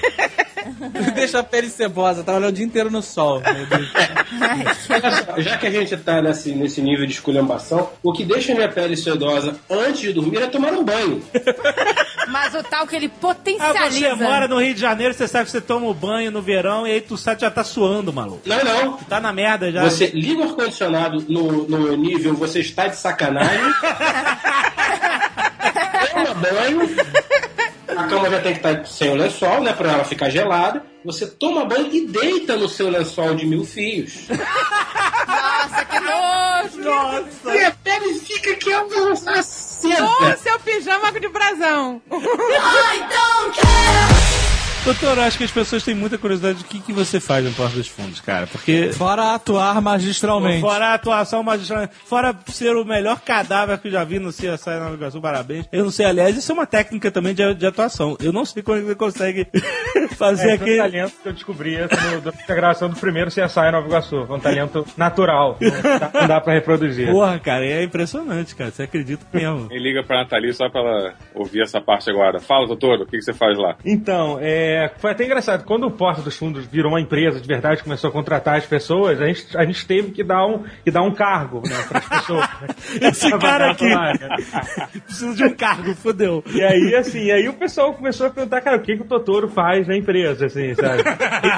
[1.15, 3.41] Deixa a pele cebosa, trabalhar o dia inteiro no sol.
[5.38, 8.95] Já que a gente tá nesse, nesse nível de esculhambação, o que deixa minha pele
[8.95, 11.22] sedosa antes de dormir é tomar um banho.
[12.27, 14.10] Mas o talco, ele Ah, potencializa.
[14.10, 16.86] você mora no Rio de Janeiro, você sabe que você toma o banho no verão
[16.86, 18.41] e aí tu sabe que já tá suando, maluco.
[18.45, 18.98] Não, não.
[18.98, 19.84] Tá na merda já.
[19.84, 23.49] Você liga o ar-condicionado no, no nível você está de sacanagem.
[26.12, 26.82] Toma banho.
[27.98, 29.74] A cama já tem que estar sem o lençol, né?
[29.74, 30.82] Pra ela ficar gelada.
[31.04, 34.28] Você toma banho e deita no seu lençol de mil fios.
[34.30, 36.82] Nossa, que nojo!
[36.82, 37.56] Nossa!
[37.58, 40.38] E a pele fica que é uma Ou seda.
[40.38, 42.02] seu pijama de brasão.
[42.10, 44.19] I don't care!
[44.86, 47.52] Doutor, eu acho que as pessoas têm muita curiosidade do que, que você faz no
[47.52, 48.48] Porta dos Fundos, cara.
[48.48, 48.92] Porque.
[48.94, 50.62] Fora atuar magistralmente.
[50.62, 51.94] Fora a atuação magistralmente.
[52.06, 55.68] Fora ser o melhor cadáver que eu já vi no CSI Navegação, parabéns.
[55.72, 58.18] Eu não sei, aliás, isso é uma técnica também de, de atuação.
[58.22, 59.48] Eu não sei como ele consegue
[60.18, 60.78] fazer é, aquele.
[60.78, 64.26] Foi um talento que eu descobri no, durante a gravação do primeiro CSI Nova Iguaçu.
[64.26, 65.58] Foi um talento natural.
[65.60, 67.12] Não dá, não dá pra reproduzir.
[67.12, 68.72] Porra, cara, é impressionante, cara.
[68.72, 69.68] Você acredita mesmo.
[69.68, 72.40] Quem liga pra Nathalie só pra ela ouvir essa parte agora.
[72.40, 73.76] Fala, doutor, o que, que você faz lá?
[73.86, 75.64] Então, é, foi até engraçado.
[75.66, 79.22] Quando o Porta dos Fundos virou uma empresa de verdade, começou a contratar as pessoas,
[79.22, 82.08] a gente, a gente teve que dar um, que dar um cargo né, para as
[82.08, 82.48] pessoas.
[83.02, 83.86] Esse cara aqui
[85.06, 86.44] precisa de um cargo, fodeu.
[86.54, 89.48] E aí, assim, aí o pessoal começou a perguntar, cara, o que, que o Totoro
[89.50, 91.04] faz na empresa, assim, sabe?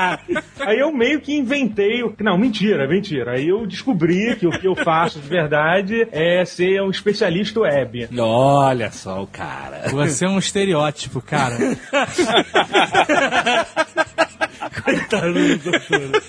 [0.62, 3.34] aí eu meio que inventei, o- não, mentira, mentira.
[3.34, 8.08] Aí eu descobri que o que eu faço de verdade é ser um especialista web.
[8.20, 9.90] Olha só o cara.
[9.90, 11.56] Você é um estereótipo, cara.
[14.84, 16.24] Coitado do doutor.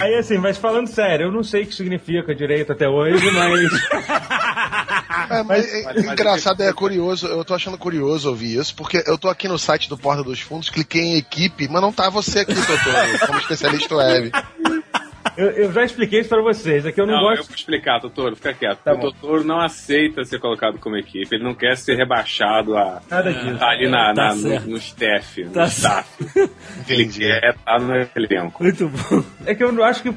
[0.00, 3.70] Aí assim, mas falando sério, eu não sei o que significa direito até hoje, mas.
[5.30, 9.28] É, mas, é, engraçado, é curioso, eu tô achando curioso ouvir isso, porque eu tô
[9.28, 12.54] aqui no site do Porta dos Fundos, cliquei em equipe, mas não tá você aqui,
[12.54, 14.30] doutor, como especialista web.
[15.36, 17.48] Eu, eu já expliquei isso pra vocês, é que eu não, Não, eu gosto.
[17.48, 18.78] vou explicar, Totoro, fica quieto.
[18.84, 18.98] Tá o.
[19.00, 23.58] Totoro não aceita ser colocado como equipe, ele não quer ser rebaixado a Nada disso.
[23.58, 26.08] tá ali na, Tá na- no, no staff, Tá no staff.
[26.88, 28.62] ele quer estar no elenco.
[28.62, 29.24] Muito bom.
[29.46, 30.12] É que eu não acho que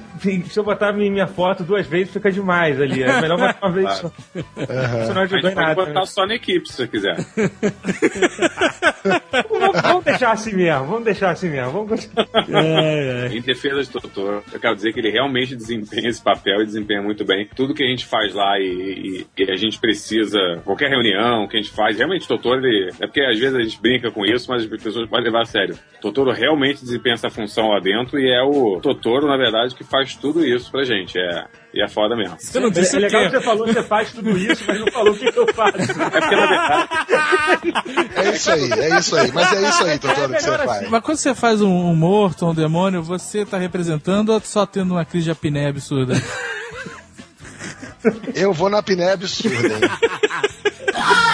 [0.50, 3.02] se eu botar minha foto duas vezes fica demais ali.
[3.04, 4.12] É melhor botar uma vez só.
[4.36, 5.76] Isso não ajudou A em gente pode nada.
[5.76, 6.06] botar né?
[6.06, 7.18] só na equipe, se você quiser.
[9.50, 11.72] Vamos, vamos deixar assim mesmo, vamos deixar assim mesmo.
[11.72, 13.32] Vamos continuar.
[13.32, 17.02] Em defesa de Totoro, eu quero dizer que ele realmente desempenha esse papel e desempenha
[17.02, 17.48] muito bem.
[17.56, 21.58] Tudo que a gente faz lá e, e- e a gente precisa, qualquer reunião que
[21.58, 24.50] a gente faz, realmente Totoro, ele, é porque às vezes a gente brinca com isso,
[24.50, 25.78] mas as pessoas podem levar a sério.
[26.02, 30.16] Totoro realmente desempenha essa função lá dentro e é o Totoro, na verdade, que faz
[30.16, 31.18] tudo isso pra gente.
[31.20, 31.46] É,
[31.78, 32.36] e é foda mesmo.
[32.40, 34.92] Você não disse é legal que você falou que você faz tudo isso, mas não
[34.92, 35.78] falou o que, que eu faço.
[35.78, 36.90] É porque, na verdade,
[38.16, 40.90] É isso aí, é isso aí, mas é isso aí, doutor, que você faz.
[40.90, 44.96] Mas quando você faz um, um morto, um demônio, você tá representando ou só tendo
[44.96, 46.20] uma crise de apneia absurda?
[48.34, 49.82] Eu vou na apneia absurda, hein?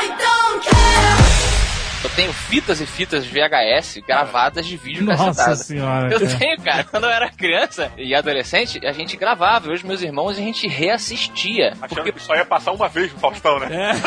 [2.03, 5.55] Eu tenho fitas e fitas VHS gravadas de vídeo Nossa cacetada.
[5.55, 6.38] senhora, Eu cara.
[6.38, 6.84] tenho, cara.
[6.84, 10.41] Quando eu era criança e adolescente, a gente gravava, eu e os meus irmãos, e
[10.41, 11.73] a gente reassistia.
[11.81, 13.69] Achando que só ia passar uma vez no Faustão, né?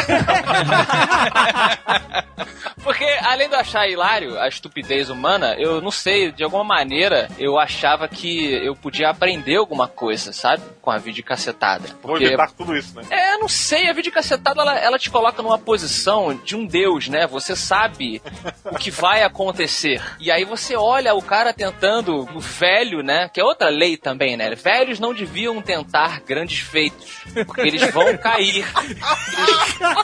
[2.83, 7.29] Porque, além de eu achar hilário a estupidez humana, eu não sei, de alguma maneira,
[7.39, 10.63] eu achava que eu podia aprender alguma coisa, sabe?
[10.81, 11.89] Com a videocassetada.
[12.03, 13.03] Vou Porque evitar tudo isso, né?
[13.11, 17.09] é, eu não sei, a videocassetada ela, ela te coloca numa posição de um deus,
[17.09, 17.27] né?
[17.27, 17.86] Você sabe
[18.65, 20.03] o que vai acontecer.
[20.21, 23.29] E aí você olha o cara tentando, o velho, né?
[23.33, 24.55] Que é outra lei também, né?
[24.55, 28.65] Velhos não deviam tentar grandes feitos, porque eles vão cair, eles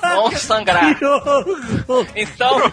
[0.01, 0.99] vão sangrar.
[2.15, 2.63] Então.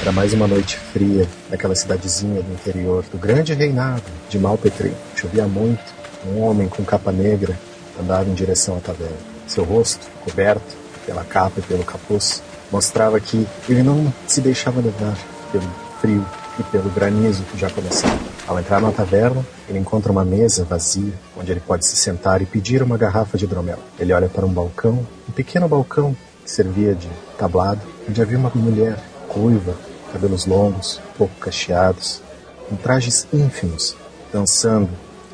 [0.00, 4.94] Era mais uma noite fria naquela cidadezinha do interior do grande reinado de Malpetrim.
[5.16, 5.82] Chovia muito.
[6.26, 7.58] Um homem com capa negra
[7.98, 9.35] andava em direção à taverna.
[9.46, 15.16] Seu rosto, coberto pela capa e pelo capuz, mostrava que ele não se deixava levar
[15.52, 15.68] pelo
[16.00, 16.24] frio
[16.58, 18.18] e pelo granizo que já começava.
[18.46, 22.46] Ao entrar na taverna, ele encontra uma mesa vazia onde ele pode se sentar e
[22.46, 23.78] pedir uma garrafa de hidromel.
[23.98, 27.08] Ele olha para um balcão, um pequeno balcão que servia de
[27.38, 28.96] tablado, onde havia uma mulher
[29.28, 29.74] ruiva,
[30.12, 32.22] cabelos longos, pouco cacheados,
[32.70, 33.96] em trajes ínfimos,
[34.32, 34.88] dançando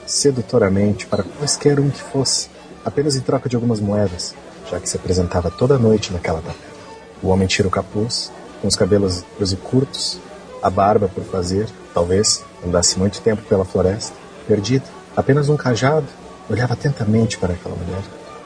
[0.06, 2.48] sedutoramente para quaisquer um que fosse,
[2.84, 4.34] apenas em troca de algumas moedas,
[4.70, 6.72] já que se apresentava toda noite naquela taverna.
[7.22, 10.18] O homem tira o capuz, com os cabelos e curtos,
[10.62, 14.14] a barba por fazer, talvez andasse muito tempo pela floresta,
[14.46, 14.84] perdido,
[15.16, 16.06] apenas um cajado,
[16.48, 18.02] olhava atentamente para aquela mulher.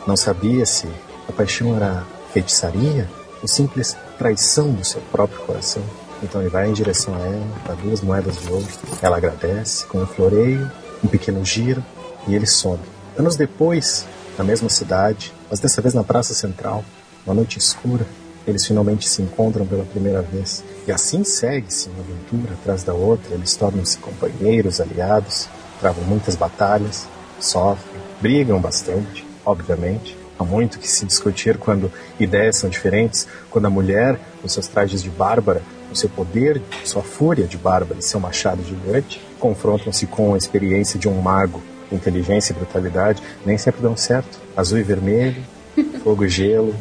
[0.06, 0.88] Não sabia se
[1.28, 3.08] a paixão era feitiçaria
[3.42, 5.82] ou simples traição do seu próprio coração.
[6.22, 8.66] Então ele vai em direção a ela, dá duas moedas de ouro.
[9.02, 10.70] Ela agradece com um floreio,
[11.04, 11.84] um pequeno giro
[12.26, 12.82] e ele sobe.
[13.18, 14.06] Anos depois,
[14.38, 16.84] na mesma cidade, mas dessa vez na praça central,
[17.24, 18.06] uma noite escura,
[18.46, 20.62] eles finalmente se encontram pela primeira vez.
[20.86, 23.34] E assim segue-se uma aventura atrás da outra.
[23.34, 25.48] Eles tornam-se companheiros, aliados,
[25.80, 27.08] travam muitas batalhas,
[27.40, 30.16] sofrem, brigam bastante, obviamente.
[30.38, 31.90] Há muito que se discutir quando
[32.20, 37.02] ideias são diferentes, quando a mulher, com seus trajes de bárbara, com seu poder, sua
[37.02, 41.62] fúria de bárbara e seu machado gigante, confrontam-se com a experiência de um mago.
[41.92, 44.38] Inteligência e brutalidade nem sempre dão certo.
[44.56, 45.42] Azul e vermelho,
[46.02, 46.74] fogo e gelo,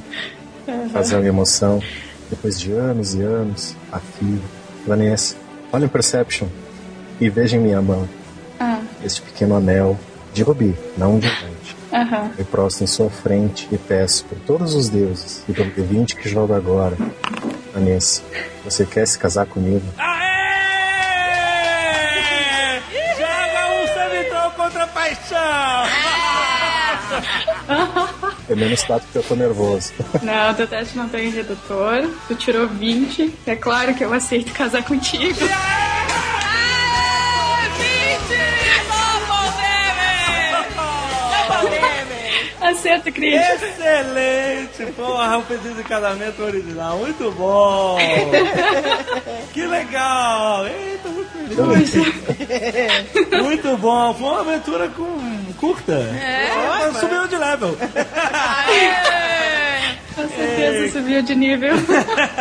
[0.91, 1.82] fazer uma emoção.
[2.30, 4.41] Depois de anos e anos, a filha.
[4.88, 5.36] Vanessa,
[5.72, 6.48] olha o Perception
[7.19, 8.07] e veja em minha mão
[8.60, 9.98] Ah, este pequeno anel
[10.34, 11.76] de rubi, não de diamante.
[11.94, 12.32] aham.
[12.38, 16.27] Me prostro em sua frente e peço por todos os deuses e pelo D20 que
[16.30, 16.98] jogo agora.
[17.73, 18.22] Vanessa,
[18.64, 19.86] você quer se casar comigo?
[23.18, 25.86] Joga um Samitron contra a paixão!
[28.49, 29.94] É menos quatro que eu tô nervoso.
[30.22, 32.10] Não, teu teste não tem redutor.
[32.27, 33.34] Tu tirou 20.
[33.45, 35.40] É claro que eu aceito casar contigo.
[42.86, 43.34] Acerta, Cris.
[43.34, 44.94] Excelente!
[44.95, 46.99] Porra, um pedido de casamento original.
[46.99, 47.98] Muito bom!
[49.52, 50.68] que legal!
[50.68, 51.95] Eita, muito feliz.
[53.41, 54.14] Muito bom.
[54.14, 55.20] Foi uma aventura com...
[55.57, 55.94] curta.
[55.94, 57.76] É, Subiu de level.
[60.14, 61.76] Com certeza subiu de nível.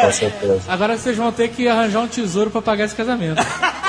[0.01, 0.61] Com certeza.
[0.69, 3.43] Agora vocês vão ter que arranjar um tesouro pra pagar esse casamento.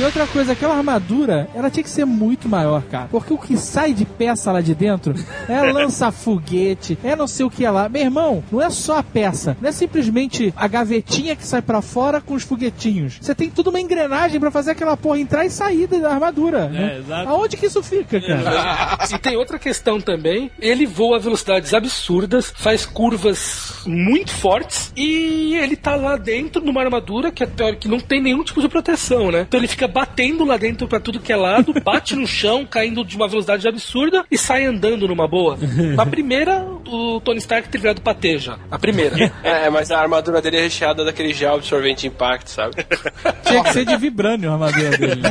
[0.00, 3.08] E outra coisa, aquela armadura, ela tinha que ser muito maior, cara.
[3.10, 5.12] Porque o que sai de peça lá de dentro
[5.46, 7.86] é lança-foguete, é não sei o que lá.
[7.86, 9.58] Meu irmão, não é só a peça.
[9.60, 13.18] Não é simplesmente a gavetinha que sai pra fora com os foguetinhos.
[13.20, 16.70] Você tem tudo uma engrenagem pra fazer aquela porra entrar e sair da armadura.
[16.70, 16.96] né?
[17.00, 17.28] exato.
[17.28, 19.06] Aonde que isso fica, cara?
[19.10, 20.50] E tem outra questão também.
[20.58, 26.80] Ele voa a velocidades absurdas, faz curvas muito fortes e ele tá lá dentro numa
[26.80, 29.42] armadura que é teórica que não tem nenhum tipo de proteção, né?
[29.46, 33.04] Então ele fica batendo lá dentro pra tudo que é lado, bate no chão, caindo
[33.04, 35.58] de uma velocidade absurda e sai andando numa boa.
[35.98, 38.58] A primeira, o Tony Stark ter virado pateja.
[38.70, 39.10] A primeira.
[39.42, 42.74] É, mas a armadura dele é recheada daquele gel absorvente impact, sabe?
[43.44, 45.22] Tinha que ser de vibrânio a armadura dele.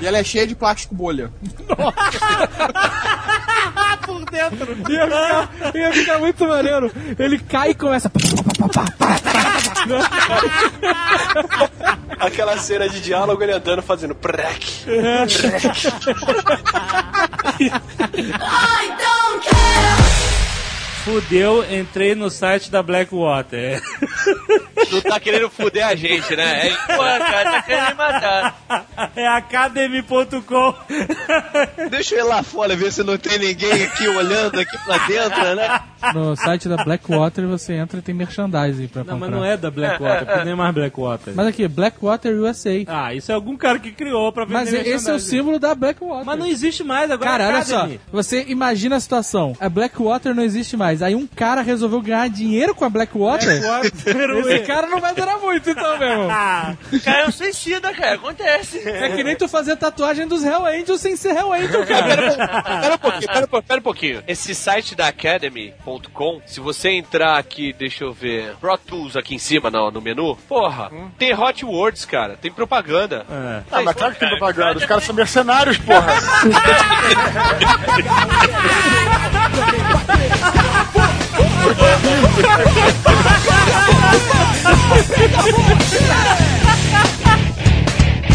[0.00, 1.30] E ela é cheia de plástico bolha.
[4.06, 4.76] Por dentro.
[4.90, 6.92] Ia ficar, ia ficar muito maneiro.
[7.18, 8.10] Ele cai e começa.
[12.18, 14.84] Aquela cena de diálogo ele andando fazendo prec.
[21.04, 23.80] Fudeu, entrei no site da Blackwater.
[24.90, 26.68] Tu tá querendo fuder a gente, né?
[26.68, 29.12] É, pô, cara, tá querendo me matar.
[29.16, 30.74] É academy.com.
[31.90, 35.54] Deixa eu ir lá fora ver se não tem ninguém aqui olhando aqui pra dentro,
[35.54, 35.80] né?
[36.12, 39.30] No site da Blackwater você entra e tem merchandising pra Não, comprar.
[39.30, 41.34] mas não é da Blackwater, porque nem é mais Blackwater.
[41.34, 42.70] Mas aqui, Blackwater USA.
[42.86, 45.74] Ah, isso é algum cara que criou pra vender Mas esse é o símbolo da
[45.74, 46.26] Blackwater.
[46.26, 47.30] Mas não existe mais agora.
[47.30, 49.56] Cara, é olha só, você imagina a situação.
[49.58, 50.93] A Blackwater não existe mais.
[51.02, 53.60] Aí um cara resolveu ganhar dinheiro com a Blackwater.
[53.60, 56.28] Blackwater, Esse cara não vai durar muito, então, meu irmão.
[57.04, 58.14] Cara, é um suicida, cara.
[58.14, 58.78] Acontece.
[58.88, 62.80] É que nem tu fazer tatuagem dos Hell Angels sem ser Hell Angel, cara.
[62.80, 64.22] Pera um pouquinho, pera, um pouquinho, pera um pouquinho.
[64.26, 69.38] Esse site da Academy.com, se você entrar aqui, deixa eu ver, Pro Tools aqui em
[69.38, 73.26] cima no, no menu, porra, tem Hot Words, cara, tem propaganda.
[73.70, 74.78] Ah, mas claro que tem propaganda.
[74.78, 76.14] Os caras são mercenários, porra.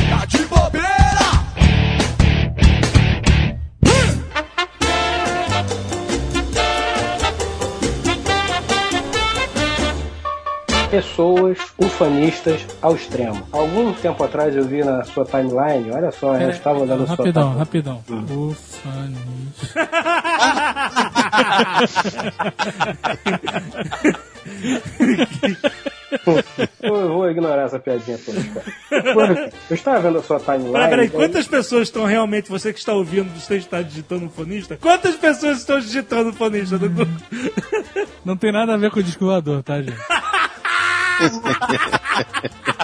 [0.09, 0.89] Tá de bobeira!
[10.89, 13.47] Pessoas ufanistas ao extremo.
[13.51, 17.15] Algum tempo atrás eu vi na sua timeline, olha só, eu estava olhando a sua
[17.17, 18.03] Rapidão, rapidão.
[18.09, 18.55] Hum.
[26.26, 26.70] Ufanismo.
[26.82, 28.41] Eu vou ignorar essa piadinha toda.
[28.44, 29.52] cara.
[29.70, 30.90] Eu estava vendo a sua timeline.
[30.90, 34.78] Peraí, quantas pessoas estão realmente, você que está ouvindo, você está digitando um fonista?
[34.78, 37.07] Quantas pessoas estão digitando um fonista Google?
[38.26, 39.98] Não tem nada a ver com o disco voador, tá, gente?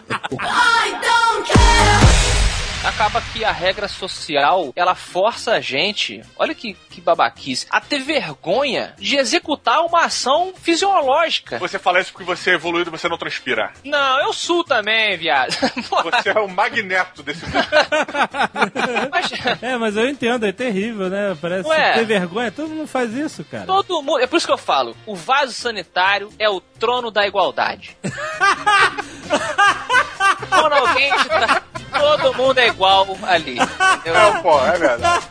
[2.96, 8.00] Acaba que a regra social, ela força a gente, olha que, que babaquice, a ter
[8.00, 11.60] vergonha de executar uma ação fisiológica.
[11.60, 13.74] Você fala isso porque você é evoluído e você não transpira.
[13.84, 15.54] Não, eu sou também, viado.
[16.06, 17.44] Você é o magneto desse
[19.62, 21.38] É, mas eu entendo, é terrível, né?
[21.42, 21.96] Parece Ué.
[21.96, 23.66] ter vergonha, todo mundo faz isso, cara.
[23.66, 27.28] Todo mundo, é por isso que eu falo, o vaso sanitário é o trono da
[27.28, 27.98] igualdade.
[30.50, 31.62] Quando alguém te tra...
[31.98, 32.85] Todo mundo é igual
[33.24, 33.52] ali.
[33.60, 34.16] entendeu?
[34.22, 35.28] É, pô, é verdade.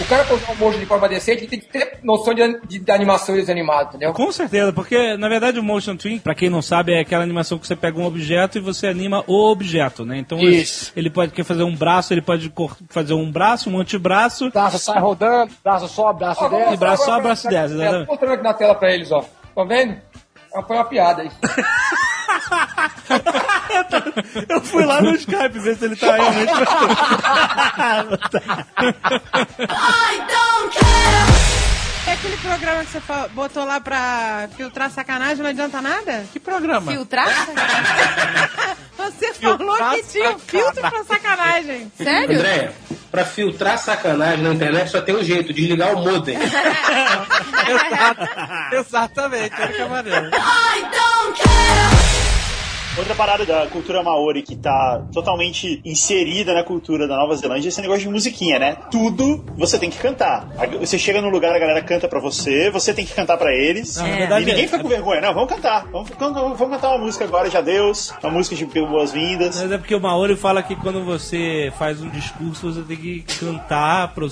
[0.00, 2.78] O cara usar um motion de forma decente, ele tem que ter noção de, de,
[2.78, 4.12] de animação e desenho animado, entendeu?
[4.12, 7.58] Com certeza, porque na verdade o motion twin, pra quem não sabe, é aquela animação
[7.58, 10.16] que você pega um objeto e você anima o objeto, né?
[10.18, 10.92] Então ele- Isso.
[10.96, 12.50] ele pode quer fazer um braço, ele pode
[12.88, 14.50] fazer um braço, um antebraço.
[14.50, 16.72] Braço sai rodando, braço sobe, braço Ó, desce.
[16.72, 18.06] e braço sobe, braço desce, É, exatamente.
[18.06, 19.20] tô mostrando aqui na tela pra eles, ó.
[19.54, 19.96] Tá vendo?
[20.66, 21.30] Foi uma piada aí.
[24.48, 26.52] Eu fui lá no Skype ver se ele tá realmente.
[32.06, 33.02] É aquele programa que você
[33.34, 36.24] botou lá pra filtrar sacanagem, não adianta nada?
[36.32, 36.90] Que programa?
[36.90, 37.28] Filtrar?
[38.96, 41.92] você falou que tinha um filtro pra sacanagem.
[41.96, 42.38] Sério?
[42.38, 42.72] Andréia,
[43.10, 46.38] pra filtrar sacanagem na internet só tem um jeito, desligar o modem.
[48.72, 50.30] Exatamente, olha que maneiro.
[52.98, 57.70] Outra parada da cultura maori que tá totalmente inserida na cultura da Nova Zelândia é
[57.70, 58.76] esse negócio de musiquinha, né?
[58.90, 60.48] Tudo você tem que cantar.
[60.58, 63.54] A- Você chega num lugar, a galera canta pra você, você tem que cantar pra
[63.54, 63.96] eles.
[63.96, 65.20] Não, verdade e ninguém é- fica com vergonha.
[65.20, 65.86] Não, vamos cantar.
[65.92, 69.60] Vamos, vamos- vamos cantar uma música agora de adeus, uma música de boas-vindas.
[69.60, 73.24] Mas é porque o Maori fala que quando você faz um discurso, você tem que
[73.38, 74.28] cantar pro-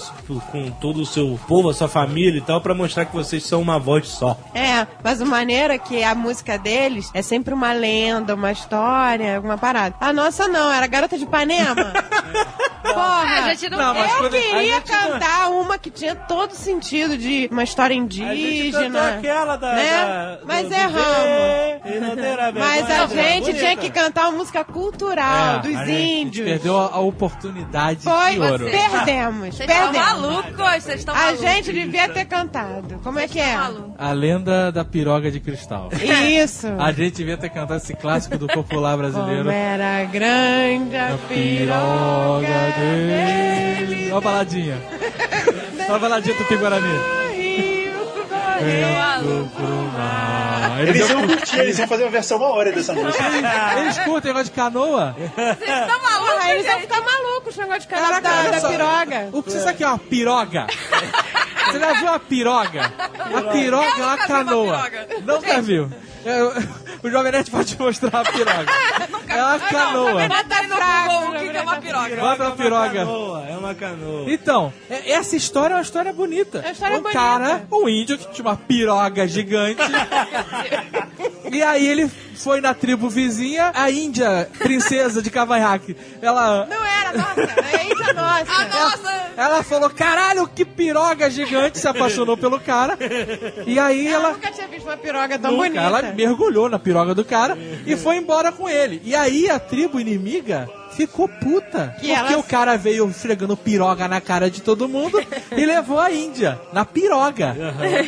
[0.50, 3.60] com todo o seu povo, a sua família e tal, pra mostrar que vocês são
[3.62, 4.36] uma voz só.
[4.54, 9.36] É, mas o maneiro é que a música deles é sempre uma lenda, uma história,
[9.36, 9.94] alguma parada.
[10.00, 11.74] A nossa não, era Garota de Ipanema.
[12.82, 15.90] Porra, É, a gente não- eu Não, mas a queria gente não- cantar uma que
[15.90, 19.16] tinha todo sentido de uma história indígena.
[19.18, 19.90] aquela da- né?
[19.90, 22.00] da- Mas erramos.
[22.00, 23.22] não terá Mas a vergonha.
[23.32, 23.58] gente Bonita.
[23.58, 26.48] tinha que cantar uma música cultural É, dos a gente índios.
[26.48, 28.70] Perdeu a, a oportunidade Foi, de ouro.
[28.70, 29.56] perdemos.
[29.56, 30.06] Vocês estão perdemos.
[30.20, 31.40] malucos, vocês estão A malucos.
[31.40, 33.00] gente devia ter cantado.
[33.02, 33.56] Como é que é?
[33.98, 35.90] A lenda da piroga de cristal.
[35.92, 36.68] Isso.
[36.78, 39.44] A gente devia ter cantado esse clássico do popular brasileiro.
[39.44, 44.06] Como era grande a Piroga dele.
[44.12, 44.76] Olha a baladinha.
[45.88, 47.00] Olha a baladinha do Piguarani.
[50.80, 53.24] Eles já- iam curtir, eles iam fazer uma versão maori dessa música.
[53.80, 55.14] Eles curtem negócio de canoa?
[55.16, 56.46] Vocês estão malucos?
[56.46, 59.28] Eles vão ficar malucos com esse negócio de cantar da, da piroga.
[59.32, 60.66] O que você sabe que é uma piroga?
[61.66, 62.92] Você já viu uma piroga?
[63.36, 64.90] A piroga é uma canoa.
[65.24, 65.90] Nunca viu?
[66.24, 66.38] É,
[67.02, 68.72] O Jovem Nerd pode te mostrar a piroga.
[69.28, 70.28] É uma canoa.
[70.28, 72.16] Bota aí no Google o que é uma piroga.
[72.16, 73.00] Bota uma piroga.
[73.48, 74.24] É uma canoa.
[74.32, 76.58] Então, é- essa história é uma história bonita.
[76.58, 77.18] É uma história um bonita.
[77.18, 79.80] cara, um índio que tinha uma piroga gigante.
[81.52, 85.96] e aí ele foi na tribo vizinha, a Índia, princesa de cavanhaque.
[86.22, 86.66] Ela.
[86.66, 87.40] Não era, nossa,
[87.72, 88.46] é índia nossa.
[88.48, 89.26] Ah, nossa!
[89.36, 92.96] Ela falou, caralho, que piroga gigante, se apaixonou pelo cara.
[93.66, 94.32] E aí Eu ela.
[94.32, 95.64] nunca tinha visto uma piroga tão Nunca.
[95.64, 95.82] bonita.
[95.82, 97.56] Ela mergulhou na piroga do cara
[97.86, 99.00] e foi embora com ele.
[99.04, 101.94] E aí a tribo inimiga ficou puta.
[102.00, 105.18] Que porque ela- o cara veio esfregando piroga na cara de todo mundo
[105.56, 107.54] e levou a Índia na piroga.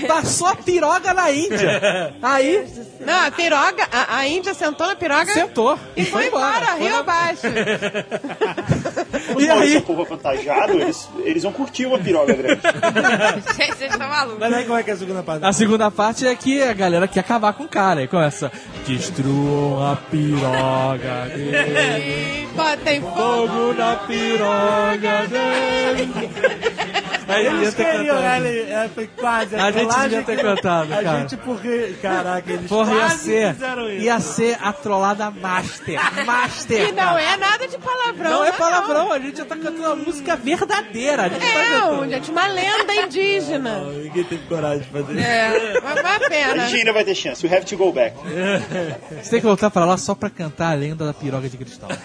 [0.06, 2.14] Passou a piroga na Índia.
[2.22, 2.66] Aí
[3.00, 6.96] Não, a piroga, a, a índia sentou na piroga sentou e foi embora, Foi rio
[6.96, 7.42] abaixo.
[9.34, 9.80] Os E aí?
[9.80, 12.60] povo avantajado, eles, eles vão curtir uma piroga grande.
[13.56, 14.38] Gente, vocês estão malucos.
[14.40, 15.44] Mas aí como é que é a segunda parte?
[15.44, 18.02] A segunda parte é que a galera quer acabar com o cara.
[18.02, 18.50] E começa.
[18.86, 22.48] Destruam a piroga dele.
[22.54, 23.14] Botem fogo.
[23.16, 27.07] Fogo na piroga dele.
[27.28, 28.46] Aí Eles ter queriam, cantado.
[28.46, 29.54] ele, é, foi quase.
[29.54, 31.20] A gente trollagem devia ter que- cantado, A cara.
[31.20, 34.02] gente, porque, caraca, eles Porra, ia ser, fizeram isso.
[34.04, 35.98] ia ser a trollada master.
[36.24, 36.88] Master.
[36.88, 38.30] E não é nada de palavrão.
[38.30, 41.24] Não é né, palavrão, a gente já tá cantando uma música verdadeira.
[41.24, 42.10] A gente tá É, cantando.
[42.10, 43.80] gente, uma lenda indígena.
[43.80, 46.66] Ninguém teve coragem de fazer É, mas vale a A pena.
[46.66, 47.46] gente ainda vai ter chance.
[47.46, 48.16] We have to go back.
[49.22, 51.88] Você tem que voltar pra lá só pra cantar a lenda da piroga de cristal.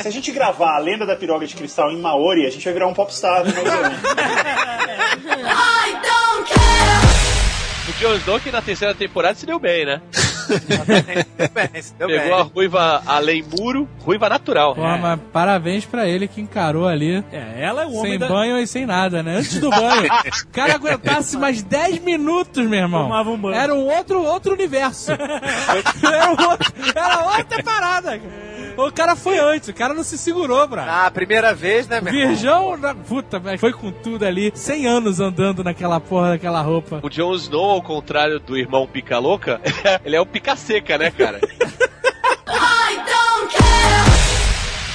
[0.00, 2.72] Se a gente gravar a lenda da piroga de cristal em Maori, a gente vai
[2.72, 3.98] virar um popstar no Nova Zelândia.
[7.88, 10.00] O Jon Snow que na terceira temporada se deu bem, né?
[11.98, 12.32] Deu Pegou bem.
[12.32, 14.74] a ruiva além muro, ruiva natural.
[14.74, 17.24] Porra, mas parabéns pra ele que encarou ali.
[17.32, 18.28] É, ela é o homem Sem da...
[18.28, 19.36] banho e sem nada, né?
[19.36, 20.06] Antes do banho.
[20.06, 23.04] o cara aguentasse mais 10 minutos, meu irmão.
[23.04, 23.54] Tomava um banho.
[23.54, 25.12] Era um outro, outro universo.
[25.12, 28.20] era, um outro- era outra parada.
[28.76, 30.86] O cara foi antes, o cara não se segurou, bra.
[31.06, 32.34] Ah, primeira vez, né, meu irmão?
[32.36, 32.94] Virgão, na...
[32.94, 34.52] puta, velho, foi com tudo ali.
[34.54, 37.00] 100 anos andando naquela porra daquela roupa.
[37.02, 39.60] O Jon Snow, ao contrário do irmão Pica Louca,
[40.04, 41.40] ele é o Pica Seca, né, cara?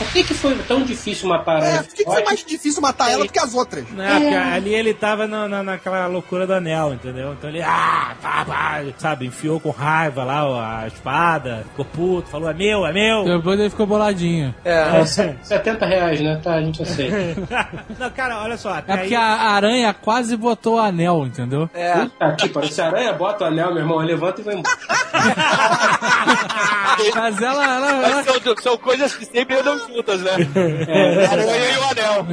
[0.04, 1.76] Por que, que foi tão difícil matar a aranha?
[1.80, 3.86] É, por que, que foi mais difícil matar ela do que as outras?
[3.92, 7.34] Não, porque ali ele tava na, na- naquela loucura do anel, entendeu?
[7.34, 12.50] Então ele, ah, pá, pá, sabe, enfiou com raiva lá a espada, ficou puto, falou,
[12.50, 13.24] é meu, é meu.
[13.24, 14.54] Depois ele ficou boladinho.
[14.64, 16.40] É, 70 reais, né?
[16.44, 17.42] Tá, a gente aceita.
[18.00, 18.78] Não, cara, olha só.
[18.78, 21.70] É porque a aranha quase botou o anel, entendeu?
[21.74, 22.08] É.
[22.20, 24.78] Aqui, parece aranha, bota o anel, meu irmão, levanta e vai embora.
[27.16, 30.32] Mas ela, ela, Mas são, são coisas que sempre andam juntas, né?
[30.88, 31.26] É.
[31.26, 32.28] A aranha e o anel.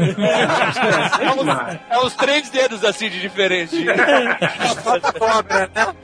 [1.21, 3.85] É uns, é uns três dedos assim de diferente.
[5.19, 5.95] Cobra, né?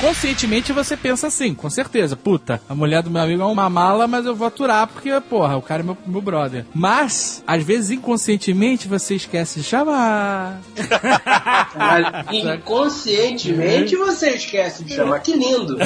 [0.00, 2.14] Conscientemente você pensa assim, com certeza.
[2.14, 5.56] Puta, a mulher do meu amigo é uma mala, mas eu vou aturar porque, porra,
[5.56, 6.64] o cara é meu, meu brother.
[6.72, 10.60] Mas, às vezes, inconscientemente, você esquece de chamar.
[12.30, 15.18] Inconscientemente você esquece de chamar.
[15.18, 15.76] Que lindo.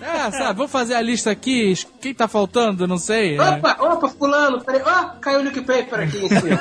[0.00, 1.74] É, sabe, vou fazer a lista aqui.
[2.00, 2.86] Quem tá faltando?
[2.86, 3.36] Não sei.
[3.36, 3.42] É.
[3.42, 4.82] Opa, opa, fulano, peraí.
[4.84, 6.60] Ó, caiu o Nick Paper aqui em cima.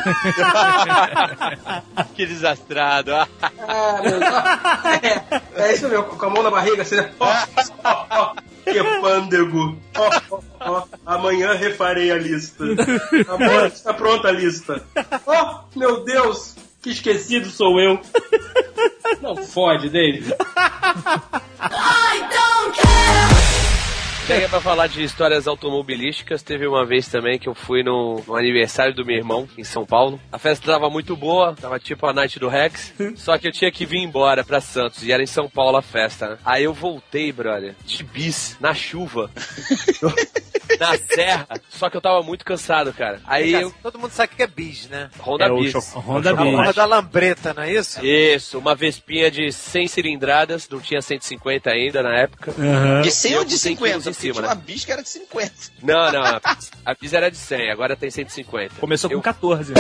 [2.14, 3.11] que desastrado.
[3.14, 3.27] Ah,
[4.01, 4.34] meu Deus.
[5.01, 7.11] É, é isso mesmo, com a mão na barriga, assim, né?
[7.19, 7.34] Ó,
[7.84, 9.77] ó, ó, que pândego.
[9.95, 12.64] Ó, ó, ó, amanhã refarei a lista.
[13.27, 14.84] Amanhã está pronta a lista.
[15.26, 17.99] Ó, meu Deus, que esquecido sou eu.
[19.22, 20.34] Não fode, David.
[24.25, 26.41] Chega pra falar de histórias automobilísticas.
[26.41, 29.85] Teve uma vez também que eu fui no, no aniversário do meu irmão, em São
[29.85, 30.17] Paulo.
[30.31, 32.93] A festa tava muito boa, tava tipo a night do Rex.
[33.17, 35.81] só que eu tinha que vir embora pra Santos, e era em São Paulo a
[35.81, 36.37] festa, né?
[36.45, 39.29] Aí eu voltei, brother, de bis, na chuva.
[40.79, 41.47] na serra.
[41.69, 43.19] Só que eu tava muito cansado, cara.
[43.25, 43.73] Aí eu.
[43.81, 45.09] Todo mundo sabe o que é bis, né?
[45.19, 45.93] Honda é Bis.
[45.95, 46.51] Honda a Bis.
[46.51, 48.05] porra da lambreta, não é isso?
[48.05, 52.53] Isso, uma Vespinha de 100 cilindradas, não tinha 150 ainda na época.
[53.01, 54.13] De 100 E eu ou de com 100 quilos 50?
[54.23, 54.47] Cima, Tinha né?
[54.49, 55.51] uma bicha que era de 50.
[55.81, 58.75] Não, não, a Bis- a Bis era de 100, agora tem 150.
[58.79, 59.73] Começou com 14.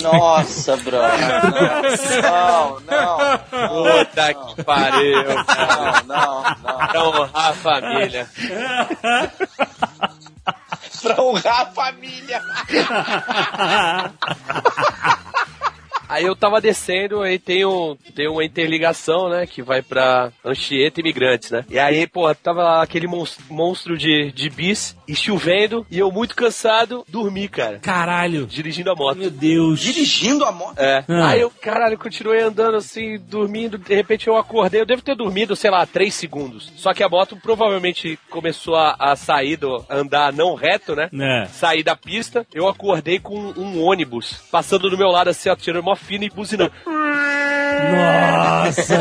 [0.00, 1.18] Nossa, brother.
[2.22, 3.38] Não, não.
[3.48, 5.24] Puta que pariu.
[5.44, 6.02] cara.
[6.06, 6.78] Não, não, não.
[6.88, 8.28] Pra honrar a família.
[11.02, 12.40] pra honrar a família.
[16.08, 21.00] Aí eu tava descendo, aí tem, um, tem uma interligação, né, que vai pra Anchieta
[21.00, 21.64] e Imigrantes, né?
[21.68, 26.34] E aí, pô, tava aquele mons- monstro de, de bis e chovendo, e eu muito
[26.34, 27.78] cansado, dormi, cara.
[27.78, 28.46] Caralho.
[28.46, 29.18] Dirigindo a moto.
[29.18, 29.80] Meu Deus.
[29.80, 30.78] Dirigindo a moto?
[30.78, 31.04] É.
[31.08, 31.28] Ah.
[31.28, 33.78] Aí eu, caralho, continuei andando assim, dormindo.
[33.78, 34.80] De repente eu acordei.
[34.80, 36.72] Eu devo ter dormido, sei lá, três segundos.
[36.76, 39.84] Só que a moto provavelmente começou a, a sair do.
[39.88, 41.08] andar não reto, né?
[41.12, 41.46] É.
[41.46, 42.46] Sair da pista.
[42.52, 46.30] Eu acordei com um ônibus passando do meu lado assim, ó, tirando uma fina e
[46.30, 46.72] buzinando.
[47.92, 48.98] Nossa.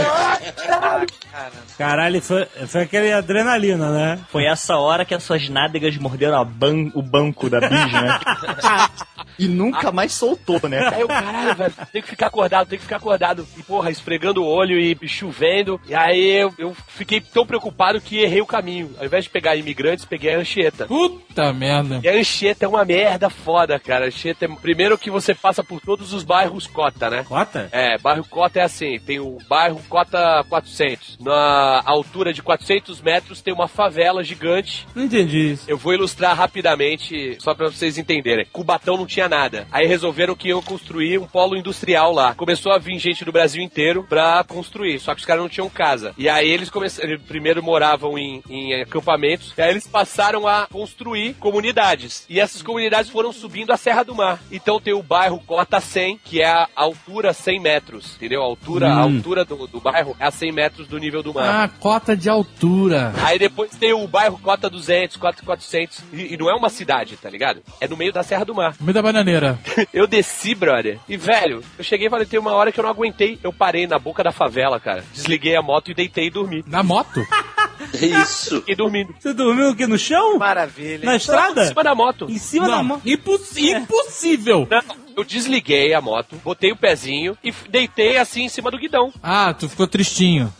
[1.77, 4.19] Caralho, foi, foi aquele adrenalina, né?
[4.31, 8.19] Foi essa hora que as suas nádegas morderam ban- o banco da bis, né?
[9.37, 10.87] e nunca mais soltou, né?
[10.87, 13.47] Aí eu, caralho, velho, tem que ficar acordado, tem que ficar acordado.
[13.57, 15.79] E, porra, esfregando o olho e chovendo.
[15.87, 18.91] E aí eu, eu fiquei tão preocupado que errei o caminho.
[18.97, 20.85] Ao invés de pegar imigrantes, peguei a Anchieta.
[20.85, 21.99] Puta merda.
[22.03, 24.05] E a Anchieta é uma merda foda, cara.
[24.05, 24.47] A Anchieta é...
[24.47, 27.23] Primeiro que você passa por todos os bairros Cota, né?
[27.23, 27.69] Cota?
[27.71, 31.17] É, bairro Cota é assim, tem o bairro Cota 400.
[31.19, 34.87] Na altura de 400 metros tem uma favela gigante.
[34.95, 35.65] Não entendi isso.
[35.67, 38.45] Eu vou ilustrar rapidamente, só pra vocês entenderem.
[38.51, 39.67] Cubatão não tinha nada.
[39.71, 42.33] Aí resolveram que iam construir um polo industrial lá.
[42.33, 45.69] Começou a vir gente do Brasil inteiro pra construir, só que os caras não tinham
[45.69, 46.13] casa.
[46.17, 50.67] E aí eles começaram, eles primeiro moravam em, em acampamentos, e aí eles passaram a
[50.71, 52.25] construir comunidades.
[52.29, 54.39] E essas comunidades foram subindo a Serra do Mar.
[54.51, 58.41] Então tem o bairro Cota 100, que é a altura 100 metros, entendeu?
[58.41, 59.15] A altura, a Hum.
[59.17, 61.63] altura do, do bairro é a 100 metros do nível do mar.
[61.65, 63.13] Ah, cota de altura.
[63.23, 65.99] Aí depois tem o bairro Cota 200, Cota 400.
[66.13, 67.61] E, e não é uma cidade, tá ligado?
[67.79, 68.75] É no meio da Serra do Mar.
[68.79, 69.57] No meio da bananeira.
[69.93, 70.99] Eu desci, brother.
[71.07, 73.39] E, velho, eu cheguei e falei, tem uma hora que eu não aguentei.
[73.41, 75.03] Eu parei na boca da favela, cara.
[75.13, 76.63] Desliguei a moto e deitei e dormi.
[76.67, 77.25] Na moto?
[77.93, 78.57] Isso.
[78.59, 79.13] Fiquei dormindo.
[79.19, 80.37] Você dormiu aqui no chão?
[80.37, 81.05] Maravilha.
[81.05, 81.63] Na estrada?
[81.63, 82.25] Em cima da moto.
[82.29, 83.01] Em cima Não, da moto?
[83.05, 84.67] imposs- impossível.
[84.69, 84.81] Não,
[85.17, 89.13] eu desliguei a moto, botei o pezinho e deitei assim em cima do guidão.
[89.23, 90.53] Ah, tu ficou tristinho.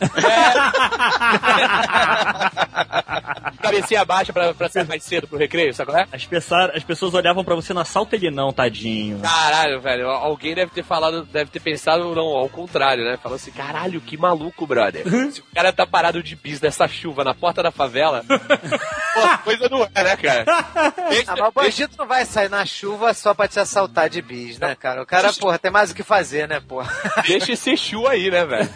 [3.60, 6.06] Cabecinha baixa pra, pra ser mais cedo pro recreio, sabe qual é?
[6.12, 9.18] As, pessoas- as pessoas olhavam pra você no assalto ele não, tadinho.
[9.20, 13.18] Caralho, velho, alguém deve ter falado, deve ter pensado, não, ao contrário, né?
[13.22, 15.04] Falou assim, caralho, que maluco, brother.
[15.32, 19.68] Se o cara tá parado de bis nessa chuva na porta da favela, pô, coisa
[19.68, 20.44] não é, né, cara?
[20.48, 20.92] Ah,
[21.38, 24.58] mas o bandido não vai sair na chuva só pra te assaltar de bis.
[24.58, 25.02] né, cara?
[25.02, 26.92] O cara, porra, tem mais o que fazer, né, porra?
[27.26, 28.68] Deixa esse Exu aí, né, velho?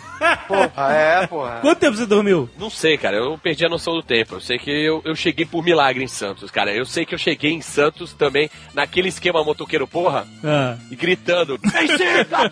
[0.47, 1.59] Porra, é, porra.
[1.61, 2.49] Quanto tempo você dormiu?
[2.59, 3.17] Não sei, cara.
[3.17, 4.35] Eu perdi a noção do tempo.
[4.37, 6.73] Eu sei que eu, eu cheguei por milagre em Santos, cara.
[6.75, 10.77] Eu sei que eu cheguei em Santos também naquele esquema motoqueiro porra Ah.
[10.91, 11.59] e gritando.
[11.59, 12.51] "Tem cinta!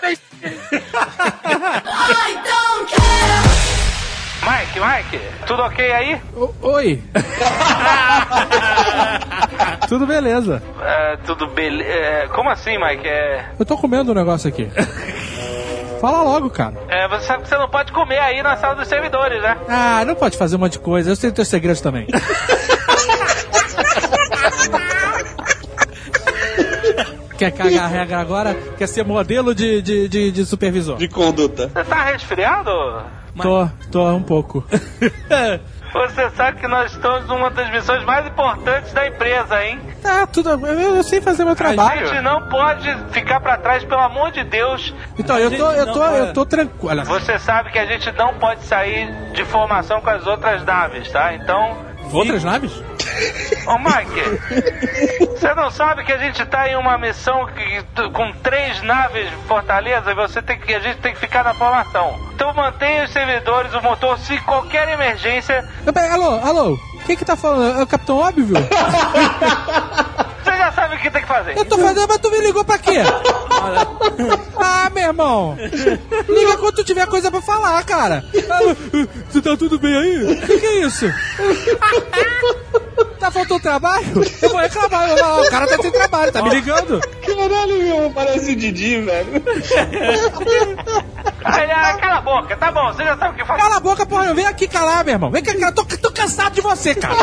[0.00, 0.16] Tem
[4.42, 6.20] Mike, Mike, tudo ok aí?
[6.36, 7.02] O- Oi.
[9.88, 10.62] Tudo beleza.
[10.82, 12.28] É, tudo beleza.
[12.34, 13.06] como assim, Mike?
[13.08, 14.70] É, Eu tô comendo um negócio aqui.
[16.00, 16.74] Fala logo, cara.
[16.88, 19.56] é, você sabe que você não pode comer aí na sala dos servidores, né?
[19.66, 21.10] Ah, não pode fazer um monte de coisa.
[21.10, 22.06] Eu sei teus segredos também.
[27.38, 28.54] Quer cagar a regra agora?
[28.76, 30.96] Quer ser modelo de, de, de, de supervisor?
[30.96, 31.68] De conduta.
[31.68, 32.70] Você tá resfriado?
[33.40, 34.64] Tô, tô um pouco.
[35.90, 39.80] Você sabe que nós estamos numa das missões mais importantes da empresa, hein?
[40.04, 40.50] Ah, tudo.
[40.50, 42.06] Eu, eu sei fazer meu A trabalho.
[42.06, 44.94] gente não pode ficar pra trás, pelo amor de Deus.
[45.18, 47.04] Então, eu tô, eu tô, eu tô tranquilo.
[47.06, 51.34] Você sabe que a gente não pode sair de formação com as outras naves, tá?
[51.34, 51.87] Então.
[52.12, 52.72] Outras naves?
[53.66, 58.80] Ô, Mike, você não sabe que a gente tá em uma missão que- com três
[58.82, 62.18] naves Fortaleza e você tem que, a gente tem que ficar na formação.
[62.34, 65.68] Então mantenha os servidores, o motor, se qualquer emergência.
[66.12, 66.78] Alô, alô.
[67.06, 67.78] Quem que tá falando?
[67.78, 68.54] É o Capitão Óbvio?
[70.58, 71.56] Você já sabe o que tem que fazer.
[71.56, 72.98] Eu tô fazendo, mas tu me ligou pra quê?
[74.60, 75.56] Ah, meu irmão.
[76.28, 78.24] Liga quando tu tiver coisa pra falar, cara.
[78.50, 78.74] Ah,
[79.30, 80.24] Você tá tudo bem aí?
[80.32, 81.06] O que, que é isso?
[83.18, 84.06] Tá faltando trabalho?
[84.40, 85.08] Eu vou reclamar.
[85.10, 87.00] Eu o cara tá sem trabalho, tá me ligando?
[87.00, 89.42] Caralho, meu, parece o Didi, velho.
[91.44, 93.60] Ah, cala a boca, tá bom, você já sabe o que fazer.
[93.62, 94.34] Cala a boca, porra.
[94.34, 95.30] Vem aqui calar, meu irmão.
[95.30, 95.72] Vem cá, cara.
[95.72, 97.16] Tô, tô cansado de você, cara.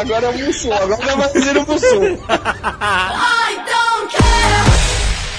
[0.00, 2.18] Agora é o Mussum, agora vai fazer o Mussum.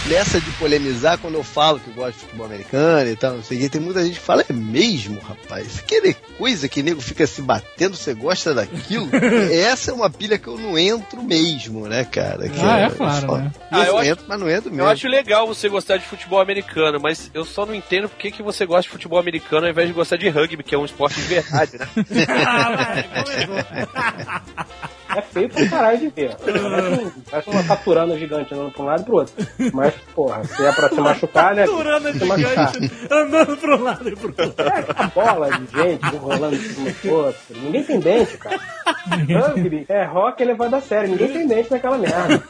[0.08, 3.44] Nessa de polemizar, quando eu falo que eu gosto de futebol americano e tal, não
[3.44, 5.80] sei o que, tem muita gente que fala, é mesmo, rapaz?
[5.80, 9.10] Aquela coisa que nego fica se batendo, você gosta daquilo?
[9.54, 12.50] Essa é uma pilha que eu não entro mesmo, né, cara?
[12.50, 13.52] Que Ah, é claro, só- né?
[13.72, 14.84] Ah, eu eu acho- entro, mas não entro mesmo.
[14.84, 18.32] Eu acho legal você gostar de futebol americano, mas eu só não entendo por que,
[18.32, 20.84] que você gosta de futebol americano ao invés de gostar de rugby, que é um
[20.86, 21.88] esporte de verdade, né?
[25.16, 26.36] É feio pra caralho de ver.
[26.36, 26.66] Parece,
[27.06, 29.34] um- parece uma taturana gigante andando pra um lado e pro outro.
[29.74, 31.66] Mas, porra, se é pra se machucar, né?
[31.66, 32.74] Taturana se machucar.
[32.74, 34.54] gigante andando pra um lado e pro outro.
[34.66, 37.42] É, a bola de gente rolando de cima do outro.
[37.62, 38.60] Ninguém tem dente, cara.
[39.08, 41.10] Rugby é rock elevado a sério.
[41.10, 42.44] Ninguém tem dente naquela merda.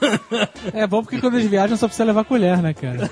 [0.73, 3.09] É bom porque quando eles viajam só precisa levar colher, né, cara?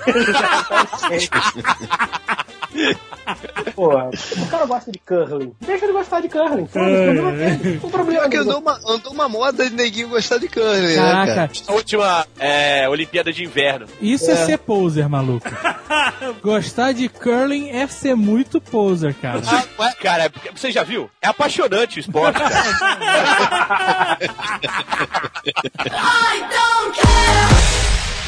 [3.74, 5.52] Porra, o cara gosta de curling.
[5.60, 6.66] Deixa ele gostar de curling.
[6.66, 7.80] Foda-se.
[7.82, 10.96] O problema Pior que andou uma, andou uma moda de neguinho gostar de curling, né,
[10.96, 11.34] Caraca.
[11.34, 11.50] cara?
[11.68, 13.86] A última é, Olimpíada de Inverno.
[14.00, 14.36] Isso é.
[14.36, 15.48] ser poser, maluco.
[16.42, 19.40] Gostar de curling é ser muito poser, cara.
[19.46, 21.10] Ah, ué, cara, é- você já viu?
[21.20, 22.50] É apaixonante o esporte, cara.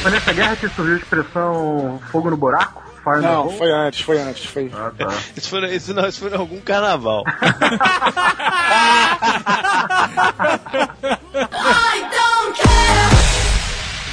[0.01, 2.83] Foi nessa guerra que surgiu a expressão fogo no buraco?
[3.05, 4.45] Não, foi antes, foi antes.
[4.45, 4.71] Foi...
[4.73, 5.07] Ah, tá.
[5.35, 7.23] Isso foi, isso não, isso foi em algum carnaval.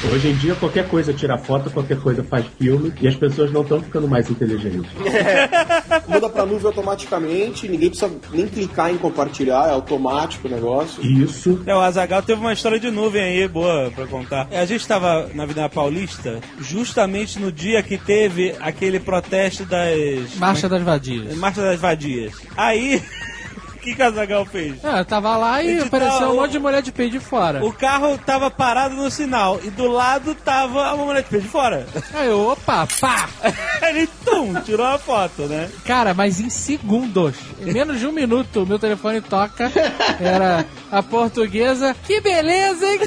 [0.08, 3.60] Hoje em dia, qualquer coisa tira foto, qualquer coisa faz filme, e as pessoas não
[3.62, 4.90] estão ficando mais inteligentes.
[6.08, 11.04] Muda pra nuvem automaticamente, ninguém precisa nem clicar em compartilhar, é automático o negócio.
[11.04, 11.62] Isso.
[11.66, 14.48] É, o Azagal teve uma história de nuvem aí, boa pra contar.
[14.50, 20.34] É, A gente tava na Avenida Paulista justamente no dia que teve aquele protesto das.
[20.36, 21.36] Marcha das Vadias.
[21.36, 22.32] Marcha das Vadias.
[22.56, 23.02] Aí.
[23.80, 24.84] O que Azagal fez?
[24.84, 27.64] É, eu tava lá e apareceu tava- um monte de mulher de peito de fora.
[27.64, 31.48] O carro tava parado no sinal e do lado tava uma mulher de peito de
[31.48, 31.86] fora.
[32.12, 33.26] Aí eu, opa, pá!
[33.88, 35.70] Ele, tum, tirou a foto, né?
[35.86, 39.72] Cara, mas em segundos, em menos de um minuto, meu telefone toca.
[40.20, 41.96] Era a portuguesa.
[42.04, 43.00] Que beleza, hein?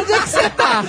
[0.00, 0.84] Onde é que você tá?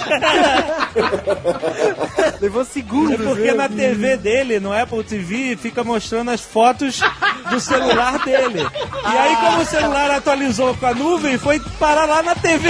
[2.40, 3.20] Levou segundos.
[3.20, 3.54] É porque né?
[3.54, 7.00] na TV dele, no Apple TV, fica mostrando as fotos
[7.50, 8.60] do celular dele.
[8.94, 12.68] E aí, como o celular atualizou com a nuvem, foi parar lá na TV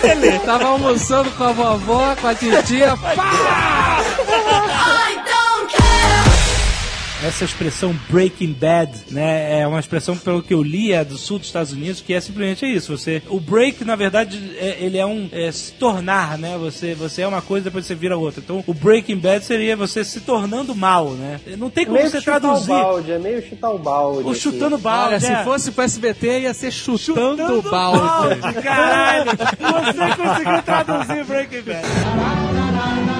[0.00, 0.38] dele.
[0.40, 2.96] Tava almoçando com a vovó, com a titia.
[2.96, 3.98] Pá!
[7.24, 11.38] Essa expressão Breaking Bad, né, é uma expressão pelo que eu li é do sul
[11.38, 12.94] dos Estados Unidos, que é simplesmente isso.
[12.96, 16.58] Você, o break, na verdade, é- ele é um é, se tornar, né?
[16.58, 18.42] Você, você é uma coisa depois você vira outra.
[18.44, 21.40] Então, o Breaking Bad seria você se tornando mal, né?
[21.56, 22.70] Não tem como meio você traduzir.
[22.70, 24.28] o balde, é meio chutar o balde.
[24.28, 24.40] O assim.
[24.40, 25.08] chutando balde.
[25.14, 25.44] Olha, se é.
[25.44, 28.40] fosse pro SBT, ia ser chutando, balde.
[28.62, 33.13] Caralho, você conseguiu traduzir Breaking Bad.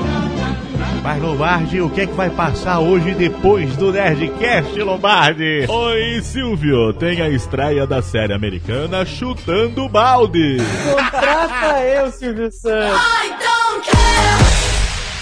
[1.05, 5.67] Mas Lombardi, o que é que vai passar hoje depois do Nerdcast, Lombardi?
[5.69, 10.57] Oi, Silvio, tem a estreia da série americana Chutando Balde.
[10.95, 12.99] Contrata eu, Silvio Santos.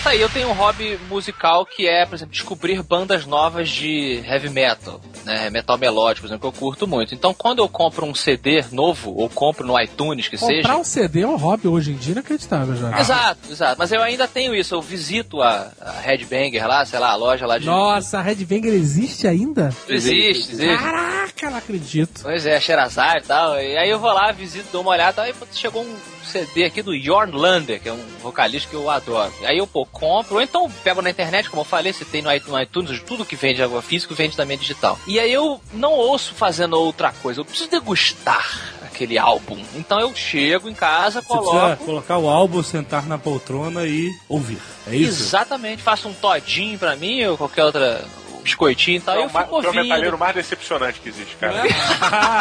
[0.02, 4.20] Tá aí, eu tenho um hobby musical que é, por exemplo, descobrir bandas novas de
[4.26, 5.48] heavy metal, né?
[5.48, 7.14] Metal melódico, por exemplo, que eu curto muito.
[7.14, 10.56] Então, quando eu compro um CD novo, ou compro no iTunes, que seja.
[10.56, 12.98] Comprar um CD é um hobby hoje em dia inacreditável já.
[12.98, 13.76] Exato, exato.
[13.78, 14.74] Mas eu ainda tenho isso.
[14.74, 17.66] Eu visito a, a Headbanger lá, sei lá, a loja lá de.
[17.66, 19.72] Nossa, a Red Banger existe ainda?
[19.88, 20.78] Existe, existe.
[20.78, 22.22] Caraca, não acredito.
[22.22, 23.54] Pois é, Sherazade e tal.
[23.60, 25.22] E aí eu vou lá, visito, dou uma olhada.
[25.22, 25.96] Aí chegou um
[26.26, 29.32] CD aqui do Jorn Lander, que é um vocalista que eu adoro.
[29.44, 30.36] Aí eu, pô, compro.
[30.36, 33.62] Ou então pego na internet, como eu falei, se tem no iTunes, tudo que vende
[33.62, 34.98] água físico vende também digital.
[35.06, 37.40] E aí eu não ouço fazendo outra coisa.
[37.40, 39.58] Eu preciso degustar aquele álbum.
[39.74, 41.84] Então eu chego em casa, coloco.
[41.84, 44.58] colocar o álbum, sentar na poltrona e ouvir.
[44.86, 45.22] É isso?
[45.22, 48.04] Exatamente, faço um todinho pra mim ou qualquer outra
[48.42, 49.14] biscoitinho e tal.
[49.16, 50.18] É eu o, ma- fico o metalheiro ouvindo.
[50.18, 51.62] mais decepcionante que existe, cara.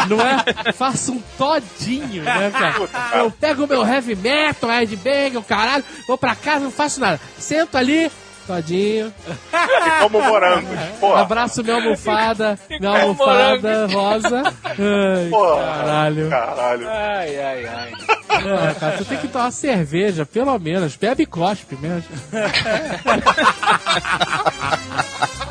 [0.09, 0.73] Não é?
[0.73, 3.19] Faça um todinho, né, cara?
[3.19, 6.99] Eu pego o meu heavy metal, Red Bang, o caralho, vou pra casa, não faço
[6.99, 7.19] nada.
[7.37, 8.11] Sento ali,
[8.47, 9.13] todinho.
[9.53, 10.67] E como morangos.
[10.99, 11.21] Porra.
[11.21, 14.43] Abraço minha almofada, minha almofada rosa.
[14.65, 15.63] Ai, Porra.
[15.63, 16.29] caralho.
[16.29, 16.87] Caralho.
[16.89, 17.91] Ai, ai, ai.
[18.29, 20.95] Ah, cara, tu tem que tomar cerveja, pelo menos.
[20.95, 22.09] Bebe e cospe mesmo.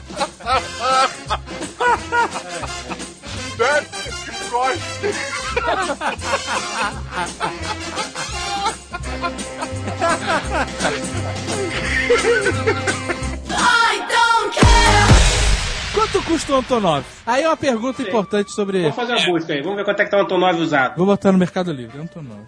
[5.01, 5.09] Ha
[10.07, 10.67] ha ha
[12.77, 12.87] ha!
[16.11, 17.05] Quanto custa o Antonov?
[17.25, 18.81] Aí é uma pergunta importante sobre.
[18.83, 20.97] Vamos fazer uma busca aí, vamos ver quanto é que tá o Antonov usado.
[20.97, 22.41] Vou botar no Mercado Livre, Antonov.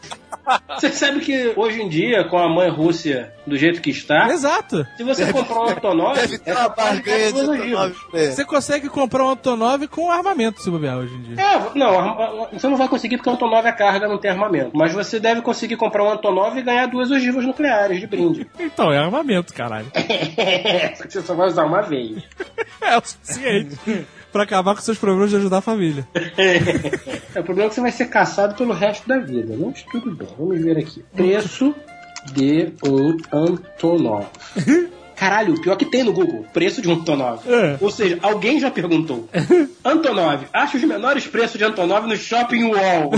[0.74, 4.84] Você sabe que hoje em dia, com a mãe Rússia do jeito que está, Exato.
[4.97, 7.40] se você comprar um Antonov, Deve ter é uma barganha de.
[7.40, 7.94] Antonov.
[8.12, 11.40] Você consegue comprar um Antonov com armamento, se bobear, hoje em dia.
[11.40, 14.72] É, não, você não vai conseguir porque o Antonov é carga, não tem armamento.
[14.74, 18.51] Mas você deve conseguir comprar um Antonov e ganhar duas ogivas nucleares de brinde.
[18.72, 19.86] Então, é armamento, caralho.
[20.97, 22.22] Só que você só vai usar uma vez.
[22.80, 23.52] É o suficiente.
[24.33, 26.07] pra acabar com seus problemas de ajudar a família.
[26.15, 29.55] É, o problema é que você vai ser caçado pelo resto da vida.
[29.59, 31.05] Mas tudo bem, vamos ver aqui.
[31.15, 31.74] Preço
[32.33, 34.27] de um Antonov.
[35.16, 37.43] Caralho, pior que tem no Google, preço de um Antonov.
[37.47, 37.77] É.
[37.81, 39.29] Ou seja, alguém já perguntou.
[39.85, 43.11] Antonov, acha os menores preços de Antonov no Shopping Wall.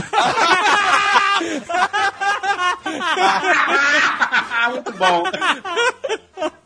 [4.71, 5.25] Muito bom.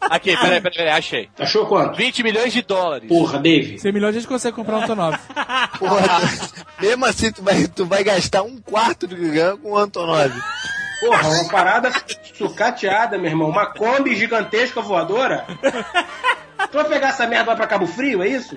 [0.00, 1.28] Aqui, peraí, peraí, peraí, achei.
[1.38, 1.96] Achou quanto?
[1.96, 3.08] 20 milhões de dólares.
[3.08, 3.78] Porra, Dave.
[3.78, 5.18] 100 milhões a gente consegue comprar um Antonov.
[5.78, 6.20] Porra,
[6.80, 10.32] mesmo assim tu vai, tu vai gastar um quarto do que ganha com o Antonov.
[11.00, 11.92] Porra, uma parada
[12.34, 13.48] sucateada, meu irmão.
[13.48, 15.44] Uma Kombi gigantesca voadora.
[16.70, 18.54] Tu vai pegar essa merda lá pra Cabo Frio, é isso?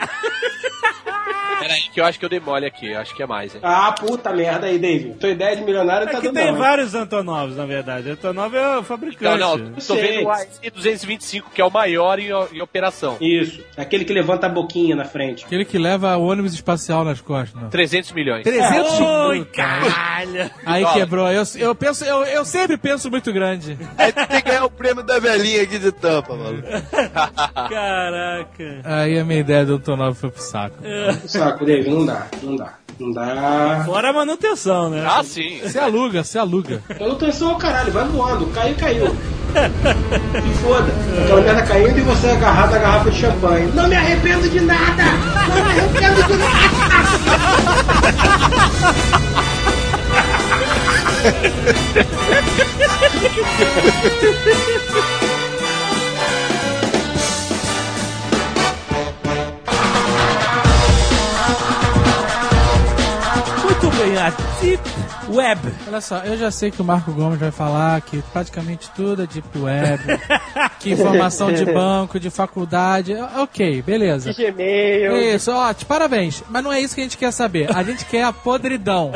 [1.59, 2.91] Peraí, que eu acho que eu dei mole aqui.
[2.91, 3.61] Eu acho que é mais, hein?
[3.63, 5.13] Ah, puta merda aí, Dave.
[5.13, 6.59] Tua ideia de milionário não tá Aqui dando tem não, hein?
[6.59, 8.09] vários Antonovs, na verdade.
[8.09, 9.39] Antonov é o Não, fabricante.
[9.39, 10.01] não, tô Sei.
[10.01, 13.17] vendo o AS-225, que é o maior em, em operação.
[13.21, 13.63] Isso.
[13.77, 15.45] Aquele que levanta a boquinha na frente.
[15.45, 17.61] Aquele que leva o ônibus espacial nas costas.
[17.61, 17.69] Não.
[17.69, 18.43] 300 milhões.
[18.43, 20.51] 300 Oi, mil, caralho.
[20.65, 21.27] Aí quebrou.
[21.31, 23.77] Eu, eu, penso, eu, eu sempre penso muito grande.
[23.97, 26.63] Aí tu tem que ganhar o prêmio da velhinha aqui de tampa, mano.
[27.69, 28.81] Caraca.
[28.83, 30.77] Aí a minha ideia do Antonov foi pro saco.
[31.25, 32.27] Saco, Dave, não dá.
[32.43, 32.73] Não dá.
[32.99, 33.83] Não dá.
[33.85, 35.03] Fora a manutenção, né?
[35.07, 35.59] Ah, sim.
[35.63, 36.83] Você aluga, você aluga.
[36.99, 38.45] Manutenção ao caralho, vai voando.
[38.47, 39.07] Caiu, caiu.
[39.07, 40.87] Se foda.
[41.23, 43.71] Aquela merda caindo e você agarrado a garrafa de champanhe.
[43.73, 45.03] Não me arrependo de nada!
[45.49, 46.51] Não me arrependo de nada!
[64.21, 64.29] a
[64.61, 64.83] Deep
[65.29, 65.59] Web.
[65.87, 69.27] Olha só, eu já sei que o Marco Gomes vai falar que praticamente tudo é
[69.27, 70.03] Deep Web,
[70.79, 73.15] que informação de banco, de faculdade.
[73.37, 74.33] Ok, beleza.
[74.33, 75.17] Gmail.
[75.35, 76.43] Isso, ótimo, parabéns.
[76.49, 77.75] Mas não é isso que a gente quer saber.
[77.75, 79.11] A gente quer a podridão.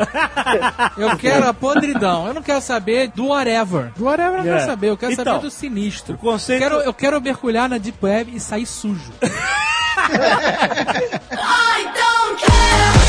[0.98, 2.26] Eu quero a podridão.
[2.26, 3.92] Eu não quero saber do whatever.
[3.96, 4.56] Do whatever eu não É.
[4.56, 4.90] quero saber.
[4.90, 6.14] Eu quero Então, saber do sinistro.
[6.14, 9.12] o conceito- Eu quero, eu quero mergulhar na Deep Web e sair sujo.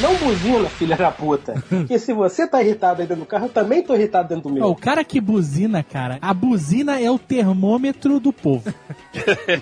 [0.00, 1.62] Não buzina, filha da puta.
[1.68, 4.54] Porque se você tá irritado aí dentro do carro, eu também tô irritado dentro do
[4.54, 4.64] meu.
[4.64, 8.72] Ó, o cara que buzina, cara, a buzina é o termômetro do povo.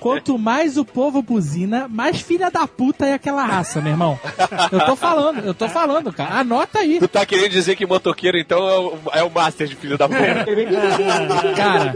[0.01, 4.19] Quanto mais o povo buzina, mais filha da puta é aquela raça, meu irmão.
[4.73, 6.41] Eu tô falando, eu tô falando, cara.
[6.41, 6.99] Anota aí.
[6.99, 10.09] Tu tá querendo dizer que motoqueiro, então, é o, é o master de filho da
[10.09, 10.45] puta.
[11.57, 11.95] Cara,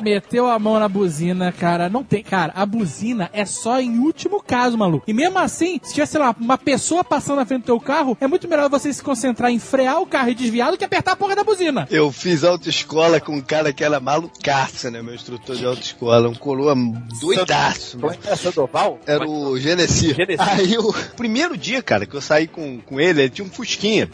[0.00, 1.88] meteu a mão na buzina, cara.
[1.88, 2.22] Não tem.
[2.22, 5.04] Cara, a buzina é só em último caso, maluco.
[5.06, 8.16] E mesmo assim, se tiver, sei lá, uma pessoa passando na frente do teu carro,
[8.20, 11.12] é muito melhor você se concentrar em frear o carro e desviar do que apertar
[11.12, 11.88] a porra da buzina.
[11.90, 15.02] Eu fiz autoescola com um cara que era malucaça, né?
[15.02, 16.28] Meu instrutor de autoescola.
[16.28, 16.74] Um coroa
[17.20, 17.98] doidaço.
[18.06, 19.00] É que é Sandoval?
[19.06, 20.14] Era o Genesi.
[20.14, 20.42] Genesi.
[20.42, 24.08] Aí o primeiro dia, cara, que eu saí com, com ele, ele tinha um Fusquinha.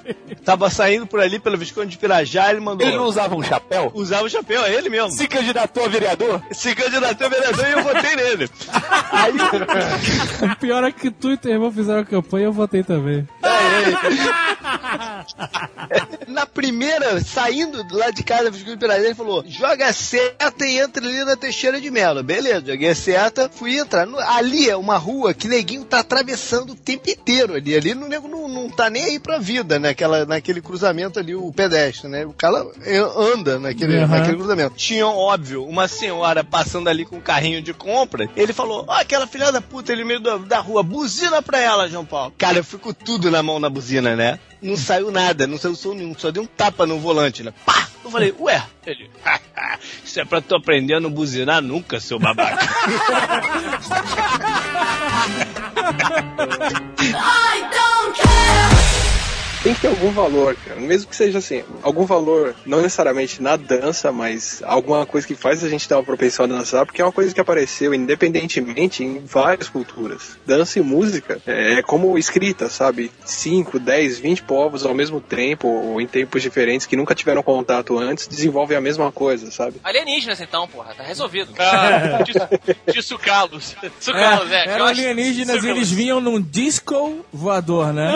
[0.45, 2.87] Tava saindo por ali pela Visconde de Pirajá, ele mandou.
[2.87, 3.91] Ele não usava um chapéu?
[3.95, 5.11] Usava o chapéu, é ele mesmo.
[5.11, 6.43] Se candidatou a vereador?
[6.53, 8.49] Se candidatou a vereador e eu votei nele.
[9.11, 9.33] Aí
[10.53, 13.02] O pior é que tu e teu irmão fizeram a campanha e eu votei também.
[16.29, 21.05] Na primeira, saindo lá de casa, de Pirajá, ele falou: joga a seta e entra
[21.07, 22.23] ali na Teixeira de Melo.
[22.23, 24.09] Beleza, joguei a seta, fui entrar.
[24.37, 27.75] Ali é uma rua que neguinho tá atravessando o tempo inteiro ali.
[27.77, 29.91] Ali no nego não, não tá nem aí pra vida, né?
[29.91, 32.25] Aquela, naquele cruzamento ali, o pedestre, né?
[32.25, 34.07] O cara é, anda naquele, Uhum.
[34.09, 34.75] naquele cruzamento.
[34.77, 38.29] Tinha, óbvio, uma senhora passando ali com um carrinho de compra.
[38.37, 41.61] Ele falou: Ó, aquela filha da puta ali no meio da, da rua, buzina pra
[41.61, 42.33] ela, João Paulo.
[42.39, 44.39] Cara, eu fui com tudo na mão na buzina, né?
[44.61, 47.53] Não saiu nada, não saiu som nenhum, só deu um tapa no volante, né?
[47.65, 47.89] Pá!
[48.05, 49.11] Eu falei, ué, ele,
[50.05, 52.69] isso é pra tu aprender a não buzinar nunca, seu babaca.
[59.63, 60.81] Tem que ter algum valor, cara.
[60.81, 65.63] Mesmo que seja assim, algum valor, não necessariamente na dança, mas alguma coisa que faz
[65.63, 69.21] a gente ter uma propensão a dançar, porque é uma coisa que apareceu independentemente em
[69.25, 70.37] várias culturas.
[70.45, 73.13] Dança e música é como escrita, sabe?
[73.25, 77.97] 5, 10, 20 povos ao mesmo tempo, ou em tempos diferentes, que nunca tiveram contato
[77.99, 79.77] antes, desenvolvem a mesma coisa, sabe?
[79.85, 81.53] Alienígenas, então, porra, tá resolvido.
[81.59, 83.77] Ah, de, de sucalos.
[84.01, 84.67] Sucalos, é.
[84.67, 88.13] eu eram alienígenas e eles vinham num disco voador, né?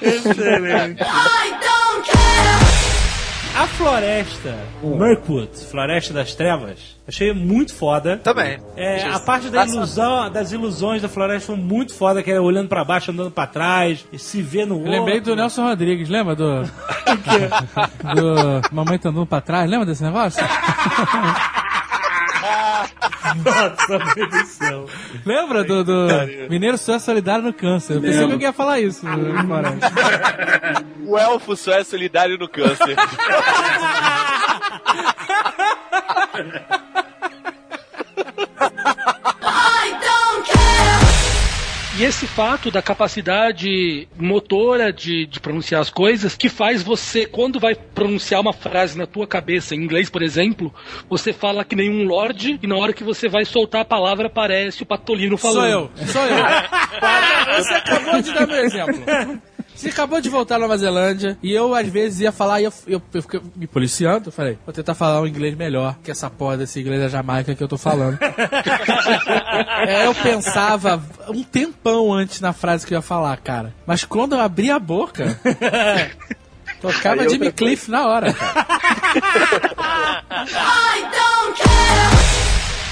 [0.00, 1.02] Excelente.
[3.56, 8.16] A floresta, Mirkwood, Floresta das Trevas, achei muito foda.
[8.18, 8.58] Também.
[8.76, 12.68] É, a parte da ilusão, das ilusões da floresta foi muito foda, que era olhando
[12.68, 14.92] pra baixo, andando pra trás, e se vê no Eu outro.
[14.92, 16.62] lembrei do Nelson Rodrigues, lembra do.
[18.14, 18.62] do.
[18.70, 20.40] Mamãe tá andando pra trás, lembra desse negócio?
[23.36, 24.86] Nossa, meu Deus do céu.
[25.24, 26.08] Lembra do, do
[26.48, 27.96] Mineiro Sué Solidário no Câncer?
[27.96, 29.06] Eu pensei que eu ia falar isso.
[31.06, 32.96] O elfo só é solidário no câncer.
[41.98, 47.58] E esse fato da capacidade motora de, de pronunciar as coisas, que faz você, quando
[47.58, 50.72] vai pronunciar uma frase na tua cabeça, em inglês, por exemplo,
[51.10, 54.30] você fala que nem um lorde, e na hora que você vai soltar a palavra,
[54.30, 55.58] parece o Patolino falando.
[55.58, 56.44] Sou eu, sou eu.
[57.00, 59.04] Para, você acabou de dar meu exemplo.
[59.78, 62.72] Você acabou de voltar à Nova Zelândia e eu, às vezes, ia falar e eu,
[62.84, 64.28] eu, eu fiquei me policiando.
[64.28, 67.54] Eu falei, vou tentar falar um inglês melhor que essa porra desse inglês da Jamaica
[67.54, 68.18] que eu tô falando.
[69.86, 73.74] É, eu pensava um tempão antes na frase que eu ia falar, cara.
[73.86, 75.38] Mas quando eu abri a boca,
[76.80, 78.66] tocava Jimmy Cliff na hora, cara.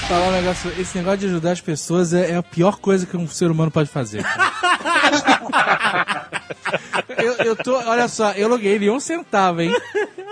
[0.09, 3.17] Falar um negócio, esse negócio de ajudar as pessoas é, é a pior coisa que
[3.17, 4.23] um ser humano pode fazer.
[4.23, 6.27] cara.
[7.19, 9.73] Eu, eu tô, olha só, eu loguei ele um centavo, hein?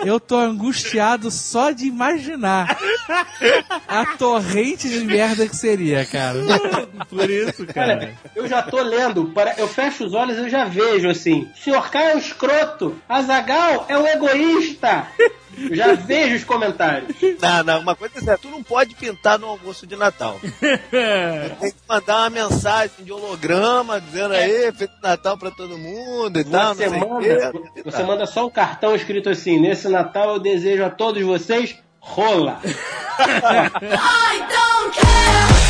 [0.05, 2.77] Eu tô angustiado só de imaginar
[3.89, 6.41] a torrente de merda que seria, cara.
[7.09, 10.65] Por isso, Cara, eu já tô lendo, para- eu fecho os olhos e eu já
[10.67, 11.49] vejo assim.
[11.57, 11.89] Sr.
[11.91, 15.07] K é o escroto, Azagal é o egoísta.
[15.59, 17.15] Eu já vejo os comentários.
[17.41, 20.39] Não, não, uma coisa é certa, tu não pode pintar no almoço de Natal.
[21.61, 26.45] Tem que mandar uma mensagem de holograma dizendo aí, Feliz Natal pra todo mundo e
[26.45, 27.83] tal, Você manda, quê.
[27.85, 32.61] você manda só um cartão escrito assim: Nesse Natal eu desejo a todos vocês rola.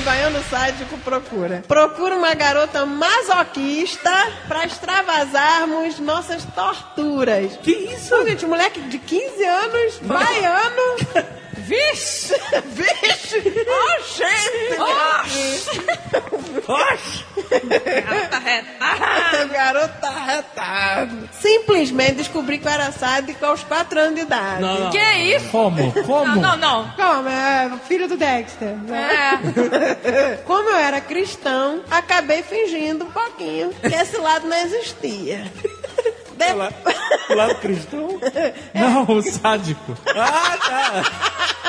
[0.00, 1.62] Baiano Sádico procura.
[1.66, 4.10] Procura uma garota masoquista
[4.46, 7.56] pra extravasarmos nossas torturas.
[7.62, 8.14] Que isso?
[8.26, 11.36] Gente, moleque de 15 anos, baiano.
[11.66, 12.34] Vixe!
[12.66, 13.42] Vixe!
[13.68, 15.86] Oh, gente!
[16.66, 19.44] Garota retada.
[19.46, 21.28] Garota retada.
[21.32, 24.60] Simplesmente descobri que eu era sádico aos 4 anos de idade.
[24.60, 24.90] Não, não.
[24.90, 25.48] Que isso?
[25.48, 25.92] Como?
[26.04, 26.36] Como?
[26.36, 26.90] Não, não, não.
[26.90, 27.28] Como?
[27.28, 28.76] É filho do Dexter.
[28.76, 29.40] Né?
[30.46, 35.50] Como eu era cristão, acabei fingindo um pouquinho que esse lado não existia.
[36.36, 38.20] De- O lado cristão?
[38.74, 39.96] Não, o sádico.
[40.14, 40.56] Ah,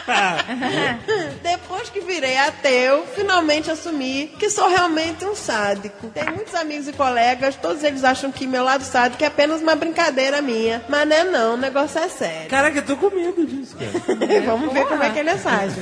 [0.05, 0.45] tá.
[1.43, 6.07] Depois que virei ateu, finalmente assumi que sou realmente um sádico.
[6.07, 9.75] Tenho muitos amigos e colegas, todos eles acham que meu lado sádico é apenas uma
[9.75, 10.81] brincadeira minha.
[10.87, 12.49] Mas não é não, o negócio é sério.
[12.49, 13.91] Caraca, eu tô com medo disso, cara.
[14.45, 15.81] Vamos ver como é que ele é sádico.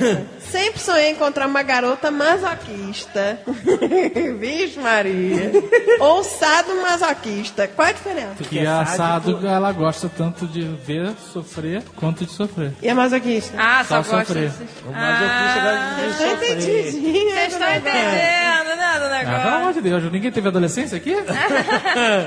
[0.50, 3.38] Sempre sonhei em encontrar uma garota masoquista.
[4.38, 5.52] Vixe Maria.
[6.00, 7.68] Ou sado masoquista.
[7.68, 8.34] Qual é a diferença?
[8.38, 12.72] Porque a sádico, ela gosta tanto de ver sofrer quanto de sofrer.
[12.82, 13.56] E a masoquista?
[13.58, 14.50] Ah, Só só, gosta sofrer.
[14.50, 14.56] de-
[14.88, 16.52] O masoquista gosta de Eu sofrer.
[16.52, 17.30] entendi.
[17.30, 19.48] Vocês estão entendendo, né, do Ah, pelo negócio?
[19.56, 21.14] amor de Deus, ninguém teve adolescência aqui?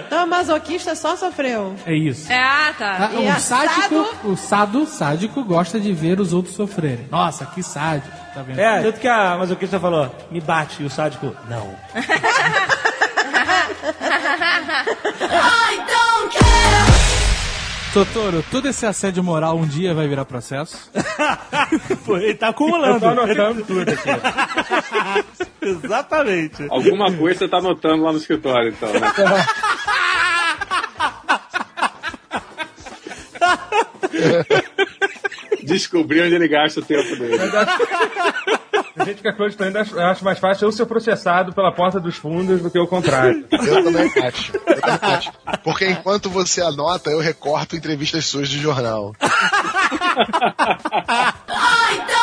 [0.08, 1.76] Então a masoquista só sofreu.
[1.86, 2.32] É isso.
[2.32, 3.10] É, ah, tá.
[3.14, 7.08] Ah, E o sádico, o sado sádico gosta de ver os outros sofrerem.
[7.12, 8.60] Nossa, que sádico, tá vendo?
[8.60, 11.74] É, tanto que a masoquista falou, me bate, e o sádico, não.
[17.94, 20.92] Totoro, todo esse assédio moral um dia vai virar processo?
[22.06, 22.94] Pô, ele tá acumulando.
[22.96, 24.10] Eu tô anotando Ele tá- tudo aqui.
[25.86, 26.68] Exatamente.
[26.70, 29.00] Alguma coisa você tá anotando lá no escritório, então, né?
[35.64, 37.38] Descobrir onde ele gasta o tempo dele.
[39.00, 42.18] A gente que é acreditando, acho acho mais fácil eu ser processado pela porta dos
[42.18, 43.46] fundos do que o contrário.
[43.50, 44.52] Eu também acho.
[44.54, 45.32] Eu também acho.
[45.64, 49.16] Porque enquanto você anota, eu recorto entrevistas suas de jornal.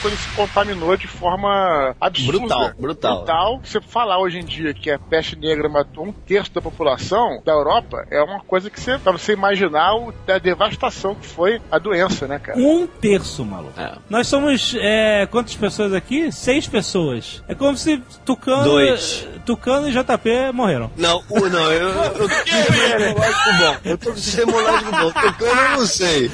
[0.00, 2.38] Quando se contaminou de forma absurda.
[2.38, 3.16] Brutal, brutal.
[3.18, 3.60] Brutal.
[3.62, 7.52] Você falar hoje em dia que a peste negra matou um terço da população da
[7.52, 11.78] Europa é uma coisa que você, pra você imaginar o, a devastação que foi a
[11.78, 12.58] doença, né, cara?
[12.58, 13.74] Um terço, maluco.
[14.08, 16.32] Nós somos, é, quantas pessoas aqui?
[16.32, 17.42] Seis pessoas.
[17.48, 19.26] É como se Tucano, Dois.
[19.44, 20.90] Tucano e JP morreram.
[20.96, 23.76] Não, o, não, eu, eu tô com sistema imunológico bom.
[23.84, 25.12] Eu tô com sistema imunológico bom.
[25.12, 26.30] Tocando eu não sei.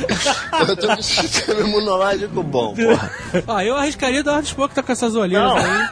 [0.68, 3.10] Eu tô com sistema imunológico bom, porra.
[3.64, 5.56] Eu arriscaria dar uma despoca tá com essas olheiras Não.
[5.56, 5.88] aí.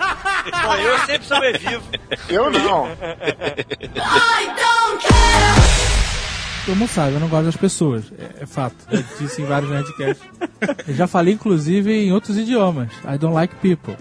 [0.62, 1.82] Bom, eu sempre sobrevivo.
[2.28, 2.88] Eu não.
[6.64, 8.04] Todo mundo sabe, eu não gosto das pessoas.
[8.18, 8.74] É, é fato.
[8.90, 10.26] Já disse em vários Nerdcasts.
[10.88, 12.90] Eu já falei, inclusive, em outros idiomas.
[13.04, 13.94] I don't like people.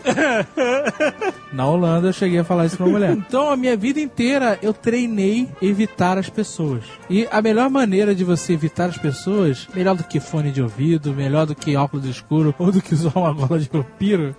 [1.51, 3.11] Na Holanda eu cheguei a falar isso pra uma mulher.
[3.11, 6.83] Então, a minha vida inteira eu treinei evitar as pessoas.
[7.09, 11.13] E a melhor maneira de você evitar as pessoas, melhor do que fone de ouvido,
[11.13, 14.35] melhor do que óculos escuro ou do que usar uma gola de vampiro,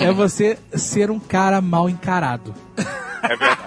[0.00, 2.54] é você ser um cara mal encarado.
[3.22, 3.66] É verdade.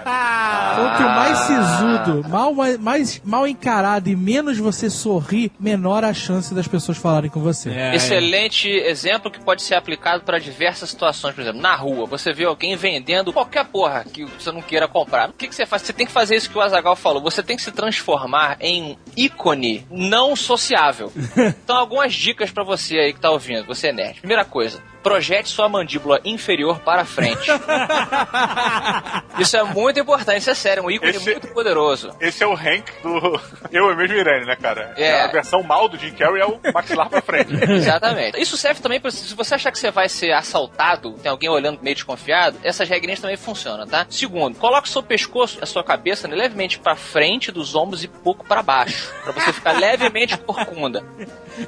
[0.80, 6.68] Quanto mais sisudo, mal, mais mal encarado e menos você sorrir, menor a chance das
[6.68, 7.70] pessoas falarem com você.
[7.94, 11.34] Excelente exemplo que pode ser aplicado para diversas situações.
[11.34, 15.30] Por exemplo, na rua, você vê alguém vendendo qualquer porra que você não queira comprar.
[15.30, 15.82] O que, que você faz?
[15.82, 17.22] Você tem que fazer isso que o Azagal falou.
[17.22, 21.12] Você tem que se transformar em um ícone não sociável.
[21.62, 23.66] Então, algumas dicas para você aí que tá ouvindo.
[23.66, 24.20] Você é nerd.
[24.20, 24.82] Primeira coisa.
[25.02, 27.50] Projete sua mandíbula inferior para frente.
[29.38, 32.14] Isso é muito importante, isso é sério, é um ícone Esse- muito poderoso.
[32.20, 33.40] Esse é o Hank do
[33.72, 34.92] Eu, eu mesmo Irene, né, cara?
[34.96, 35.22] É.
[35.22, 37.52] A versão mal do Jim Carrey é o maxilar pra frente.
[37.70, 38.40] Exatamente.
[38.40, 41.80] Isso serve também para se você achar que você vai ser assaltado, tem alguém olhando
[41.82, 44.06] meio desconfiado, essas regrinhas também funcionam, tá?
[44.10, 48.08] Segundo, coloque o seu pescoço, a sua cabeça né, levemente para frente dos ombros e
[48.08, 51.02] pouco para baixo, para você ficar levemente corcunda.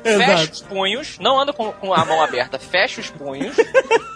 [0.03, 3.22] Feche os punhos, não anda com, com a mão aberta, feche os punhos.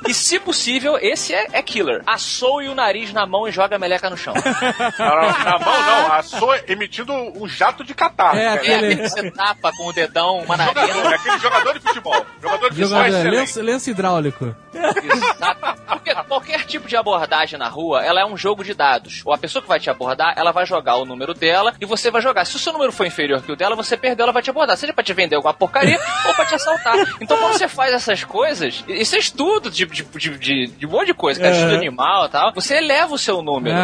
[0.09, 2.03] E se possível, esse é, é killer.
[2.07, 4.35] Assoe o nariz na mão e joga a meleca no chão.
[4.35, 8.39] Não, na mão não, a sua emitindo um jato de catarro.
[8.39, 12.27] É, aquele que você tapa com o dedão, uma Jogador, é aquele jogador de futebol.
[12.41, 13.37] Jogador de futebol é Jogador, excelente.
[13.37, 14.55] lenço, lenço hidráulico.
[14.77, 15.83] Exato.
[15.87, 19.23] Porque qualquer tipo de abordagem na rua, ela é um jogo de dados.
[19.25, 22.11] Ou a pessoa que vai te abordar, ela vai jogar o número dela e você
[22.11, 22.45] vai jogar.
[22.45, 24.77] Se o seu número for inferior que o dela, você perdeu, ela vai te abordar.
[24.77, 26.95] Seja pra te vender alguma porcaria ou pra te assaltar.
[27.21, 30.91] Então quando você faz essas coisas, isso é estudo de, de, de, de, de um
[30.91, 31.59] monte de coisa, cara, É.
[31.59, 33.77] estudo animal e tal, você eleva o seu número.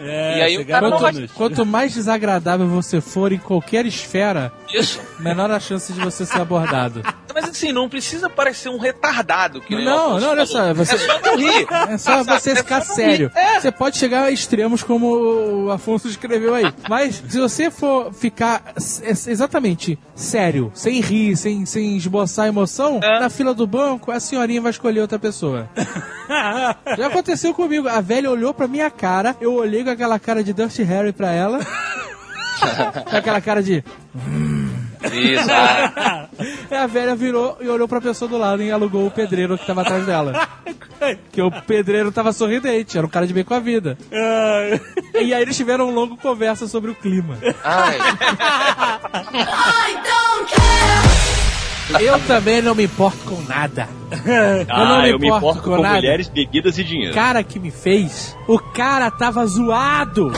[0.00, 1.12] É, E aí o cara não vai...
[1.12, 5.00] quanto, quanto mais desagradável você for em qualquer esfera, Isso.
[5.18, 7.02] menor a chance de você ser abordado.
[7.34, 9.60] Mas assim, não precisa parecer um retardado.
[9.60, 10.74] Que Não, não, olha só.
[10.74, 11.66] Você, É só não rir.
[11.88, 13.30] É só você É ficar sério.
[13.34, 13.60] É.
[13.60, 15.06] Você pode chegar a extremos como
[15.66, 16.72] o Afonso escreveu aí.
[16.88, 23.20] Mas se você for ficar exatamente sério, sem rir, sem, sem esboçar emoção, É.
[23.20, 25.68] na fila do banco, a senhorinha vai escolher outra pessoa.
[26.98, 27.86] Já aconteceu comigo.
[27.88, 31.30] A velha olhou pra minha cara, eu olhei com aquela cara de Dusty Harry pra
[31.32, 31.60] ela.
[33.08, 33.84] com aquela cara de.
[35.04, 35.48] Isso.
[36.70, 39.66] E a velha virou e olhou pra pessoa do lado e alugou o pedreiro que
[39.66, 40.48] tava atrás dela.
[41.30, 43.96] Que o pedreiro tava sorridente, era um cara de bem com a vida.
[45.14, 47.38] E aí eles tiveram uma longa conversa sobre o clima.
[47.62, 47.98] Ai.
[52.00, 53.88] Eu também não me importo com nada.
[54.68, 57.12] Ah, eu me importo com mulheres, bebidas e dinheiro.
[57.12, 60.32] O cara que me fez, o cara tava zoado.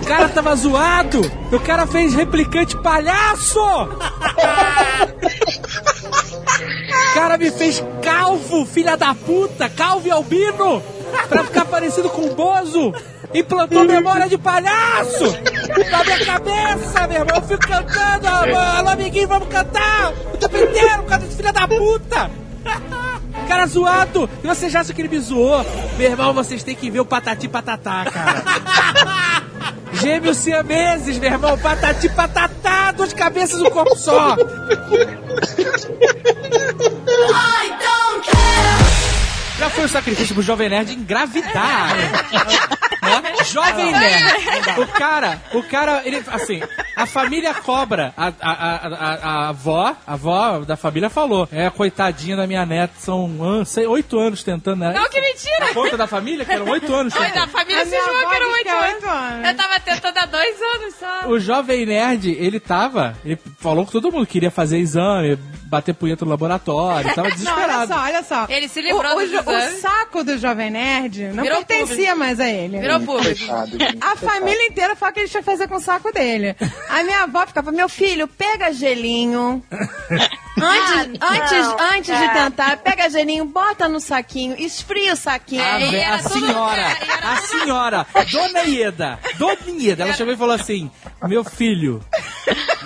[0.00, 1.20] O cara tava zoado.
[1.50, 3.60] O cara fez replicante palhaço.
[7.10, 10.82] O cara me fez calvo, filha da puta, calvo e albino,
[11.28, 12.92] pra ficar parecido com o Bozo.
[13.34, 15.24] Implantou memória de palhaço
[15.90, 17.36] na minha cabeça, meu irmão.
[17.36, 21.52] Eu fico cantando, alô, alô amiguinho, vamos cantar o tempo inteiro, por causa desse filho
[21.52, 22.30] da puta.
[23.48, 24.28] Cara zoado!
[24.42, 25.64] E você já acha que ele me zoou?
[25.96, 28.42] Meu irmão, vocês têm que ver o Patati Patatá, cara.
[30.02, 31.56] Gêmeos siameses, meu irmão.
[31.56, 34.36] Patati Patatá, duas cabeças, um corpo só.
[39.58, 41.96] Já foi o sacrifício pro Jovem Nerd engravidar.
[43.20, 43.32] né?
[43.44, 44.80] Jovem Nerd.
[44.80, 46.60] O cara, o cara, ele, assim,
[46.96, 48.12] a família cobra.
[48.16, 49.14] A, a, a, a,
[49.46, 51.48] a avó, a avó da família falou.
[51.52, 54.92] É, coitadinha da minha neta, são sei, oito anos tentando, né?
[54.94, 55.66] Não, que mentira!
[55.70, 58.52] A conta da família, que eram oito anos Oi, da família se avó que eram
[58.52, 59.04] oito anos.
[59.04, 59.48] anos.
[59.48, 61.28] Eu tava tentando há dois anos só.
[61.28, 63.16] O Jovem Nerd, ele tava.
[63.24, 67.34] Ele falou que todo mundo queria fazer exame, bater punheta no laboratório, tava Não, olha
[67.34, 67.92] desesperado.
[67.92, 68.46] só, olha só.
[68.48, 72.18] Ele se livrou o, o, o saco do Jovem Nerd não Virou pertencia público.
[72.18, 72.78] mais a ele.
[72.78, 73.44] Virou público.
[74.00, 76.56] A família inteira fala que ele tinha que fazer com o saco dele.
[76.88, 79.62] A minha avó ficava, meu filho, pega gelinho.
[80.54, 81.66] Antes, antes,
[81.96, 85.64] antes de tentar, pega gelinho, bota no saquinho, esfria o saquinho.
[85.64, 90.90] A, ve- a senhora, a senhora, Dona Ieda, Dona Ieda, ela chegou e falou assim:
[91.26, 92.00] Meu filho,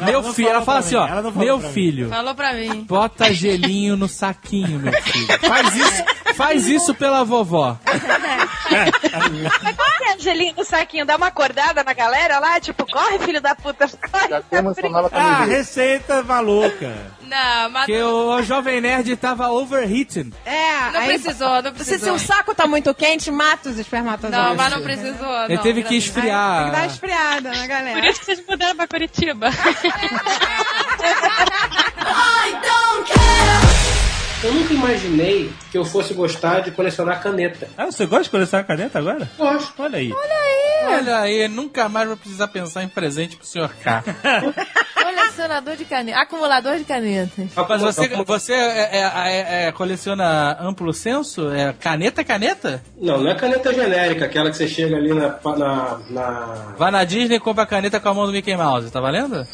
[0.00, 1.68] meu não filho, ela falou fala assim: mim, ó, não meu mim.
[1.72, 2.84] filho, Falou pra mim.
[2.84, 5.26] bota gelinho no saquinho, meu filho.
[5.40, 6.04] Faz isso,
[6.36, 7.76] faz isso pela vovó.
[9.62, 11.06] Mas qual que é gelinho no saquinho?
[11.06, 12.60] Dá uma acordada na galera lá?
[12.60, 13.86] Tipo, corre, filho da puta.
[14.10, 14.28] Corre.
[14.28, 16.94] Já temos uma nova Ah, receita maluca.
[17.22, 20.32] Não, mas Que o Jovem Nerd tava overheating.
[20.44, 22.14] É, não aí- precisou, não Se, se precisou.
[22.14, 24.38] o saco tá muito quente, mata os espermatozoides.
[24.48, 25.44] Não, mas não precisou.
[25.44, 26.10] Ele não, teve que Deus.
[26.10, 26.88] Tem que dar uma esfriar.
[27.38, 28.00] esfriada na galera.
[28.00, 29.50] Por isso que vocês mudaram pra Curitiba.
[34.42, 37.68] Eu nunca imaginei que eu fosse gostar de colecionar caneta.
[37.76, 39.28] Ah, você gosta de colecionar caneta agora?
[39.36, 39.82] Gosto.
[39.82, 40.12] Olha aí.
[40.88, 44.04] Olha aí, nunca mais vou precisar pensar em presente pro senhor K.
[44.94, 46.18] Colecionador de caneta.
[46.20, 47.46] Acumulador de canetas.
[47.68, 51.50] Mas você, você é- é- é- é- coleciona amplo senso?
[51.50, 52.82] É caneta, caneta?
[53.00, 55.38] Não, não é caneta genérica, aquela que você chega ali na.
[55.56, 56.74] na, na...
[56.78, 59.46] Vai na Disney e compra a caneta com a mão do Mickey Mouse, tá valendo?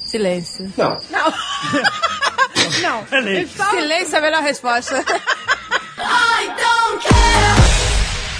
[0.00, 0.72] Silêncio.
[0.76, 0.98] Não.
[1.10, 1.32] Não.
[2.82, 3.06] não.
[3.70, 5.04] Silêncio é a melhor resposta.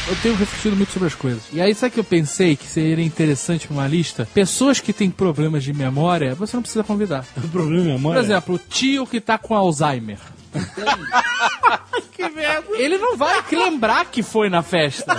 [0.06, 1.42] Eu tenho refletido muito sobre as coisas.
[1.50, 4.28] E aí, sabe o que eu pensei que seria interessante pra uma lista?
[4.34, 7.24] Pessoas que têm problemas de memória, você não precisa convidar.
[7.50, 8.20] problema de Por memória?
[8.20, 10.18] exemplo, o tio que tá com Alzheimer.
[12.12, 12.66] que merda.
[12.74, 15.16] Ele não vai lembrar que foi na festa.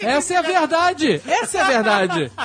[0.00, 1.22] Essa é a verdade.
[1.26, 2.32] Essa é a verdade.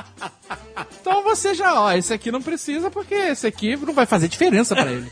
[1.01, 4.75] Então você já, ó, esse aqui não precisa porque esse aqui não vai fazer diferença
[4.75, 5.09] pra ele.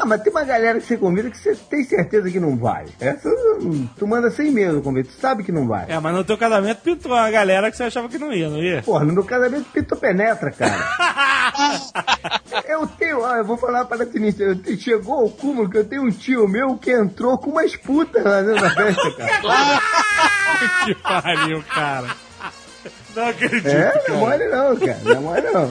[0.00, 2.84] Ah, mas tem uma galera que você convida que você tem certeza que não vai.
[3.00, 3.28] Essa
[3.98, 5.86] tu manda sem medo convite, tu sabe que não vai.
[5.88, 8.62] É, mas no teu casamento pintou uma galera que você achava que não ia, não
[8.62, 8.80] ia?
[8.82, 10.88] Porra, no meu casamento pintou penetra, cara.
[12.68, 16.02] eu tenho, ó, eu vou falar para a te- chegou ao cúmulo que eu tenho
[16.04, 19.82] um tio meu que entrou com umas putas lá dentro da festa, cara.
[20.86, 22.06] que pariu, cara.
[23.16, 24.04] Não acredito, É, cara.
[24.08, 25.70] não é mole não, cara, não é mole não.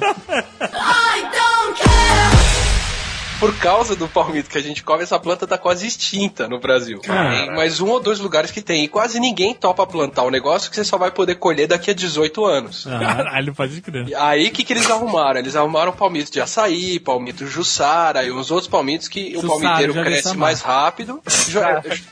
[3.39, 6.99] Por causa do palmito que a gente come, essa planta tá quase extinta no Brasil.
[6.99, 8.83] Tem mais um ou dois lugares que tem.
[8.83, 11.93] E quase ninguém topa plantar um negócio que você só vai poder colher daqui a
[11.93, 12.85] 18 anos.
[12.85, 14.07] Caralho, pode crer.
[14.17, 15.39] Aí o que, que eles arrumaram?
[15.39, 19.93] Eles arrumaram palmito de açaí, palmito jussara e uns outros palmitos que Jussara, o palmiteiro
[19.93, 21.21] cresce mais rápido.
[21.47, 21.59] Ju-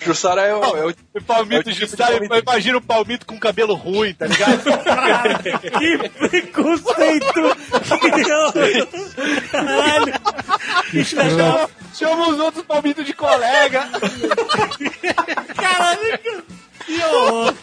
[0.01, 2.35] Jussara é o, é o O palmito É o tipo de palmito.
[2.35, 4.61] Imagina o palmito com cabelo ruim, tá ligado?
[5.79, 7.55] que preconceito!
[9.51, 10.13] Caralho!
[11.15, 13.87] Chama, chama os outros palmitos de colega.
[15.55, 16.19] Caralho,
[16.85, 17.53] que horror.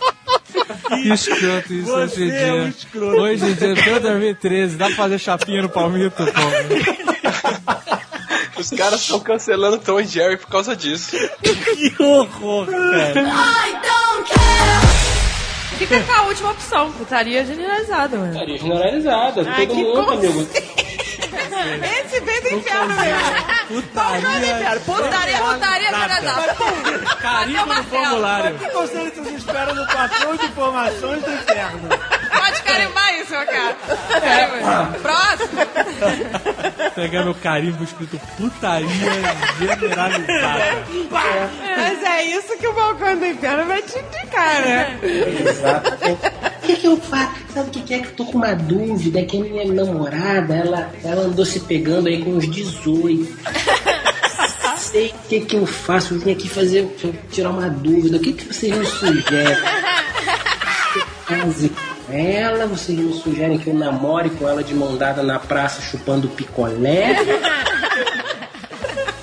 [1.02, 2.68] Que escroto isso Você hoje em é um dia.
[2.68, 3.20] escroto.
[3.20, 6.32] Hoje em dia, até 2013, dá pra fazer chapinha no palmito, pô.
[8.60, 11.16] Os caras estão cancelando Tom e Jerry por causa disso.
[11.42, 13.24] Que horror, cara.
[15.78, 18.32] Fica com a última opção, putaria generalizada, mano.
[18.32, 20.48] Putaria generalizada, Ai, todo que mundo, amigo.
[21.34, 23.20] Esse vem do inferno mesmo.
[23.68, 24.80] Putaria.
[24.84, 26.56] Putaria, putaria generalizada.
[27.20, 28.58] Carimbo no formulário.
[28.58, 31.88] Que conselho vocês esperam no patrão de informações do inferno?
[32.32, 33.76] Pode carimbar isso, meu cara.
[34.22, 34.98] É.
[34.98, 35.60] Próximo.
[36.94, 38.88] Pegar meu carimbo escrito putaria
[39.58, 40.84] generalizada.
[41.10, 44.98] Mas é isso que o balcão do inferno vai te indicar, né?
[46.62, 47.34] O que, que eu faço?
[47.52, 49.18] Sabe o que, que é que eu tô com uma dúvida?
[49.18, 53.36] É que a minha namorada, ela, ela andou se pegando aí com uns 18.
[54.78, 56.14] Sei o que, que eu faço.
[56.14, 56.86] Eu vim aqui fazer,
[57.30, 58.16] tirar uma dúvida.
[58.16, 59.56] O que, que vocês me sugerem?
[61.26, 65.38] Case com ela, vocês me sugerem que eu namore com ela de mão dada na
[65.38, 67.16] praça chupando picolé?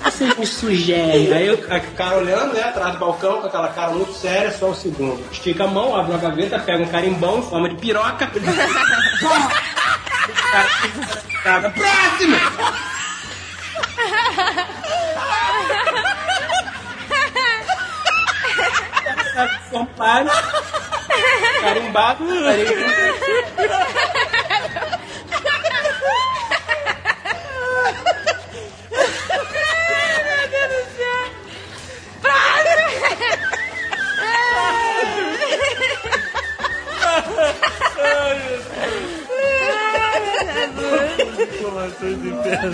[0.02, 1.32] Vocês me sugerem.
[1.32, 4.70] Aí eu- a cara olhando, né, atrás do balcão, com aquela cara muito séria, só
[4.70, 5.22] um segundo.
[5.30, 8.30] Estica a mão, abre uma gaveta, pega um carimbão em forma de piroca.
[11.42, 12.36] Cara, Próximo!
[19.70, 20.28] Compare.
[21.60, 22.74] Carimbado, carimbo.
[41.42, 42.72] Informações do inferno.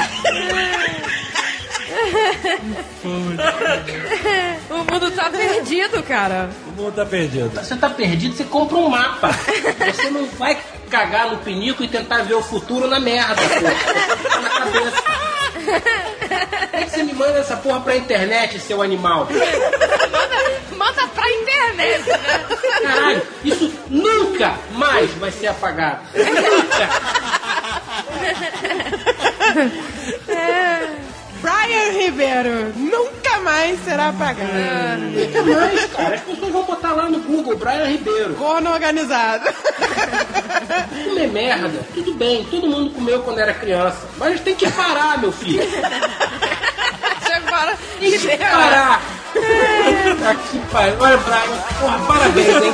[4.70, 6.50] O mundo tá perdido, cara.
[6.66, 7.50] O mundo tá perdido.
[7.50, 9.28] Você tá perdido, você compra um mapa.
[9.28, 10.58] Você não vai
[10.90, 14.28] cagar no pinico e tentar ver o futuro na merda, pô.
[14.28, 15.02] Tá na cabeça.
[16.28, 19.28] Por que você me manda essa porra pra internet, seu animal?
[20.76, 22.46] Manda pra internet, né?
[22.82, 26.00] Caralho, isso nunca mais vai ser apagado.
[26.14, 26.88] Nunca.
[30.28, 31.05] É.
[31.46, 35.02] Brian Ribeiro nunca mais será apagado.
[35.02, 36.16] Nunca mais, cara.
[36.16, 38.34] As pessoas vão botar lá no Google, Brian Ribeiro.
[38.34, 39.48] Corno organizado.
[41.04, 44.08] Comer merda, tudo bem, todo mundo comeu quando era criança.
[44.16, 45.62] Mas tem que parar, meu filho.
[47.22, 47.46] Chega
[48.00, 49.00] Tem que parar.
[50.28, 50.96] Aqui, pai.
[50.98, 51.62] Olha, Brian.
[51.78, 52.72] Porra, parabéns, hein?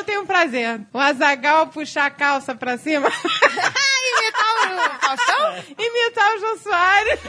[0.00, 0.80] Eu tenho um prazer.
[0.94, 3.06] O Azagal puxar a calça pra cima.
[3.12, 5.62] Imitar o Faustão?
[5.78, 7.20] Imitar o Jô Soares.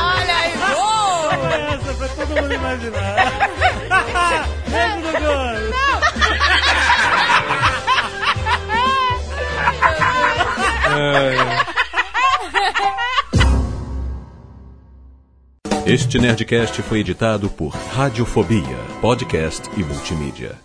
[0.00, 1.28] Olha aí, boa!
[1.36, 3.16] Foi essa pra todo mundo imaginar.
[4.70, 5.44] Nego do gol.
[15.84, 20.63] Este Nerdcast foi editado por Radiofobia, podcast e multimídia.